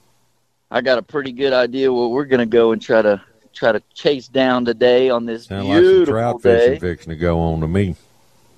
I 0.71 0.81
got 0.81 0.97
a 0.97 1.01
pretty 1.01 1.31
good 1.31 1.53
idea 1.53 1.91
what 1.91 2.11
we're 2.11 2.25
gonna 2.25 2.45
go 2.45 2.71
and 2.73 2.81
try 2.81 3.01
to 3.01 3.21
try 3.53 3.71
to 3.71 3.81
chase 3.93 4.27
down 4.27 4.63
today 4.65 5.09
on 5.09 5.25
this 5.25 5.47
Sound 5.47 5.67
like 5.67 5.83
some 5.83 5.83
beautiful 5.83 6.13
trout 6.13 6.43
day. 6.43 6.65
fishing 6.65 6.79
fixing 6.79 7.09
to 7.11 7.15
go 7.17 7.39
on 7.39 7.61
to 7.61 7.67
me. 7.67 7.95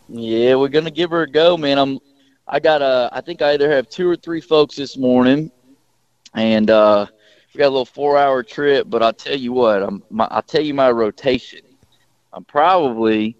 Yeah, 0.09 0.55
we're 0.55 0.67
gonna 0.67 0.91
give 0.91 1.09
her 1.11 1.21
a 1.23 1.29
go, 1.29 1.55
man. 1.57 1.77
I'm 1.77 1.99
I 2.47 2.59
got 2.59 2.81
a 2.81 3.09
I 3.13 3.21
think 3.21 3.41
I 3.41 3.53
either 3.53 3.71
have 3.71 3.89
two 3.89 4.09
or 4.09 4.15
three 4.17 4.41
folks 4.41 4.75
this 4.75 4.97
morning 4.97 5.51
and 6.33 6.69
uh 6.69 7.05
we 7.53 7.57
got 7.59 7.67
a 7.67 7.69
little 7.69 7.85
four 7.85 8.17
hour 8.17 8.43
trip, 8.43 8.89
but 8.89 9.01
I'll 9.03 9.13
tell 9.13 9.35
you 9.35 9.51
what, 9.53 9.83
I'm 9.83 10.03
my, 10.09 10.25
I'll 10.31 10.41
tell 10.41 10.61
you 10.61 10.73
my 10.73 10.91
rotation. 10.91 11.61
I'm 12.33 12.45
probably 12.45 13.37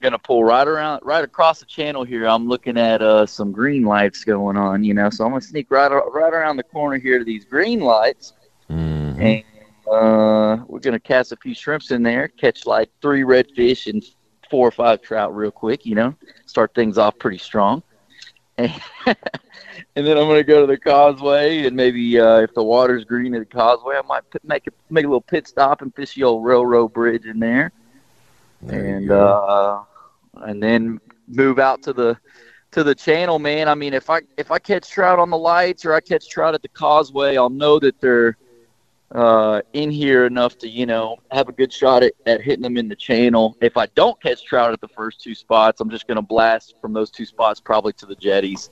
gonna 0.00 0.18
pull 0.18 0.44
right 0.44 0.66
around 0.66 1.00
right 1.04 1.24
across 1.24 1.60
the 1.60 1.66
channel 1.66 2.04
here. 2.04 2.26
I'm 2.26 2.48
looking 2.48 2.78
at 2.78 3.02
uh 3.02 3.26
some 3.26 3.52
green 3.52 3.82
lights 3.84 4.24
going 4.24 4.56
on, 4.56 4.84
you 4.84 4.94
know, 4.94 5.10
so 5.10 5.24
I'm 5.24 5.30
gonna 5.30 5.40
sneak 5.40 5.70
right 5.70 5.90
right 5.90 6.32
around 6.32 6.56
the 6.56 6.62
corner 6.64 6.98
here 6.98 7.18
to 7.18 7.24
these 7.24 7.44
green 7.44 7.80
lights 7.80 8.32
Mhm. 8.70 9.18
and 9.20 9.44
uh, 9.90 10.62
we're 10.66 10.80
gonna 10.80 11.00
cast 11.00 11.32
a 11.32 11.36
few 11.36 11.54
shrimps 11.54 11.90
in 11.90 12.02
there, 12.02 12.28
catch 12.28 12.66
like 12.66 12.90
three 13.00 13.22
redfish 13.22 13.86
and 13.86 14.04
four 14.50 14.68
or 14.68 14.70
five 14.70 15.00
trout 15.00 15.34
real 15.34 15.50
quick. 15.50 15.86
You 15.86 15.94
know, 15.94 16.14
start 16.46 16.74
things 16.74 16.98
off 16.98 17.18
pretty 17.18 17.38
strong. 17.38 17.82
And, 18.58 18.72
and 19.06 19.16
then 20.06 20.18
I'm 20.18 20.28
gonna 20.28 20.42
go 20.42 20.60
to 20.60 20.66
the 20.66 20.76
causeway, 20.78 21.66
and 21.66 21.74
maybe 21.74 22.20
uh, 22.20 22.40
if 22.40 22.52
the 22.54 22.62
water's 22.62 23.04
green 23.04 23.34
at 23.34 23.40
the 23.40 23.46
causeway, 23.46 23.96
I 23.96 24.02
might 24.06 24.28
put, 24.30 24.44
make 24.44 24.66
a 24.66 24.70
make 24.90 25.04
a 25.04 25.08
little 25.08 25.22
pit 25.22 25.48
stop 25.48 25.80
and 25.80 25.94
fish 25.94 26.14
the 26.14 26.24
old 26.24 26.44
railroad 26.44 26.92
bridge 26.92 27.24
in 27.24 27.38
there, 27.38 27.72
There 28.62 28.96
and 28.96 29.10
uh, 29.10 29.82
and 30.34 30.62
then 30.62 31.00
move 31.28 31.58
out 31.58 31.82
to 31.82 31.92
the 31.92 32.16
to 32.72 32.84
the 32.84 32.94
channel, 32.94 33.38
man. 33.38 33.68
I 33.68 33.74
mean, 33.74 33.94
if 33.94 34.10
I 34.10 34.20
if 34.36 34.50
I 34.50 34.58
catch 34.58 34.88
trout 34.90 35.18
on 35.18 35.30
the 35.30 35.38
lights 35.38 35.84
or 35.84 35.94
I 35.94 36.00
catch 36.00 36.28
trout 36.28 36.54
at 36.54 36.62
the 36.62 36.68
causeway, 36.68 37.36
I'll 37.36 37.50
know 37.50 37.78
that 37.78 38.00
they're 38.00 38.36
uh, 39.12 39.62
in 39.72 39.90
here 39.90 40.26
enough 40.26 40.58
to 40.58 40.68
you 40.68 40.86
know 40.86 41.16
have 41.30 41.48
a 41.48 41.52
good 41.52 41.72
shot 41.72 42.02
at, 42.02 42.12
at 42.26 42.42
hitting 42.42 42.62
them 42.62 42.76
in 42.76 42.88
the 42.88 42.96
channel. 42.96 43.56
If 43.60 43.76
I 43.76 43.86
don't 43.94 44.20
catch 44.20 44.44
trout 44.44 44.72
at 44.72 44.80
the 44.80 44.88
first 44.88 45.22
two 45.22 45.34
spots, 45.34 45.80
I'm 45.80 45.90
just 45.90 46.06
going 46.06 46.16
to 46.16 46.22
blast 46.22 46.74
from 46.80 46.92
those 46.92 47.10
two 47.10 47.24
spots 47.24 47.60
probably 47.60 47.92
to 47.94 48.06
the 48.06 48.16
jetties. 48.16 48.70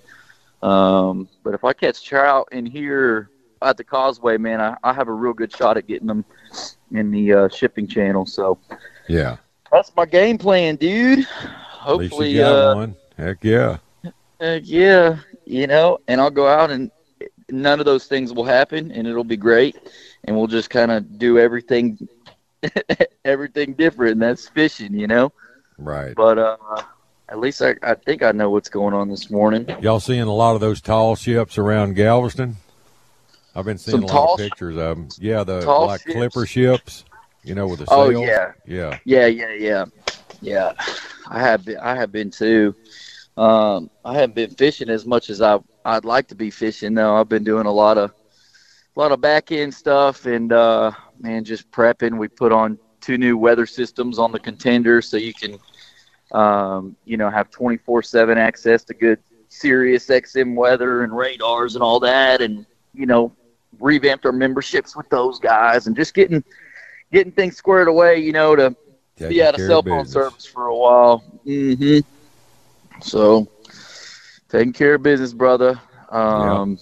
Um, 0.63 1.29
but 1.43 1.55
if 1.55 1.65
I 1.65 1.73
catch 1.73 2.05
trout 2.05 2.49
in 2.53 2.67
here 2.67 3.31
at 3.63 3.77
the 3.77 3.85
causeway, 3.85 4.37
man, 4.37 4.61
I, 4.61 4.77
I 4.83 4.93
have 4.93 5.09
a 5.09 5.13
real 5.13 5.33
good 5.33 5.55
shot 5.55 5.77
at 5.77 5.87
getting 5.87 6.07
them 6.07 6.25
in 6.91 7.11
the 7.11 7.33
uh, 7.33 7.49
shipping 7.49 7.87
channel. 7.87 8.27
So 8.27 8.59
yeah. 9.09 9.37
That's 9.73 9.93
my 9.97 10.07
game 10.07 10.39
plan, 10.39 10.77
dude. 10.77 11.25
Hopefully, 11.25 12.31
you 12.31 12.39
got 12.39 12.71
uh, 12.71 12.75
one. 12.75 12.97
Heck 13.17 13.43
yeah. 13.43 13.79
Heck 14.41 14.63
yeah, 14.65 15.19
you 15.45 15.67
know, 15.67 15.99
and 16.09 16.21
I'll 16.21 16.31
go 16.31 16.47
out 16.47 16.71
and 16.71 16.91
none 17.51 17.81
of 17.81 17.87
those 17.87 18.07
things 18.07 18.33
will 18.33 18.45
happen, 18.45 18.91
and 18.91 19.07
it'll 19.07 19.25
be 19.25 19.37
great, 19.37 19.77
and 20.25 20.37
we'll 20.37 20.47
just 20.47 20.71
kind 20.71 20.91
of 20.91 21.19
do 21.19 21.39
everything, 21.39 22.09
everything 23.25 23.75
different. 23.75 24.13
And 24.13 24.23
that's 24.23 24.49
fishing, 24.49 24.95
you 24.95 25.07
know. 25.07 25.33
Right. 25.79 26.15
But 26.15 26.39
uh, 26.39 26.57
at 27.29 27.39
least 27.39 27.63
I, 27.63 27.77
I 27.83 27.95
think 27.95 28.23
I 28.23 28.33
know 28.33 28.51
what's 28.51 28.69
going 28.69 28.95
on 28.95 29.09
this 29.09 29.31
morning. 29.31 29.67
Y'all 29.81 30.01
seeing 30.01 30.23
a 30.23 30.35
lot 30.35 30.55
of 30.55 30.61
those 30.61 30.81
tall 30.81 31.17
ships 31.17 31.59
around 31.59 31.95
Galveston? 31.95 32.57
I've 33.55 33.65
been 33.65 33.79
seeing 33.79 34.03
Some 34.03 34.05
a 34.05 34.07
lot 34.07 34.35
of 34.35 34.39
pictures 34.39 34.77
of 34.77 34.97
them. 34.97 35.09
Yeah, 35.19 35.43
the 35.43 35.67
like 35.67 36.03
ships? 36.03 36.15
clipper 36.15 36.47
ships, 36.47 37.05
you 37.47 37.55
know, 37.55 37.69
with 37.69 37.79
the 37.79 37.87
Oh, 37.89 38.11
yeah. 38.11 38.53
Yeah. 38.67 38.99
Yeah, 39.05 39.27
yeah, 39.27 39.53
yeah, 39.53 39.85
yeah. 40.43 40.73
I 41.29 41.41
have 41.41 41.65
been. 41.65 41.79
I 41.79 41.95
have 41.95 42.11
been 42.11 42.31
too. 42.31 42.75
Um, 43.37 43.91
I 44.05 44.15
haven't 44.15 44.35
been 44.35 44.51
fishing 44.51 44.89
as 44.89 45.07
much 45.07 45.31
as 45.31 45.41
I 45.41 45.59
I'd 45.85 46.05
like 46.05 46.27
to 46.29 46.35
be 46.35 46.51
fishing. 46.51 46.95
though. 46.95 47.15
I've 47.17 47.29
been 47.29 47.45
doing 47.45 47.67
a 47.67 47.73
lot 47.73 47.99
of 47.99 48.11
a 48.11 49.01
lot 49.01 49.13
of 49.13 49.21
back 49.21 49.53
end 49.53 49.73
stuff 49.73 50.27
and 50.27 50.53
uh, 50.53 50.91
man, 51.21 51.45
just 51.45 51.71
prepping. 51.71 52.19
We 52.19 52.29
put 52.29 52.51
on 52.51 52.79
two 53.01 53.17
new 53.17 53.39
weather 53.39 53.67
systems 53.67 54.19
on 54.19 54.33
the 54.33 54.41
contender, 54.41 55.01
so 55.01 55.17
you 55.17 55.33
can 55.33 55.59
um, 56.33 56.97
you 57.05 57.17
know 57.17 57.31
have 57.31 57.51
twenty 57.51 57.77
four 57.77 58.03
seven 58.03 58.39
access 58.39 58.83
to 58.85 58.95
good 58.95 59.21
Sirius 59.49 60.09
XM 60.09 60.57
weather 60.57 61.05
and 61.05 61.17
radars 61.17 61.77
and 61.77 61.83
all 61.83 62.01
that, 62.01 62.41
and 62.41 62.67
you 62.95 63.07
know 63.07 63.33
revamped 63.79 64.25
our 64.25 64.33
memberships 64.33 64.97
with 64.97 65.09
those 65.11 65.39
guys 65.39 65.87
and 65.87 65.95
just 65.95 66.15
getting 66.15 66.43
getting 67.13 67.33
things 67.33 67.57
squared 67.57 67.89
away. 67.89 68.19
You 68.19 68.33
know 68.33 68.57
to 68.57 68.75
Taking 69.17 69.29
be 69.29 69.43
out 69.43 69.55
of 69.55 69.61
cell 69.61 69.83
phone 69.83 70.07
business. 70.07 70.13
service 70.13 70.47
for 70.47 70.67
a 70.67 70.77
while. 70.77 71.23
hmm 71.45 71.99
So, 73.01 73.47
taking 74.49 74.73
care 74.73 74.95
of 74.95 75.03
business, 75.03 75.33
brother. 75.33 75.81
Um, 76.11 76.79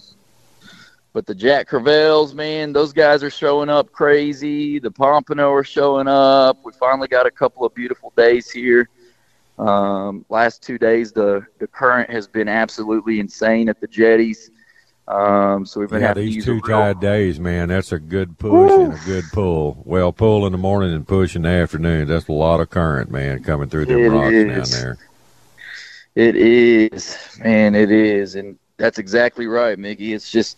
But 1.13 1.25
the 1.25 1.33
Jack 1.35 1.67
Crevalles, 1.69 2.33
man, 2.33 2.73
those 2.73 2.91
guys 2.93 3.23
are 3.23 3.29
showing 3.29 3.69
up 3.69 3.91
crazy. 3.91 4.79
The 4.79 4.91
Pompano 4.91 5.51
are 5.51 5.63
showing 5.63 6.07
up. 6.07 6.57
We 6.63 6.71
finally 6.73 7.07
got 7.07 7.25
a 7.25 7.31
couple 7.31 7.65
of 7.65 7.73
beautiful 7.73 8.11
days 8.17 8.49
here. 8.51 8.89
Um, 9.57 10.25
last 10.29 10.61
two 10.63 10.77
days, 10.77 11.11
the 11.11 11.45
the 11.59 11.67
current 11.67 12.09
has 12.09 12.27
been 12.27 12.47
absolutely 12.47 13.19
insane 13.19 13.69
at 13.69 13.79
the 13.79 13.87
jetties. 13.87 14.51
Um, 15.07 15.65
so 15.67 15.79
we've 15.79 15.89
been 15.89 16.01
yeah, 16.01 16.07
having 16.09 16.25
these 16.25 16.43
two 16.45 16.53
real- 16.53 16.61
tide 16.63 16.99
days, 16.99 17.39
man. 17.39 17.69
That's 17.69 17.91
a 17.91 17.99
good 17.99 18.37
push 18.39 18.71
and 18.71 18.93
a 18.93 18.99
good 19.05 19.23
pull. 19.31 19.81
Well, 19.85 20.11
pull 20.11 20.45
in 20.47 20.51
the 20.51 20.57
morning 20.57 20.93
and 20.93 21.07
push 21.07 21.35
in 21.35 21.43
the 21.43 21.49
afternoon. 21.49 22.07
That's 22.07 22.27
a 22.27 22.31
lot 22.31 22.59
of 22.59 22.69
current, 22.71 23.11
man, 23.11 23.43
coming 23.43 23.69
through 23.69 23.85
them 23.85 23.99
It 23.99 24.07
rocks 24.09 24.33
is. 24.33 24.71
down 24.71 24.81
there. 24.81 24.97
It 26.15 26.35
is, 26.37 27.17
man, 27.43 27.75
it 27.75 27.91
is, 27.91 28.35
and 28.35 28.57
that's 28.77 28.97
exactly 28.97 29.47
right, 29.47 29.77
Mickey. 29.77 30.13
It's 30.13 30.31
just, 30.31 30.57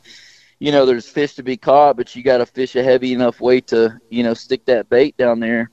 you 0.60 0.72
know, 0.72 0.86
there's 0.86 1.08
fish 1.10 1.34
to 1.36 1.44
be 1.44 1.58
caught, 1.58 1.98
but 1.98 2.16
you 2.16 2.22
got 2.24 2.38
to 2.38 2.46
fish 2.46 2.76
a 2.76 2.84
heavy 2.84 3.12
enough 3.12 3.42
weight 3.42 3.68
to, 3.68 4.00
you 4.10 4.22
know, 4.24 4.36
stick 4.36 4.64
that 4.66 4.88
bait 4.88 5.18
down 5.18 5.40
there. 5.40 5.72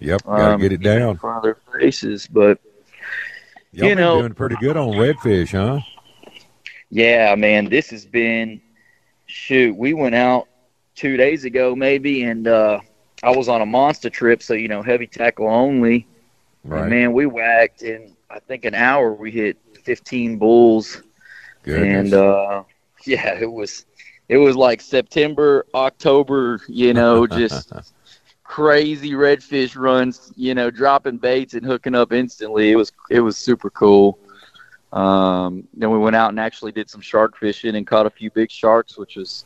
Yep, 0.00 0.24
gotta 0.24 0.54
um, 0.54 0.60
get 0.60 0.72
it 0.72 0.80
down. 0.82 1.16
front 1.18 1.38
of 1.38 1.42
their 1.42 1.80
faces. 1.80 2.26
But 2.26 2.58
Y'all 3.72 3.88
you 3.90 3.94
know- 3.94 4.20
doing 4.20 4.34
pretty 4.34 4.56
good 4.56 4.76
on 4.76 4.88
redfish, 4.94 5.52
huh? 5.52 5.80
Yeah, 6.96 7.34
man, 7.34 7.68
this 7.68 7.90
has 7.90 8.06
been 8.06 8.58
shoot. 9.26 9.76
We 9.76 9.92
went 9.92 10.14
out 10.14 10.48
two 10.94 11.18
days 11.18 11.44
ago, 11.44 11.76
maybe, 11.76 12.22
and 12.22 12.48
uh, 12.48 12.80
I 13.22 13.36
was 13.36 13.50
on 13.50 13.60
a 13.60 13.66
monster 13.66 14.08
trip, 14.08 14.42
so 14.42 14.54
you 14.54 14.68
know, 14.68 14.80
heavy 14.82 15.06
tackle 15.06 15.46
only. 15.46 16.06
Right. 16.64 16.80
And 16.80 16.90
man, 16.90 17.12
we 17.12 17.26
whacked 17.26 17.82
in 17.82 18.16
I 18.30 18.38
think 18.38 18.64
an 18.64 18.74
hour. 18.74 19.12
We 19.12 19.30
hit 19.30 19.58
15 19.84 20.38
bulls. 20.38 21.02
Goodness. 21.64 22.12
and 22.12 22.14
uh 22.14 22.62
yeah 23.06 23.34
it 23.38 23.52
was 23.52 23.84
it 24.28 24.36
was 24.38 24.56
like 24.56 24.80
september 24.80 25.66
october 25.74 26.60
you 26.68 26.94
know 26.94 27.26
just 27.26 27.72
crazy 28.44 29.10
redfish 29.10 29.76
runs 29.76 30.32
you 30.36 30.54
know 30.54 30.70
dropping 30.70 31.18
baits 31.18 31.54
and 31.54 31.66
hooking 31.66 31.94
up 31.96 32.12
instantly 32.12 32.70
it 32.70 32.76
was 32.76 32.92
it 33.10 33.18
was 33.18 33.36
super 33.36 33.68
cool 33.70 34.16
um 34.96 35.66
then 35.74 35.90
we 35.90 35.98
went 35.98 36.16
out 36.16 36.30
and 36.30 36.40
actually 36.40 36.72
did 36.72 36.88
some 36.88 37.00
shark 37.00 37.36
fishing 37.36 37.76
and 37.76 37.86
caught 37.86 38.06
a 38.06 38.10
few 38.10 38.30
big 38.30 38.50
sharks 38.50 38.96
which 38.96 39.16
was 39.16 39.44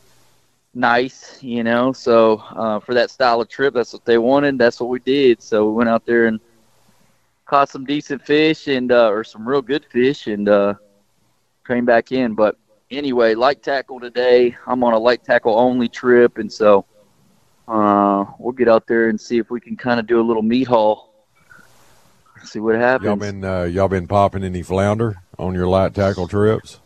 nice 0.73 1.41
you 1.43 1.63
know 1.63 1.91
so 1.91 2.37
uh 2.55 2.79
for 2.79 2.93
that 2.93 3.09
style 3.09 3.41
of 3.41 3.49
trip 3.49 3.73
that's 3.73 3.93
what 3.93 4.05
they 4.05 4.17
wanted 4.17 4.57
that's 4.57 4.79
what 4.79 4.89
we 4.89 4.99
did 4.99 5.41
so 5.41 5.67
we 5.67 5.73
went 5.73 5.89
out 5.89 6.05
there 6.05 6.27
and 6.27 6.39
caught 7.45 7.69
some 7.69 7.83
decent 7.85 8.21
fish 8.21 8.67
and 8.67 8.91
uh 8.91 9.09
or 9.09 9.23
some 9.23 9.47
real 9.47 9.61
good 9.61 9.85
fish 9.85 10.27
and 10.27 10.47
uh 10.47 10.73
came 11.65 11.85
back 11.85 12.11
in. 12.11 12.33
But 12.33 12.57
anyway, 12.89 13.35
light 13.35 13.63
tackle 13.63 13.99
today. 13.99 14.55
I'm 14.67 14.83
on 14.83 14.93
a 14.93 14.99
light 14.99 15.23
tackle 15.23 15.57
only 15.57 15.87
trip, 15.87 16.37
and 16.37 16.51
so 16.51 16.85
uh, 17.67 18.25
we'll 18.39 18.53
get 18.53 18.67
out 18.67 18.87
there 18.87 19.09
and 19.09 19.19
see 19.19 19.37
if 19.37 19.49
we 19.49 19.61
can 19.61 19.77
kind 19.77 19.99
of 19.99 20.07
do 20.07 20.19
a 20.19 20.23
little 20.23 20.41
meat 20.41 20.67
haul. 20.67 21.10
See 22.43 22.59
what 22.59 22.75
happens. 22.75 23.05
y'all 23.07 23.15
been 23.15 23.43
uh, 23.43 23.63
y'all 23.63 23.87
been 23.87 24.07
popping 24.07 24.43
any 24.43 24.61
flounder 24.61 25.17
on 25.37 25.53
your 25.53 25.67
light 25.67 25.93
tackle 25.93 26.27
trips? 26.27 26.79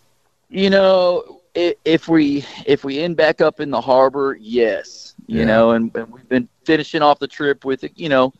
You 0.49 0.69
know, 0.69 1.41
if 1.53 2.07
we 2.07 2.45
if 2.65 2.83
we 2.83 2.99
end 2.99 3.17
back 3.17 3.41
up 3.41 3.59
in 3.59 3.69
the 3.69 3.81
harbor, 3.81 4.37
yes. 4.39 5.15
You 5.27 5.39
Yeah. 5.39 5.45
know, 5.45 5.71
and, 5.71 5.95
and 5.95 6.11
we've 6.11 6.29
been 6.29 6.47
finishing 6.65 7.01
off 7.01 7.19
the 7.19 7.27
trip 7.27 7.65
with 7.65 7.83
you 7.95 8.09
know 8.09 8.33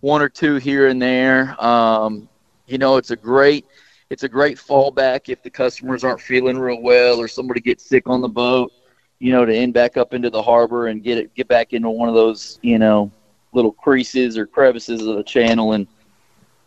one 0.00 0.22
or 0.22 0.28
two 0.28 0.56
here 0.56 0.88
and 0.88 1.00
there. 1.00 1.54
Um, 1.62 2.28
you 2.66 2.78
know, 2.78 2.96
it's 2.96 3.10
a 3.10 3.16
great 3.16 3.66
it's 4.08 4.22
a 4.22 4.28
great 4.28 4.56
fallback 4.56 5.28
if 5.28 5.42
the 5.42 5.50
customers 5.50 6.02
aren't 6.04 6.20
feeling 6.20 6.58
real 6.58 6.80
well 6.80 7.20
or 7.20 7.28
somebody 7.28 7.60
gets 7.60 7.84
sick 7.84 8.08
on 8.08 8.20
the 8.20 8.28
boat. 8.28 8.72
You 9.18 9.32
know, 9.32 9.44
to 9.44 9.54
end 9.54 9.74
back 9.74 9.98
up 9.98 10.14
into 10.14 10.30
the 10.30 10.42
harbor 10.42 10.86
and 10.88 11.02
get 11.02 11.18
it 11.18 11.34
get 11.34 11.46
back 11.48 11.72
into 11.74 11.90
one 11.90 12.08
of 12.08 12.14
those 12.14 12.58
you 12.62 12.78
know 12.78 13.10
little 13.52 13.72
creases 13.72 14.38
or 14.38 14.46
crevices 14.46 15.04
of 15.06 15.16
the 15.16 15.24
channel 15.24 15.72
and 15.72 15.86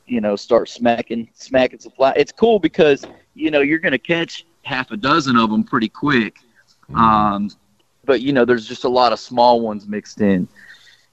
you 0.05 0.21
know 0.21 0.35
start 0.35 0.69
smacking 0.69 1.29
smacking 1.33 1.79
some 1.79 1.91
fly. 1.91 2.13
It's 2.15 2.31
cool 2.31 2.59
because 2.59 3.05
you 3.33 3.51
know 3.51 3.61
you're 3.61 3.79
going 3.79 3.93
to 3.93 3.99
catch 3.99 4.45
half 4.63 4.91
a 4.91 4.97
dozen 4.97 5.35
of 5.35 5.49
them 5.49 5.63
pretty 5.63 5.89
quick. 5.89 6.37
Um, 6.93 7.49
but 8.05 8.21
you 8.21 8.33
know, 8.33 8.45
there's 8.45 8.67
just 8.67 8.83
a 8.83 8.89
lot 8.89 9.13
of 9.13 9.19
small 9.19 9.61
ones 9.61 9.87
mixed 9.87 10.21
in. 10.21 10.47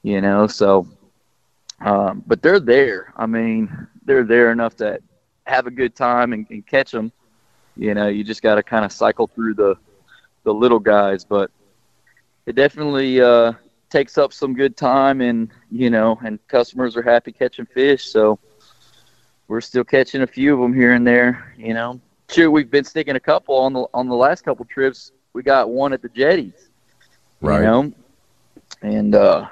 You 0.02 0.20
know, 0.20 0.46
so 0.46 0.88
um, 1.80 2.22
but 2.26 2.42
they're 2.42 2.60
there. 2.60 3.12
I 3.16 3.26
mean, 3.26 3.86
they're 4.04 4.24
there 4.24 4.50
enough 4.50 4.76
to 4.76 5.00
have 5.46 5.66
a 5.66 5.70
good 5.70 5.94
time 5.94 6.32
and, 6.32 6.46
and 6.50 6.66
catch 6.66 6.90
them. 6.90 7.12
You 7.76 7.94
know, 7.94 8.08
you 8.08 8.24
just 8.24 8.42
got 8.42 8.56
to 8.56 8.62
kind 8.62 8.84
of 8.84 8.92
cycle 8.92 9.26
through 9.26 9.54
the 9.54 9.76
the 10.44 10.52
little 10.52 10.78
guys, 10.78 11.24
but 11.24 11.50
it 12.46 12.54
definitely 12.54 13.20
uh, 13.20 13.52
takes 13.90 14.16
up 14.16 14.32
some 14.32 14.54
good 14.54 14.76
time, 14.76 15.20
and 15.20 15.50
you 15.70 15.90
know, 15.90 16.18
and 16.24 16.38
customers 16.48 16.96
are 16.96 17.02
happy 17.02 17.32
catching 17.32 17.66
fish. 17.66 18.04
So 18.06 18.38
we're 19.50 19.60
still 19.60 19.82
catching 19.82 20.22
a 20.22 20.26
few 20.28 20.54
of 20.54 20.60
them 20.60 20.72
here 20.72 20.92
and 20.92 21.04
there. 21.04 21.52
You 21.58 21.74
know, 21.74 22.00
sure, 22.30 22.52
we've 22.52 22.70
been 22.70 22.84
sticking 22.84 23.16
a 23.16 23.20
couple 23.20 23.56
on 23.56 23.72
the 23.72 23.84
on 23.92 24.08
the 24.08 24.14
last 24.14 24.42
couple 24.44 24.64
trips. 24.64 25.10
We 25.32 25.42
got 25.42 25.68
one 25.70 25.92
at 25.92 26.02
the 26.02 26.08
jetties. 26.08 26.68
Right. 27.40 27.58
You 27.58 27.62
know, 27.66 27.92
and 28.82 29.14
uh, 29.16 29.48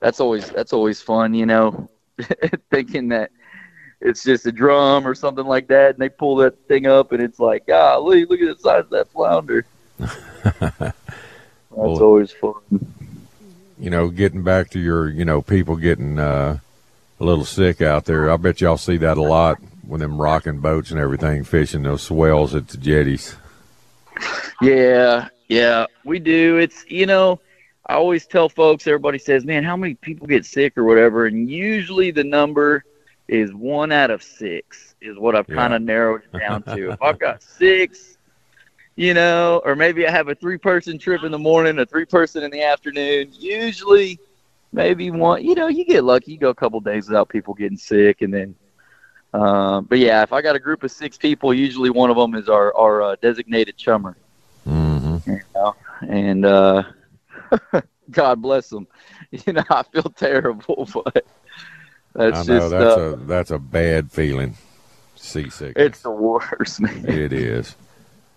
that's 0.00 0.18
always 0.18 0.50
that's 0.50 0.72
always 0.72 1.00
fun. 1.00 1.34
You 1.34 1.46
know, 1.46 1.88
thinking 2.70 3.08
that 3.10 3.30
it's 4.00 4.24
just 4.24 4.44
a 4.46 4.52
drum 4.52 5.06
or 5.06 5.14
something 5.14 5.46
like 5.46 5.68
that, 5.68 5.90
and 5.90 5.98
they 5.98 6.08
pull 6.08 6.34
that 6.36 6.58
thing 6.66 6.88
up, 6.88 7.12
and 7.12 7.22
it's 7.22 7.38
like, 7.38 7.68
golly, 7.68 8.24
look 8.24 8.40
at 8.40 8.56
the 8.56 8.60
size 8.60 8.80
of 8.80 8.90
that 8.90 9.08
flounder. 9.08 9.64
That's 9.98 10.94
Well- 11.70 12.02
always 12.02 12.32
fun. 12.32 12.54
You 13.78 13.90
know, 13.90 14.08
getting 14.10 14.42
back 14.42 14.70
to 14.70 14.78
your, 14.80 15.08
you 15.08 15.24
know, 15.24 15.42
people 15.42 15.74
getting 15.76 16.16
uh, 16.18 16.58
a 17.22 17.24
little 17.24 17.44
sick 17.44 17.80
out 17.80 18.04
there. 18.04 18.30
I 18.30 18.36
bet 18.36 18.60
y'all 18.60 18.76
see 18.76 18.96
that 18.98 19.16
a 19.16 19.22
lot 19.22 19.58
with 19.86 20.00
them 20.00 20.20
rocking 20.20 20.58
boats 20.58 20.90
and 20.90 20.98
everything, 20.98 21.44
fishing 21.44 21.82
those 21.84 22.02
swells 22.02 22.52
at 22.54 22.66
the 22.68 22.76
jetties. 22.76 23.36
Yeah, 24.60 25.28
yeah, 25.48 25.86
we 26.04 26.18
do. 26.18 26.56
It's 26.58 26.84
you 26.88 27.06
know, 27.06 27.40
I 27.86 27.94
always 27.94 28.26
tell 28.26 28.48
folks. 28.48 28.86
Everybody 28.86 29.18
says, 29.18 29.44
"Man, 29.44 29.62
how 29.62 29.76
many 29.76 29.94
people 29.94 30.26
get 30.26 30.44
sick 30.44 30.76
or 30.76 30.84
whatever?" 30.84 31.26
And 31.26 31.48
usually 31.48 32.10
the 32.10 32.24
number 32.24 32.84
is 33.28 33.54
one 33.54 33.92
out 33.92 34.10
of 34.10 34.22
six. 34.22 34.94
Is 35.00 35.16
what 35.16 35.36
I've 35.36 35.48
Yeah. 35.48 35.54
kind 35.56 35.74
of 35.74 35.82
narrowed 35.82 36.22
it 36.32 36.38
down 36.38 36.62
to. 36.64 36.90
if 36.90 37.02
I've 37.02 37.18
got 37.18 37.42
six, 37.58 38.18
you 38.96 39.14
know, 39.14 39.62
or 39.64 39.74
maybe 39.76 40.06
I 40.06 40.10
have 40.10 40.28
a 40.28 40.34
three-person 40.34 40.98
trip 40.98 41.22
in 41.22 41.30
the 41.32 41.38
morning, 41.38 41.78
a 41.78 41.86
three-person 41.86 42.42
in 42.42 42.50
the 42.50 42.62
afternoon. 42.62 43.28
Usually, 43.38 44.18
maybe 44.72 45.10
one. 45.10 45.44
You 45.44 45.54
know, 45.54 45.68
you 45.68 45.84
get 45.84 46.04
lucky. 46.04 46.32
You 46.32 46.38
go 46.38 46.50
a 46.50 46.54
couple 46.54 46.80
days 46.80 47.08
without 47.08 47.28
people 47.28 47.54
getting 47.54 47.78
sick, 47.78 48.22
and 48.22 48.32
then. 48.32 48.54
Um, 49.34 49.86
but 49.86 49.98
yeah, 49.98 50.22
if 50.22 50.32
I 50.32 50.42
got 50.42 50.56
a 50.56 50.58
group 50.60 50.82
of 50.82 50.90
six 50.90 51.16
people, 51.16 51.54
usually 51.54 51.88
one 51.90 52.10
of 52.10 52.16
them 52.16 52.34
is 52.34 52.48
our 52.50 52.76
our 52.76 53.02
uh, 53.02 53.16
designated 53.22 53.76
chummer 53.76 54.16
Mm-hmm. 54.68 55.30
you 55.30 55.40
know, 55.54 55.74
and 56.08 56.44
uh, 56.44 56.82
God 58.10 58.40
bless 58.42 58.68
them. 58.68 58.86
You 59.46 59.54
know, 59.54 59.64
I 59.70 59.82
feel 59.84 60.02
terrible, 60.02 60.86
but 60.94 61.24
that's 62.12 62.40
I 62.40 62.52
know 62.52 62.58
just 62.60 62.70
that's 62.70 62.96
uh, 62.98 63.00
a 63.00 63.16
that's 63.16 63.50
a 63.50 63.58
bad 63.58 64.12
feeling. 64.12 64.56
Seasick. 65.16 65.72
it's 65.76 66.02
the 66.02 66.10
worst, 66.10 66.80
man. 66.80 67.08
It 67.08 67.32
is. 67.32 67.74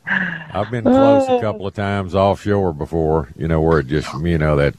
I've 0.08 0.72
been 0.72 0.84
close 0.86 1.28
Uh. 1.28 1.34
a 1.34 1.42
couple 1.42 1.68
of 1.68 1.74
times 1.74 2.16
offshore 2.16 2.72
before, 2.74 3.28
you 3.36 3.48
know, 3.50 3.60
where 3.60 3.80
it 3.80 3.88
just, 3.88 4.14
you 4.14 4.38
know, 4.38 4.56
that 4.56 4.76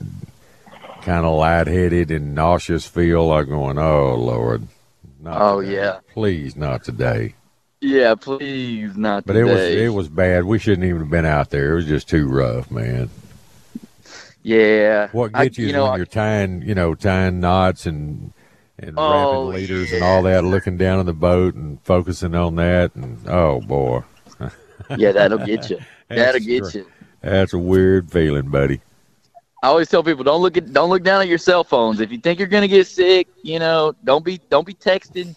kind 1.07 1.25
of 1.25 1.35
lightheaded 1.39 2.11
and 2.11 2.35
nauseous 2.35 2.85
feel. 2.87 3.31
I'm 3.31 3.49
going, 3.49 3.79
oh, 3.79 4.15
Lord. 4.17 4.67
Oh, 5.25 5.61
today. 5.63 5.75
yeah. 5.75 6.01
Please, 6.13 6.57
not 6.57 6.85
today. 6.85 7.35
Yeah, 7.81 8.15
please 8.17 8.97
not 8.97 9.27
today. 9.27 9.43
But 9.43 9.49
today. 9.49 9.51
it 9.51 9.55
was 9.55 9.83
it 9.85 9.95
was 9.97 10.09
bad. 10.09 10.45
We 10.45 10.59
shouldn't 10.59 10.85
even 10.87 11.01
have 11.03 11.11
been 11.11 11.25
out 11.25 11.51
there. 11.51 11.73
It 11.73 11.75
was 11.77 11.87
just 11.87 12.09
too 12.09 12.27
rough, 12.27 12.71
man. 12.71 13.09
yeah. 14.43 15.09
What 15.13 15.31
I- 15.35 15.45
gets 15.45 15.59
you, 15.59 15.69
is 15.69 15.73
know, 15.73 15.85
when 15.85 15.93
I- 15.93 15.97
you're 15.97 16.07
tying, 16.07 16.63
you 16.63 16.75
know, 16.75 16.95
tying 16.95 17.41
knots 17.41 17.87
and 17.87 18.33
and 18.79 18.95
Oh, 18.99 19.49
wrapping 19.51 19.61
leaders 19.61 19.93
and 19.93 20.03
all 20.05 20.23
that, 20.25 20.45
looking 20.45 20.77
down 20.77 21.01
in 21.01 21.07
the 21.07 21.15
boat 21.15 21.55
and 21.55 21.81
focusing 21.83 22.35
on 22.35 22.57
that, 22.57 22.95
and 22.95 23.27
oh 23.29 23.61
boy, 23.61 24.03
yeah, 24.97 25.13
that'll 25.13 25.39
get 25.39 25.71
you. 25.71 25.79
that'll 26.09 26.33
That's 26.35 26.45
get 26.47 26.75
you. 26.75 26.87
that's 27.23 27.53
a 27.55 27.59
weird 27.59 28.11
feeling, 28.11 28.49
buddy. 28.51 28.81
I 29.63 29.69
always 29.69 29.89
tell 29.89 30.03
people 30.03 30.25
don't 30.25 30.43
look 30.43 30.57
at 30.57 30.73
don't 30.73 30.91
look 30.91 31.03
down 31.03 31.23
at 31.23 31.29
your 31.29 31.39
cell 31.39 31.65
phones. 31.65 32.01
If 32.01 32.13
you 32.13 32.19
think 32.19 32.39
you're 32.39 32.49
gonna 32.49 32.69
get 32.69 32.87
sick, 32.87 33.29
you 33.43 33.59
know, 33.59 33.95
don't 34.05 34.25
be 34.25 34.41
don't 34.51 34.67
be 34.67 34.75
texting 34.75 35.35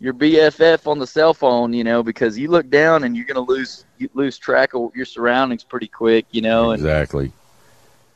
your 0.00 0.12
BFF 0.12 0.86
on 0.86 0.98
the 0.98 1.06
cell 1.06 1.32
phone, 1.32 1.72
you 1.72 1.84
know, 1.84 2.02
because 2.02 2.36
you 2.36 2.48
look 2.48 2.68
down 2.68 3.04
and 3.04 3.16
you're 3.16 3.24
gonna 3.26 3.40
lose 3.40 3.84
you 3.98 4.10
lose 4.14 4.36
track 4.36 4.74
of 4.74 4.94
your 4.96 5.06
surroundings 5.06 5.62
pretty 5.62 5.86
quick, 5.88 6.26
you 6.32 6.42
know. 6.42 6.72
And 6.72 6.80
exactly. 6.80 7.32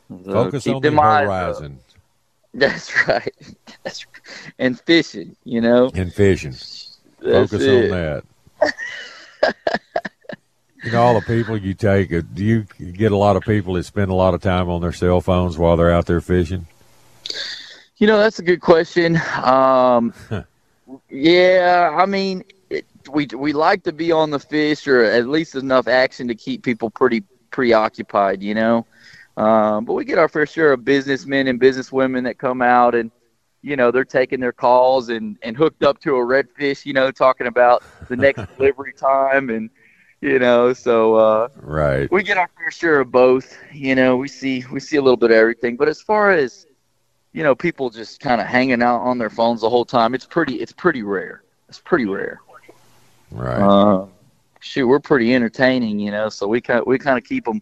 so 0.09 0.31
Focus 0.31 0.67
on 0.67 0.81
the 0.81 0.89
up. 0.89 1.23
horizon 1.23 1.79
That's 2.53 3.07
right. 3.07 3.33
That's 3.83 4.05
right. 4.05 4.53
And 4.57 4.79
fishing, 4.79 5.35
you 5.43 5.61
know. 5.61 5.91
and 5.93 6.11
fishing. 6.13 6.51
That's 6.51 7.51
Focus 7.51 7.61
it. 7.61 7.91
on 7.91 8.23
that. 8.61 9.55
you 10.83 10.91
know, 10.91 11.01
all 11.01 11.19
the 11.19 11.25
people 11.25 11.57
you 11.57 11.73
take. 11.73 12.13
uh, 12.13 12.21
Do 12.33 12.43
you 12.43 12.63
get 12.91 13.11
a 13.11 13.17
lot 13.17 13.35
of 13.35 13.43
people 13.43 13.73
that 13.73 13.83
spend 13.83 14.11
a 14.11 14.15
lot 14.15 14.33
of 14.33 14.41
time 14.41 14.69
on 14.69 14.81
their 14.81 14.91
cell 14.93 15.21
phones 15.21 15.57
while 15.57 15.75
they're 15.77 15.91
out 15.91 16.05
there 16.05 16.21
fishing? 16.21 16.67
You 17.97 18.07
know, 18.07 18.17
that's 18.17 18.39
a 18.39 18.43
good 18.43 18.61
question. 18.61 19.19
Um, 19.43 20.13
yeah, 21.09 21.95
I 21.97 22.05
mean, 22.05 22.43
it, 22.69 22.85
we 23.11 23.27
we 23.35 23.53
like 23.53 23.83
to 23.83 23.91
be 23.91 24.11
on 24.11 24.29
the 24.29 24.39
fish 24.39 24.87
or 24.87 25.03
at 25.03 25.27
least 25.27 25.55
enough 25.55 25.87
action 25.87 26.27
to 26.27 26.35
keep 26.35 26.63
people 26.63 26.89
pretty 26.89 27.23
preoccupied, 27.51 28.43
you 28.43 28.53
know. 28.53 28.85
Um, 29.35 29.85
but 29.85 29.93
we 29.93 30.05
get 30.05 30.17
our 30.17 30.27
fair 30.27 30.45
share 30.45 30.73
of 30.73 30.83
businessmen 30.83 31.47
and 31.47 31.59
businesswomen 31.59 32.23
that 32.23 32.37
come 32.37 32.61
out 32.61 32.95
and 32.95 33.11
you 33.61 33.75
know 33.75 33.91
they're 33.91 34.05
taking 34.05 34.39
their 34.39 34.51
calls 34.51 35.09
and 35.09 35.37
and 35.41 35.57
hooked 35.57 35.83
up 35.83 35.99
to 36.01 36.15
a 36.15 36.19
redfish, 36.19 36.85
you 36.85 36.93
know, 36.93 37.11
talking 37.11 37.47
about 37.47 37.83
the 38.09 38.15
next 38.15 38.45
delivery 38.57 38.93
time 38.93 39.49
and 39.49 39.69
you 40.21 40.39
know 40.39 40.73
so 40.73 41.15
uh 41.15 41.47
right. 41.57 42.11
we 42.11 42.23
get 42.23 42.37
our 42.37 42.49
fair 42.57 42.71
share 42.71 42.99
of 43.01 43.11
both 43.11 43.57
you 43.71 43.93
know 43.93 44.17
we 44.17 44.27
see 44.27 44.63
we 44.71 44.79
see 44.79 44.97
a 44.97 45.01
little 45.01 45.17
bit 45.17 45.31
of 45.31 45.37
everything 45.37 45.77
but 45.77 45.87
as 45.87 46.01
far 46.01 46.31
as 46.31 46.65
you 47.33 47.43
know 47.43 47.53
people 47.53 47.89
just 47.89 48.19
kind 48.19 48.41
of 48.41 48.47
hanging 48.47 48.81
out 48.81 48.99
on 49.01 49.17
their 49.17 49.29
phones 49.29 49.61
the 49.61 49.69
whole 49.69 49.85
time 49.85 50.15
it's 50.15 50.25
pretty 50.25 50.55
it's 50.55 50.71
pretty 50.71 51.03
rare. 51.03 51.43
It's 51.69 51.79
pretty 51.79 52.05
rare. 52.05 52.39
Right. 53.29 53.59
Uh, 53.59 54.07
shoot 54.59 54.87
we're 54.87 54.99
pretty 54.99 55.35
entertaining 55.35 55.99
you 55.99 56.09
know 56.09 56.29
so 56.29 56.47
we 56.47 56.61
kind 56.61 56.83
we 56.87 56.97
kind 56.97 57.17
of 57.17 57.23
keep 57.23 57.45
them 57.45 57.61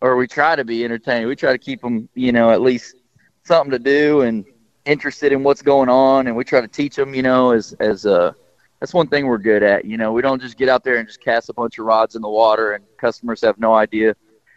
or 0.00 0.16
we 0.16 0.28
try 0.28 0.54
to 0.54 0.64
be 0.64 0.84
entertaining. 0.84 1.26
We 1.26 1.34
try 1.34 1.50
to 1.50 1.58
keep 1.58 1.80
them 1.80 2.08
you 2.14 2.30
know 2.30 2.50
at 2.50 2.60
least 2.60 2.94
something 3.42 3.72
to 3.72 3.78
do 3.78 4.20
and 4.20 4.44
interested 4.84 5.32
in 5.32 5.42
what's 5.42 5.62
going 5.62 5.88
on 5.88 6.28
and 6.28 6.36
we 6.36 6.44
try 6.44 6.60
to 6.60 6.68
teach 6.68 6.94
them 6.94 7.14
you 7.14 7.22
know 7.22 7.50
as 7.50 7.72
as 7.80 8.06
uh 8.06 8.32
that's 8.80 8.94
one 8.94 9.08
thing 9.08 9.26
we're 9.26 9.38
good 9.38 9.62
at. 9.62 9.84
You 9.84 9.96
know, 9.96 10.12
we 10.12 10.22
don't 10.22 10.40
just 10.40 10.56
get 10.56 10.68
out 10.68 10.84
there 10.84 10.96
and 10.96 11.08
just 11.08 11.20
cast 11.20 11.48
a 11.48 11.52
bunch 11.52 11.78
of 11.78 11.86
rods 11.86 12.14
in 12.14 12.22
the 12.22 12.28
water 12.28 12.72
and 12.72 12.84
customers 12.96 13.40
have 13.42 13.58
no 13.58 13.74
idea. 13.74 14.14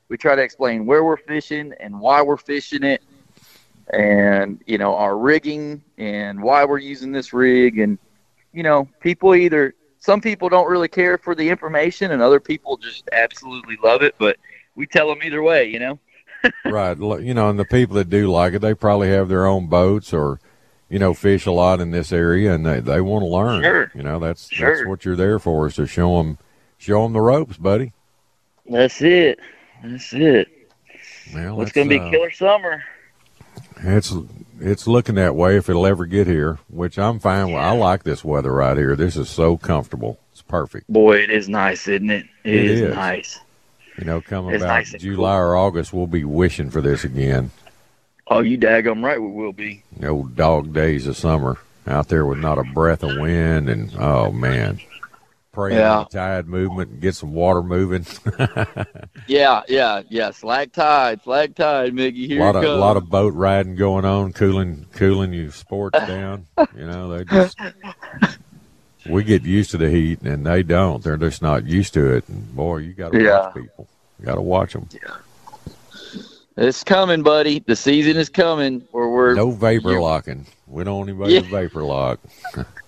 We 0.09 0.17
try 0.17 0.35
to 0.35 0.41
explain 0.41 0.85
where 0.85 1.03
we're 1.03 1.17
fishing 1.17 1.73
and 1.79 1.99
why 1.99 2.21
we're 2.21 2.37
fishing 2.37 2.83
it 2.83 3.01
and, 3.91 4.61
you 4.67 4.77
know, 4.77 4.95
our 4.95 5.17
rigging 5.17 5.81
and 5.97 6.41
why 6.41 6.65
we're 6.65 6.79
using 6.79 7.11
this 7.11 7.33
rig. 7.33 7.79
And, 7.79 7.97
you 8.53 8.63
know, 8.63 8.87
people 8.99 9.33
either, 9.33 9.73
some 9.99 10.21
people 10.21 10.49
don't 10.49 10.69
really 10.69 10.87
care 10.87 11.17
for 11.17 11.33
the 11.33 11.49
information 11.49 12.11
and 12.11 12.21
other 12.21 12.39
people 12.39 12.77
just 12.77 13.09
absolutely 13.11 13.77
love 13.83 14.03
it, 14.03 14.15
but 14.19 14.37
we 14.75 14.85
tell 14.85 15.07
them 15.07 15.23
either 15.23 15.41
way, 15.41 15.65
you 15.69 15.79
know? 15.79 15.99
right. 16.65 16.97
You 16.97 17.33
know, 17.33 17.49
and 17.49 17.57
the 17.57 17.65
people 17.65 17.95
that 17.95 18.09
do 18.09 18.29
like 18.29 18.53
it, 18.53 18.59
they 18.59 18.73
probably 18.73 19.09
have 19.09 19.29
their 19.29 19.45
own 19.45 19.67
boats 19.67 20.13
or, 20.13 20.39
you 20.91 20.99
know, 20.99 21.13
fish 21.13 21.45
a 21.45 21.51
lot 21.51 21.79
in 21.79 21.91
this 21.91 22.11
area, 22.11 22.53
and 22.53 22.65
they, 22.65 22.81
they 22.81 22.99
want 22.99 23.23
to 23.23 23.27
learn. 23.27 23.63
Sure. 23.63 23.91
You 23.95 24.03
know, 24.03 24.19
that's 24.19 24.51
Sure. 24.51 24.75
that's 24.75 24.87
what 24.87 25.05
you're 25.05 25.15
there 25.15 25.39
for 25.39 25.65
is 25.67 25.75
to 25.75 25.87
show 25.87 26.17
them 26.17 26.37
show 26.77 27.03
them 27.03 27.13
the 27.13 27.21
ropes, 27.21 27.55
buddy. 27.55 27.93
That's 28.69 29.01
it. 29.01 29.39
That's 29.83 30.11
it. 30.13 30.49
Well, 31.33 31.61
It's 31.61 31.71
going 31.71 31.87
to 31.87 31.97
be 31.97 32.01
uh, 32.01 32.09
killer 32.09 32.31
summer. 32.31 32.83
It's 33.77 34.13
it's 34.59 34.85
looking 34.85 35.15
that 35.15 35.33
way 35.33 35.55
if 35.55 35.69
it'll 35.69 35.87
ever 35.87 36.05
get 36.05 36.27
here, 36.27 36.59
which 36.67 36.99
I'm 36.99 37.19
fine 37.19 37.47
with. 37.47 37.55
I 37.63 37.71
like 37.71 38.03
this 38.03 38.23
weather 38.25 38.51
right 38.51 38.75
here. 38.77 38.97
This 38.97 39.15
is 39.15 39.29
so 39.29 39.55
comfortable. 39.57 40.19
It's 40.33 40.41
perfect. 40.41 40.87
Boy, 40.91 41.19
it 41.19 41.29
is 41.31 41.47
nice, 41.47 41.87
isn't 41.87 42.09
it? 42.09 42.25
It 42.43 42.53
it 42.55 42.65
is, 42.65 42.81
is. 42.81 42.95
nice. 42.95 43.39
You 43.97 44.05
know, 44.05 44.19
coming 44.19 44.53
It's 44.53 44.63
about 44.63 44.73
nice 44.75 44.91
July 44.91 45.37
or 45.37 45.55
August, 45.55 45.93
we'll 45.93 46.07
be 46.07 46.25
wishing 46.25 46.69
for 46.69 46.81
this 46.81 47.03
again. 47.05 47.51
Oh, 48.33 48.39
you 48.39 48.57
daggum 48.57 49.03
right 49.03 49.21
we 49.21 49.29
will 49.29 49.51
be. 49.51 49.83
The 49.97 50.07
old 50.07 50.37
dog 50.37 50.71
days 50.73 51.05
of 51.05 51.17
summer 51.17 51.57
out 51.85 52.07
there 52.07 52.25
with 52.25 52.39
not 52.39 52.57
a 52.57 52.63
breath 52.63 53.03
of 53.03 53.17
wind, 53.19 53.67
and 53.69 53.93
oh 53.99 54.31
man, 54.31 54.79
pray 55.51 55.75
Yeah. 55.75 55.97
on 55.97 56.07
the 56.09 56.17
tide 56.17 56.47
movement 56.47 56.91
and 56.91 57.01
get 57.01 57.13
some 57.15 57.33
water 57.33 57.61
moving. 57.61 58.05
Yeah, 59.27 59.61
yeah, 59.67 60.01
yeah. 60.09 60.31
Slack 60.31 60.71
tide, 60.71 61.21
slack 61.23 61.55
tide, 61.55 61.93
Mickey. 61.93 62.25
A 62.25 62.27
Here 62.29 62.39
lot 62.39 62.55
it 62.55 62.59
of 62.59 62.63
comes. 62.65 62.79
lot 62.79 62.97
of 62.97 63.09
boat 63.09 63.33
riding 63.33 63.75
going 63.75 64.03
on, 64.05 64.33
cooling 64.33 64.85
cooling 64.93 65.31
you 65.33 65.51
sports 65.51 65.99
down. 66.07 66.47
You 66.75 66.87
know, 66.87 67.15
they 67.17 67.23
just 67.25 67.57
we 69.05 69.23
get 69.23 69.43
used 69.43 69.71
to 69.71 69.77
the 69.77 69.89
heat, 69.89 70.21
and 70.21 70.45
they 70.45 70.63
don't. 70.63 71.03
They're 71.03 71.17
just 71.17 71.41
not 71.41 71.65
used 71.65 71.93
to 71.95 72.13
it. 72.15 72.27
And 72.29 72.53
boy, 72.55 72.77
you 72.77 72.93
got 72.93 73.11
to 73.13 73.21
Yeah. 73.21 73.39
watch 73.45 73.53
people. 73.55 73.87
You 74.19 74.25
got 74.25 74.35
to 74.35 74.41
watch 74.41 74.73
them. 74.73 74.87
It's 76.57 76.83
coming, 76.83 77.23
buddy. 77.23 77.59
The 77.59 77.75
season 77.75 78.17
is 78.17 78.29
coming. 78.29 78.81
Where 78.91 79.07
we're 79.07 79.35
No 79.35 79.51
vapor 79.51 79.99
locking. 79.99 80.45
We 80.67 80.83
don't 80.83 80.97
want 80.97 81.09
anybody 81.09 81.41
to 81.41 81.47
vapor 81.47 81.83
lock. 81.83 82.19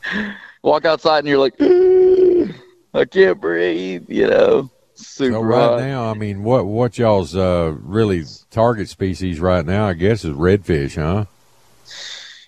walk 0.63 0.85
outside 0.85 1.19
and 1.19 1.27
you're 1.27 1.37
like, 1.37 1.55
I 2.93 3.05
can't 3.05 3.39
breathe. 3.39 4.05
You 4.09 4.27
know, 4.27 4.69
super 4.95 5.33
So 5.33 5.41
right 5.41 5.69
hot. 5.69 5.79
now, 5.79 6.11
I 6.11 6.13
mean, 6.13 6.43
what 6.43 6.65
what 6.65 6.97
y'all's 6.97 7.35
uh, 7.35 7.75
really 7.79 8.23
target 8.51 8.89
species 8.89 9.39
right 9.39 9.65
now? 9.65 9.87
I 9.87 9.93
guess 9.93 10.25
is 10.25 10.35
redfish, 10.35 10.95
huh? 10.95 11.25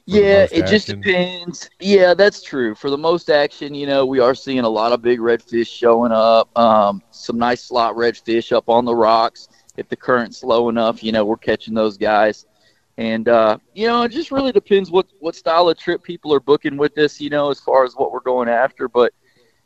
Yeah, 0.07 0.45
it 0.51 0.67
just 0.67 0.87
depends. 0.87 1.67
Yeah, 1.79 2.13
that's 2.13 2.43
true. 2.43 2.75
For 2.75 2.91
the 2.91 2.97
most 2.97 3.31
action, 3.31 3.73
you 3.73 3.87
know, 3.87 4.05
we 4.05 4.19
are 4.19 4.35
seeing 4.35 4.59
a 4.59 4.69
lot 4.69 4.91
of 4.91 5.01
big 5.01 5.19
redfish 5.19 5.67
showing 5.67 6.11
up. 6.11 6.55
Um, 6.57 7.01
some 7.09 7.39
nice 7.39 7.63
slot 7.63 7.95
redfish 7.95 8.51
up 8.51 8.69
on 8.69 8.85
the 8.85 8.93
rocks. 8.93 9.47
If 9.77 9.89
the 9.89 9.95
current's 9.95 10.37
slow 10.37 10.69
enough, 10.69 11.03
you 11.03 11.11
know, 11.11 11.25
we're 11.25 11.37
catching 11.37 11.73
those 11.73 11.97
guys. 11.97 12.45
And 12.97 13.27
uh, 13.27 13.57
you 13.73 13.87
know, 13.87 14.03
it 14.03 14.09
just 14.09 14.31
really 14.31 14.51
depends 14.51 14.89
what 14.89 15.07
what 15.19 15.35
style 15.35 15.67
of 15.67 15.77
trip 15.77 16.01
people 16.01 16.33
are 16.33 16.39
booking 16.39 16.77
with 16.77 16.97
us. 16.97 17.19
You 17.19 17.29
know, 17.29 17.49
as 17.49 17.59
far 17.59 17.83
as 17.83 17.93
what 17.95 18.11
we're 18.11 18.21
going 18.21 18.47
after. 18.47 18.87
But 18.87 19.13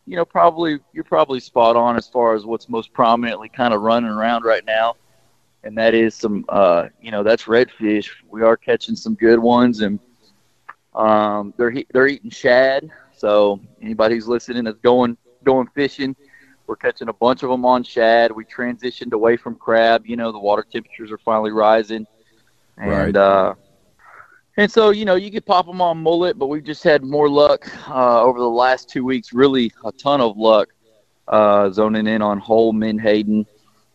you 0.07 0.15
know, 0.15 0.25
probably 0.25 0.79
you're 0.93 1.03
probably 1.03 1.39
spot 1.39 1.75
on 1.75 1.95
as 1.95 2.07
far 2.07 2.33
as 2.33 2.43
what's 2.43 2.67
most 2.67 2.91
prominently 2.93 3.47
kind 3.47 3.73
of 3.73 3.81
running 3.81 4.09
around 4.09 4.43
right 4.43 4.65
now. 4.65 4.95
And 5.63 5.77
that 5.77 5.93
is 5.93 6.15
some, 6.15 6.45
uh, 6.49 6.87
you 7.01 7.11
know, 7.11 7.21
that's 7.21 7.43
redfish. 7.43 8.09
We 8.27 8.41
are 8.41 8.57
catching 8.57 8.95
some 8.95 9.13
good 9.13 9.37
ones, 9.37 9.81
and 9.81 9.99
um, 10.95 11.53
they're 11.57 11.73
they're 11.93 12.07
eating 12.07 12.31
shad. 12.31 12.89
So 13.15 13.59
anybody 13.81 14.15
who's 14.15 14.27
listening 14.27 14.65
is 14.65 14.75
going 14.81 15.17
going 15.43 15.67
fishing. 15.75 16.15
We're 16.69 16.75
catching 16.75 17.09
a 17.09 17.13
bunch 17.13 17.41
of 17.41 17.49
them 17.49 17.65
on 17.65 17.81
shad. 17.81 18.31
We 18.31 18.45
transitioned 18.45 19.11
away 19.13 19.37
from 19.37 19.55
crab. 19.55 20.05
You 20.05 20.15
know, 20.15 20.31
the 20.31 20.37
water 20.37 20.63
temperatures 20.71 21.11
are 21.11 21.17
finally 21.17 21.49
rising, 21.49 22.05
and 22.77 22.87
Right. 22.91 23.15
uh, 23.15 23.55
and 24.55 24.71
so 24.71 24.91
you 24.91 25.03
know 25.03 25.15
you 25.15 25.31
could 25.31 25.47
pop 25.47 25.65
them 25.65 25.81
on 25.81 25.97
mullet, 25.97 26.37
but 26.37 26.45
we've 26.45 26.63
just 26.63 26.83
had 26.83 27.03
more 27.03 27.27
luck 27.27 27.67
uh, 27.89 28.21
over 28.21 28.37
the 28.37 28.47
last 28.47 28.87
two 28.87 29.03
weeks. 29.03 29.33
Really, 29.33 29.71
a 29.83 29.91
ton 29.93 30.21
of 30.21 30.37
luck 30.37 30.69
uh, 31.27 31.71
zoning 31.71 32.05
in 32.05 32.21
on 32.21 32.37
whole 32.37 32.71
menhaden. 32.71 33.47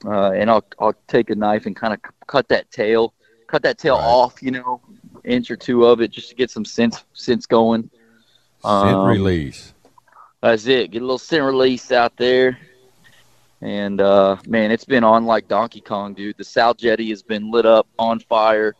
Uh, 0.04 0.32
and 0.32 0.50
I'll 0.50 0.64
I'll 0.80 0.96
take 1.06 1.30
a 1.30 1.36
knife 1.36 1.66
and 1.66 1.76
kind 1.76 1.94
of 1.94 2.00
cut 2.26 2.48
that 2.48 2.68
tail, 2.72 3.14
cut 3.46 3.62
that 3.62 3.78
tail 3.78 3.94
Right. 3.94 4.04
off. 4.04 4.42
You 4.42 4.50
know, 4.50 4.80
inch 5.22 5.48
or 5.48 5.56
two 5.56 5.84
of 5.86 6.00
it 6.00 6.10
just 6.10 6.30
to 6.30 6.34
get 6.34 6.50
some 6.50 6.64
sense 6.64 7.04
sense 7.12 7.46
going. 7.46 7.88
Scent 8.64 8.98
Um, 8.98 9.06
release. 9.06 9.73
That's 10.44 10.66
it. 10.66 10.90
Get 10.90 11.00
a 11.00 11.06
little 11.06 11.16
scent 11.16 11.42
release 11.42 11.90
out 11.90 12.18
there. 12.18 12.58
And 13.62 13.98
uh, 13.98 14.36
man, 14.46 14.72
it's 14.72 14.84
been 14.84 15.02
on 15.02 15.24
like 15.24 15.48
Donkey 15.48 15.80
Kong, 15.80 16.12
dude. 16.12 16.36
The 16.36 16.44
South 16.44 16.76
Jetty 16.76 17.08
has 17.08 17.22
been 17.22 17.50
lit 17.50 17.64
up 17.64 17.86
on 17.98 18.20
fire 18.20 18.74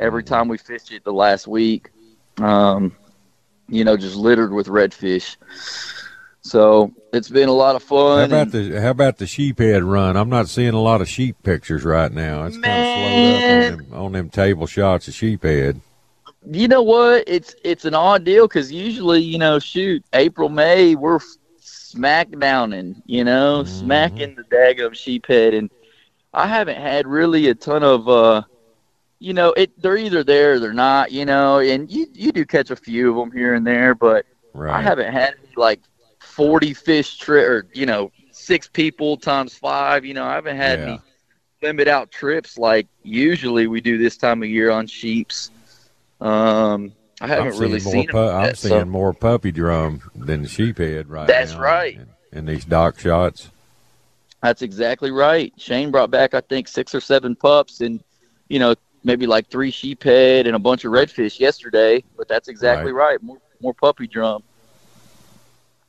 every 0.00 0.24
time 0.24 0.48
we 0.48 0.58
fished 0.58 0.90
it 0.90 1.04
the 1.04 1.12
last 1.12 1.46
week. 1.46 1.90
Um, 2.38 2.96
you 3.68 3.84
know, 3.84 3.96
just 3.96 4.16
littered 4.16 4.52
with 4.52 4.66
redfish. 4.66 5.36
So 6.40 6.92
it's 7.12 7.30
been 7.30 7.48
a 7.48 7.52
lot 7.52 7.76
of 7.76 7.84
fun. 7.84 8.18
How 8.18 8.24
about 8.24 8.52
and- 8.52 8.72
the 8.74 8.80
how 8.80 8.90
about 8.90 9.18
the 9.18 9.26
sheephead 9.26 9.88
run? 9.88 10.16
I'm 10.16 10.28
not 10.28 10.48
seeing 10.48 10.74
a 10.74 10.82
lot 10.82 11.00
of 11.00 11.08
sheep 11.08 11.36
pictures 11.44 11.84
right 11.84 12.10
now. 12.10 12.46
It's 12.46 12.58
kind 12.58 12.66
of 12.66 12.86
slowed 12.96 13.76
up 13.76 13.80
on 13.80 13.88
them, 13.90 14.04
on 14.06 14.12
them 14.14 14.30
table 14.30 14.66
shots 14.66 15.06
of 15.06 15.14
sheephead. 15.14 15.80
You 16.50 16.68
know 16.68 16.82
what? 16.82 17.24
It's 17.26 17.54
it's 17.64 17.84
an 17.84 17.94
odd 17.94 18.24
deal 18.24 18.46
because 18.46 18.70
usually, 18.72 19.20
you 19.20 19.38
know, 19.38 19.58
shoot, 19.58 20.04
April, 20.12 20.48
May, 20.48 20.94
we're 20.94 21.16
f- 21.16 21.24
smack 21.58 22.28
downing, 22.38 22.96
you 23.06 23.24
know, 23.24 23.64
Mhm. 23.64 23.64
smacking 23.64 24.34
the 24.36 24.44
daggum 24.44 24.92
sheephead, 24.92 25.56
and 25.56 25.70
I 26.32 26.46
haven't 26.46 26.78
had 26.78 27.06
really 27.06 27.48
a 27.48 27.54
ton 27.54 27.82
of, 27.82 28.08
uh, 28.08 28.42
you 29.18 29.32
know, 29.34 29.52
it. 29.52 29.70
They're 29.80 29.96
either 29.96 30.22
there 30.24 30.54
or 30.54 30.60
they're 30.60 30.72
not, 30.72 31.12
you 31.12 31.24
know, 31.24 31.58
and 31.58 31.90
you 31.90 32.06
you 32.12 32.32
do 32.32 32.44
catch 32.44 32.70
a 32.70 32.76
few 32.76 33.10
of 33.10 33.16
them 33.16 33.32
here 33.36 33.54
and 33.54 33.66
there, 33.66 33.94
but 33.94 34.26
Right. 34.54 34.68
I 34.68 34.80
haven't 34.82 35.12
had 35.12 35.34
like 35.56 35.80
forty 36.20 36.72
fish 36.74 37.18
trip 37.18 37.48
or 37.48 37.66
you 37.72 37.86
know 37.86 38.12
six 38.30 38.68
people 38.68 39.16
times 39.16 39.54
five. 39.56 40.04
You 40.04 40.14
know, 40.14 40.24
I 40.24 40.34
haven't 40.34 40.56
had 40.56 40.80
Yeah. 40.80 40.82
any 40.82 41.02
limit 41.62 41.88
out 41.88 42.10
trips 42.10 42.58
like 42.58 42.86
usually 43.02 43.66
we 43.66 43.80
do 43.80 43.98
this 43.98 44.16
time 44.16 44.42
of 44.42 44.48
year 44.48 44.70
on 44.70 44.86
sheeps. 44.86 45.50
Um, 46.24 46.92
I 47.20 47.26
haven't 47.26 47.58
really 47.58 47.78
seen 47.80 48.08
pu- 48.08 48.18
I'm 48.18 48.44
yet, 48.46 48.58
so- 48.58 48.68
seeing 48.70 48.88
more 48.88 49.12
puppy 49.12 49.52
drum 49.52 50.00
than 50.14 50.44
sheephead 50.44 51.04
right 51.08 51.22
now. 51.22 51.26
That's 51.26 51.52
now. 51.52 51.60
right. 51.60 51.94
In, 52.32 52.38
in 52.38 52.46
these 52.46 52.64
dock 52.64 52.98
shots. 52.98 53.50
That's 54.42 54.62
exactly 54.62 55.10
right. 55.10 55.52
Shane 55.56 55.90
brought 55.90 56.10
back, 56.10 56.34
I 56.34 56.40
think, 56.40 56.68
six 56.68 56.94
or 56.94 57.00
seven 57.00 57.34
pups, 57.36 57.80
and 57.80 58.02
you 58.48 58.58
know 58.58 58.74
maybe 59.02 59.26
like 59.26 59.48
three 59.48 59.70
sheephead 59.70 60.46
and 60.46 60.54
a 60.56 60.58
bunch 60.58 60.84
of 60.84 60.92
redfish 60.92 61.38
yesterday. 61.40 62.02
But 62.16 62.28
that's 62.28 62.48
exactly 62.48 62.92
right. 62.92 63.22
More 63.22 63.38
more 63.62 63.72
puppy 63.74 64.06
drum, 64.06 64.42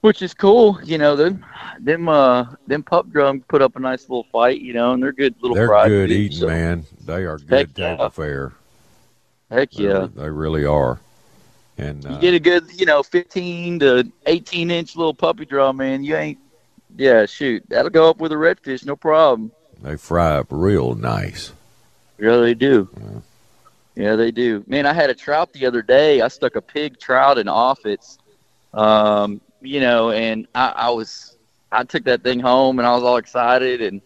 which 0.02 0.22
is 0.22 0.34
cool. 0.34 0.80
You 0.84 0.98
know 0.98 1.16
them 1.18 1.46
them 1.80 2.08
uh 2.08 2.46
them 2.68 2.84
pup 2.84 3.10
drum 3.10 3.42
put 3.42 3.62
up 3.62 3.76
a 3.76 3.80
nice 3.80 4.04
little 4.04 4.26
fight. 4.32 4.62
You 4.62 4.74
know, 4.74 4.94
and 4.94 5.04
they're 5.04 5.12
good 5.12 5.36
little 5.42 5.56
They're 5.56 5.88
good 5.88 6.12
eating, 6.12 6.38
so- 6.38 6.48
man. 6.48 6.86
They 7.06 7.26
are 7.26 7.38
good 7.38 7.50
Heck 7.68 7.74
table 7.74 8.04
yeah. 8.06 8.10
fare. 8.10 8.54
Heck 9.56 9.78
yeah. 9.78 10.02
re- 10.02 10.10
They 10.16 10.30
really 10.30 10.66
are. 10.66 11.00
And 11.78 12.04
You 12.04 12.10
uh, 12.12 12.20
get 12.20 12.34
a 12.34 12.40
good, 12.40 12.72
you 12.74 12.86
know, 12.86 13.04
15 13.04 13.80
to 13.80 14.12
18 14.26 14.72
inch 14.72 14.96
little 14.96 15.14
puppy 15.14 15.46
draw, 15.46 15.74
man. 15.74 16.04
You 16.04 16.16
ain't, 16.16 16.40
yeah, 16.96 17.26
shoot, 17.26 17.64
that'll 17.68 17.90
go 17.90 18.10
up 18.10 18.18
with 18.18 18.32
a 18.32 18.36
redfish, 18.36 18.86
no 18.86 18.96
problem. 18.96 19.52
They 19.82 19.98
fry 19.98 20.38
up 20.38 20.48
real 20.50 20.96
nice. 20.96 21.52
Yeah, 22.18 22.38
they 22.38 22.54
do. 22.54 22.90
Yeah, 23.96 24.16
they 24.16 24.32
do. 24.32 24.64
Man, 24.68 24.86
I 24.86 24.94
had 24.94 25.10
a 25.10 25.14
trout 25.14 25.52
the 25.54 25.66
other 25.66 25.82
day. 25.82 26.22
I 26.22 26.28
stuck 26.30 26.56
a 26.56 26.62
pig 26.62 27.00
trout 27.00 27.38
in 27.38 27.48
offits, 27.48 28.18
um, 28.74 29.42
you 29.62 29.80
know, 29.80 30.12
and 30.12 30.48
I, 30.56 30.70
I 30.70 30.90
was, 30.92 31.36
I 31.72 31.84
took 31.84 32.06
that 32.06 32.24
thing 32.24 32.40
home 32.40 32.80
and 32.80 32.88
I 32.88 32.94
was 32.94 33.04
all 33.04 33.18
excited. 33.18 33.82
And 33.82 34.02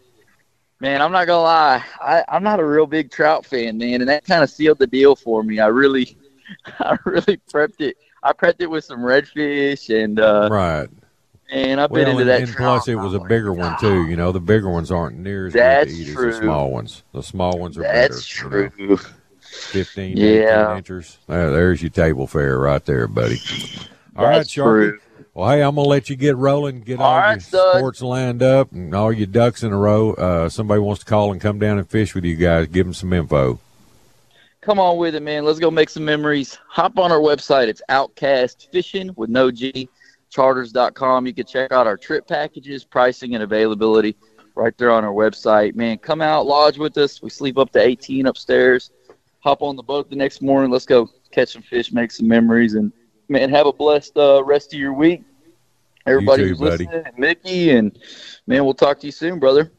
man, 0.80 1.02
I'm 1.02 1.12
not 1.12 1.28
gonna 1.28 1.44
lie, 1.44 1.84
I, 2.02 2.24
I'm 2.30 2.44
not 2.44 2.60
a 2.60 2.66
real 2.66 2.86
big 2.86 3.12
trout 3.12 3.46
fan, 3.46 3.78
man, 3.78 4.02
and 4.02 4.10
that 4.10 4.26
kind 4.26 4.44
of 4.44 4.50
sealed 4.50 4.80
the 4.80 4.88
deal 4.88 5.16
for 5.16 5.44
me. 5.44 5.60
I 5.60 5.68
really, 5.68 6.18
I 6.80 6.98
really 7.06 7.40
prepped 7.52 7.82
it. 7.82 7.98
I 8.24 8.34
prepped 8.34 8.60
it 8.60 8.70
with 8.70 8.84
some 8.84 9.00
redfish 9.00 9.90
and 10.04 10.20
uh, 10.20 10.50
right. 10.52 10.90
And 11.52 11.82
I've 11.82 11.90
well, 11.90 12.02
been 12.02 12.10
into 12.10 12.22
and, 12.22 12.30
that. 12.30 12.42
And 12.42 12.56
plus, 12.56 12.88
it 12.88 12.96
was 12.96 13.16
a 13.16 13.20
bigger 13.20 13.52
one 13.52 13.76
too. 13.80 14.08
You 14.08 14.16
know, 14.16 14.32
the 14.32 14.40
bigger 14.40 14.70
ones 14.70 14.92
aren't 14.92 15.18
near 15.18 15.48
as 15.48 15.54
That's 15.54 15.92
good 15.92 16.06
to 16.06 16.12
eat 16.12 16.14
true. 16.14 16.30
as 16.30 16.36
the 16.36 16.44
small 16.44 16.70
ones. 16.70 17.04
The 17.12 17.24
small 17.24 17.58
ones 17.58 17.78
are 17.78 17.82
That's 17.82 18.34
better. 18.34 18.70
true. 18.70 18.72
You 18.78 18.88
know? 18.90 19.00
15, 19.42 20.16
Yeah. 20.16 20.78
inches. 20.78 21.18
There, 21.28 21.50
there's 21.52 21.82
your 21.82 21.90
table 21.90 22.28
fare 22.28 22.60
right 22.60 22.86
there, 22.86 23.08
buddy. 23.08 23.40
All 24.16 24.26
right, 24.26 24.38
That's 24.38 24.50
Sharky. 24.50 24.90
true. 24.92 25.00
Well, 25.34 25.50
hey, 25.50 25.62
I'm 25.62 25.76
gonna 25.76 25.88
let 25.88 26.10
you 26.10 26.16
get 26.16 26.36
rolling, 26.36 26.82
get 26.82 27.00
all, 27.00 27.06
All 27.06 27.14
your 27.16 27.22
right, 27.22 27.42
stud. 27.42 27.78
sports 27.78 28.02
lined 28.02 28.42
up, 28.42 28.72
and 28.72 28.94
all 28.94 29.12
your 29.14 29.28
ducks 29.28 29.64
in 29.64 29.72
a 29.72 29.78
row. 29.78 30.14
Uh, 30.14 30.50
somebody 30.50 30.80
wants 30.82 31.04
to 31.04 31.06
call 31.06 31.32
and 31.32 31.40
come 31.40 31.60
down 31.60 31.78
and 31.78 31.88
fish 31.90 32.16
with 32.16 32.26
you 32.26 32.36
guys. 32.36 32.68
Give 32.68 32.86
them 32.86 32.94
some 32.94 33.14
info. 33.14 33.60
Come 34.62 34.80
on 34.80 34.98
with 34.98 35.16
it, 35.16 35.22
man. 35.22 35.46
Let's 35.46 35.60
go 35.60 35.72
make 35.72 35.90
some 35.90 36.04
memories. 36.04 36.58
Hop 36.68 36.98
on 37.00 37.12
our 37.12 37.20
website. 37.20 37.68
It's 37.68 37.82
Outcast 37.90 38.70
Fishing 38.72 39.12
with 39.16 39.30
no 39.30 39.52
G. 39.52 39.88
Charters.com. 40.30 41.26
You 41.26 41.34
can 41.34 41.46
check 41.46 41.72
out 41.72 41.88
our 41.88 41.98
trip 41.98 42.28
packages, 42.28 42.84
pricing, 42.84 43.34
and 43.36 43.44
availability 43.44 44.16
right 44.56 44.78
there 44.78 44.92
on 44.92 45.04
our 45.04 45.14
website. 45.14 45.76
Man, 45.76 45.98
come 45.98 46.22
out, 46.22 46.46
lodge 46.46 46.78
with 46.78 46.98
us. 46.98 47.22
We 47.22 47.30
sleep 47.30 47.58
up 47.58 47.72
to 47.72 47.82
18 47.82 48.26
upstairs. 48.28 48.92
Hop 49.40 49.62
on 49.62 49.76
the 49.76 49.84
boat 49.84 50.10
the 50.10 50.16
next 50.16 50.42
morning. 50.42 50.70
Let's 50.70 50.86
go 50.86 51.10
catch 51.32 51.54
some 51.54 51.62
fish, 51.62 51.92
make 51.92 52.12
some 52.12 52.28
memories, 52.28 52.74
and 52.74 52.92
man, 53.30 53.50
have 53.50 53.68
a 53.68 53.74
blessed 53.74 54.18
uh, 54.18 54.44
rest 54.44 54.74
of 54.74 54.80
your 54.80 54.94
week. 54.94 55.24
Everybody 56.06 56.44
too, 56.44 56.50
who's 56.50 56.60
buddy. 56.60 56.86
listening, 56.86 57.04
and 57.06 57.18
Mickey, 57.18 57.70
and 57.72 57.98
man, 58.48 58.66
we'll 58.66 58.74
talk 58.74 59.00
to 59.02 59.06
you 59.06 59.12
soon, 59.12 59.40
brother. 59.40 59.72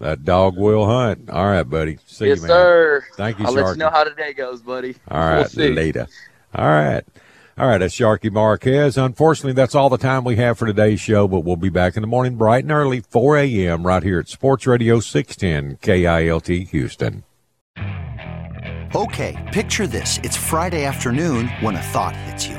That 0.00 0.24
dog 0.24 0.56
will 0.56 0.84
hunt. 0.86 1.30
All 1.30 1.46
right, 1.46 1.62
buddy. 1.62 1.98
See 2.06 2.26
yes, 2.26 2.36
you, 2.38 2.42
man. 2.42 2.48
sir. 2.50 3.04
Thank 3.16 3.38
you, 3.38 3.46
I'll 3.46 3.52
Sharky. 3.54 3.64
let 3.64 3.70
you 3.72 3.76
know 3.78 3.90
how 3.90 4.04
today 4.04 4.32
goes, 4.34 4.60
buddy. 4.60 4.96
All 5.10 5.18
right, 5.20 5.36
We'll 5.38 5.44
see. 5.48 5.72
later. 5.72 6.06
All 6.54 6.66
right. 6.66 7.04
All 7.58 7.66
right, 7.66 7.78
that's 7.78 7.94
Sharky 7.94 8.30
Marquez. 8.30 8.98
Unfortunately, 8.98 9.54
that's 9.54 9.74
all 9.74 9.88
the 9.88 9.96
time 9.96 10.24
we 10.24 10.36
have 10.36 10.58
for 10.58 10.66
today's 10.66 11.00
show, 11.00 11.26
but 11.26 11.40
we'll 11.40 11.56
be 11.56 11.70
back 11.70 11.96
in 11.96 12.02
the 12.02 12.06
morning 12.06 12.36
bright 12.36 12.64
and 12.64 12.72
early, 12.72 13.00
4 13.00 13.38
a.m., 13.38 13.86
right 13.86 14.02
here 14.02 14.18
at 14.18 14.28
Sports 14.28 14.66
Radio 14.66 15.00
610 15.00 15.78
KILT 15.80 16.68
Houston. 16.68 17.24
Okay, 18.94 19.50
picture 19.52 19.86
this. 19.86 20.18
It's 20.22 20.36
Friday 20.36 20.84
afternoon 20.84 21.48
when 21.60 21.76
a 21.76 21.82
thought 21.82 22.14
hits 22.14 22.46
you. 22.46 22.58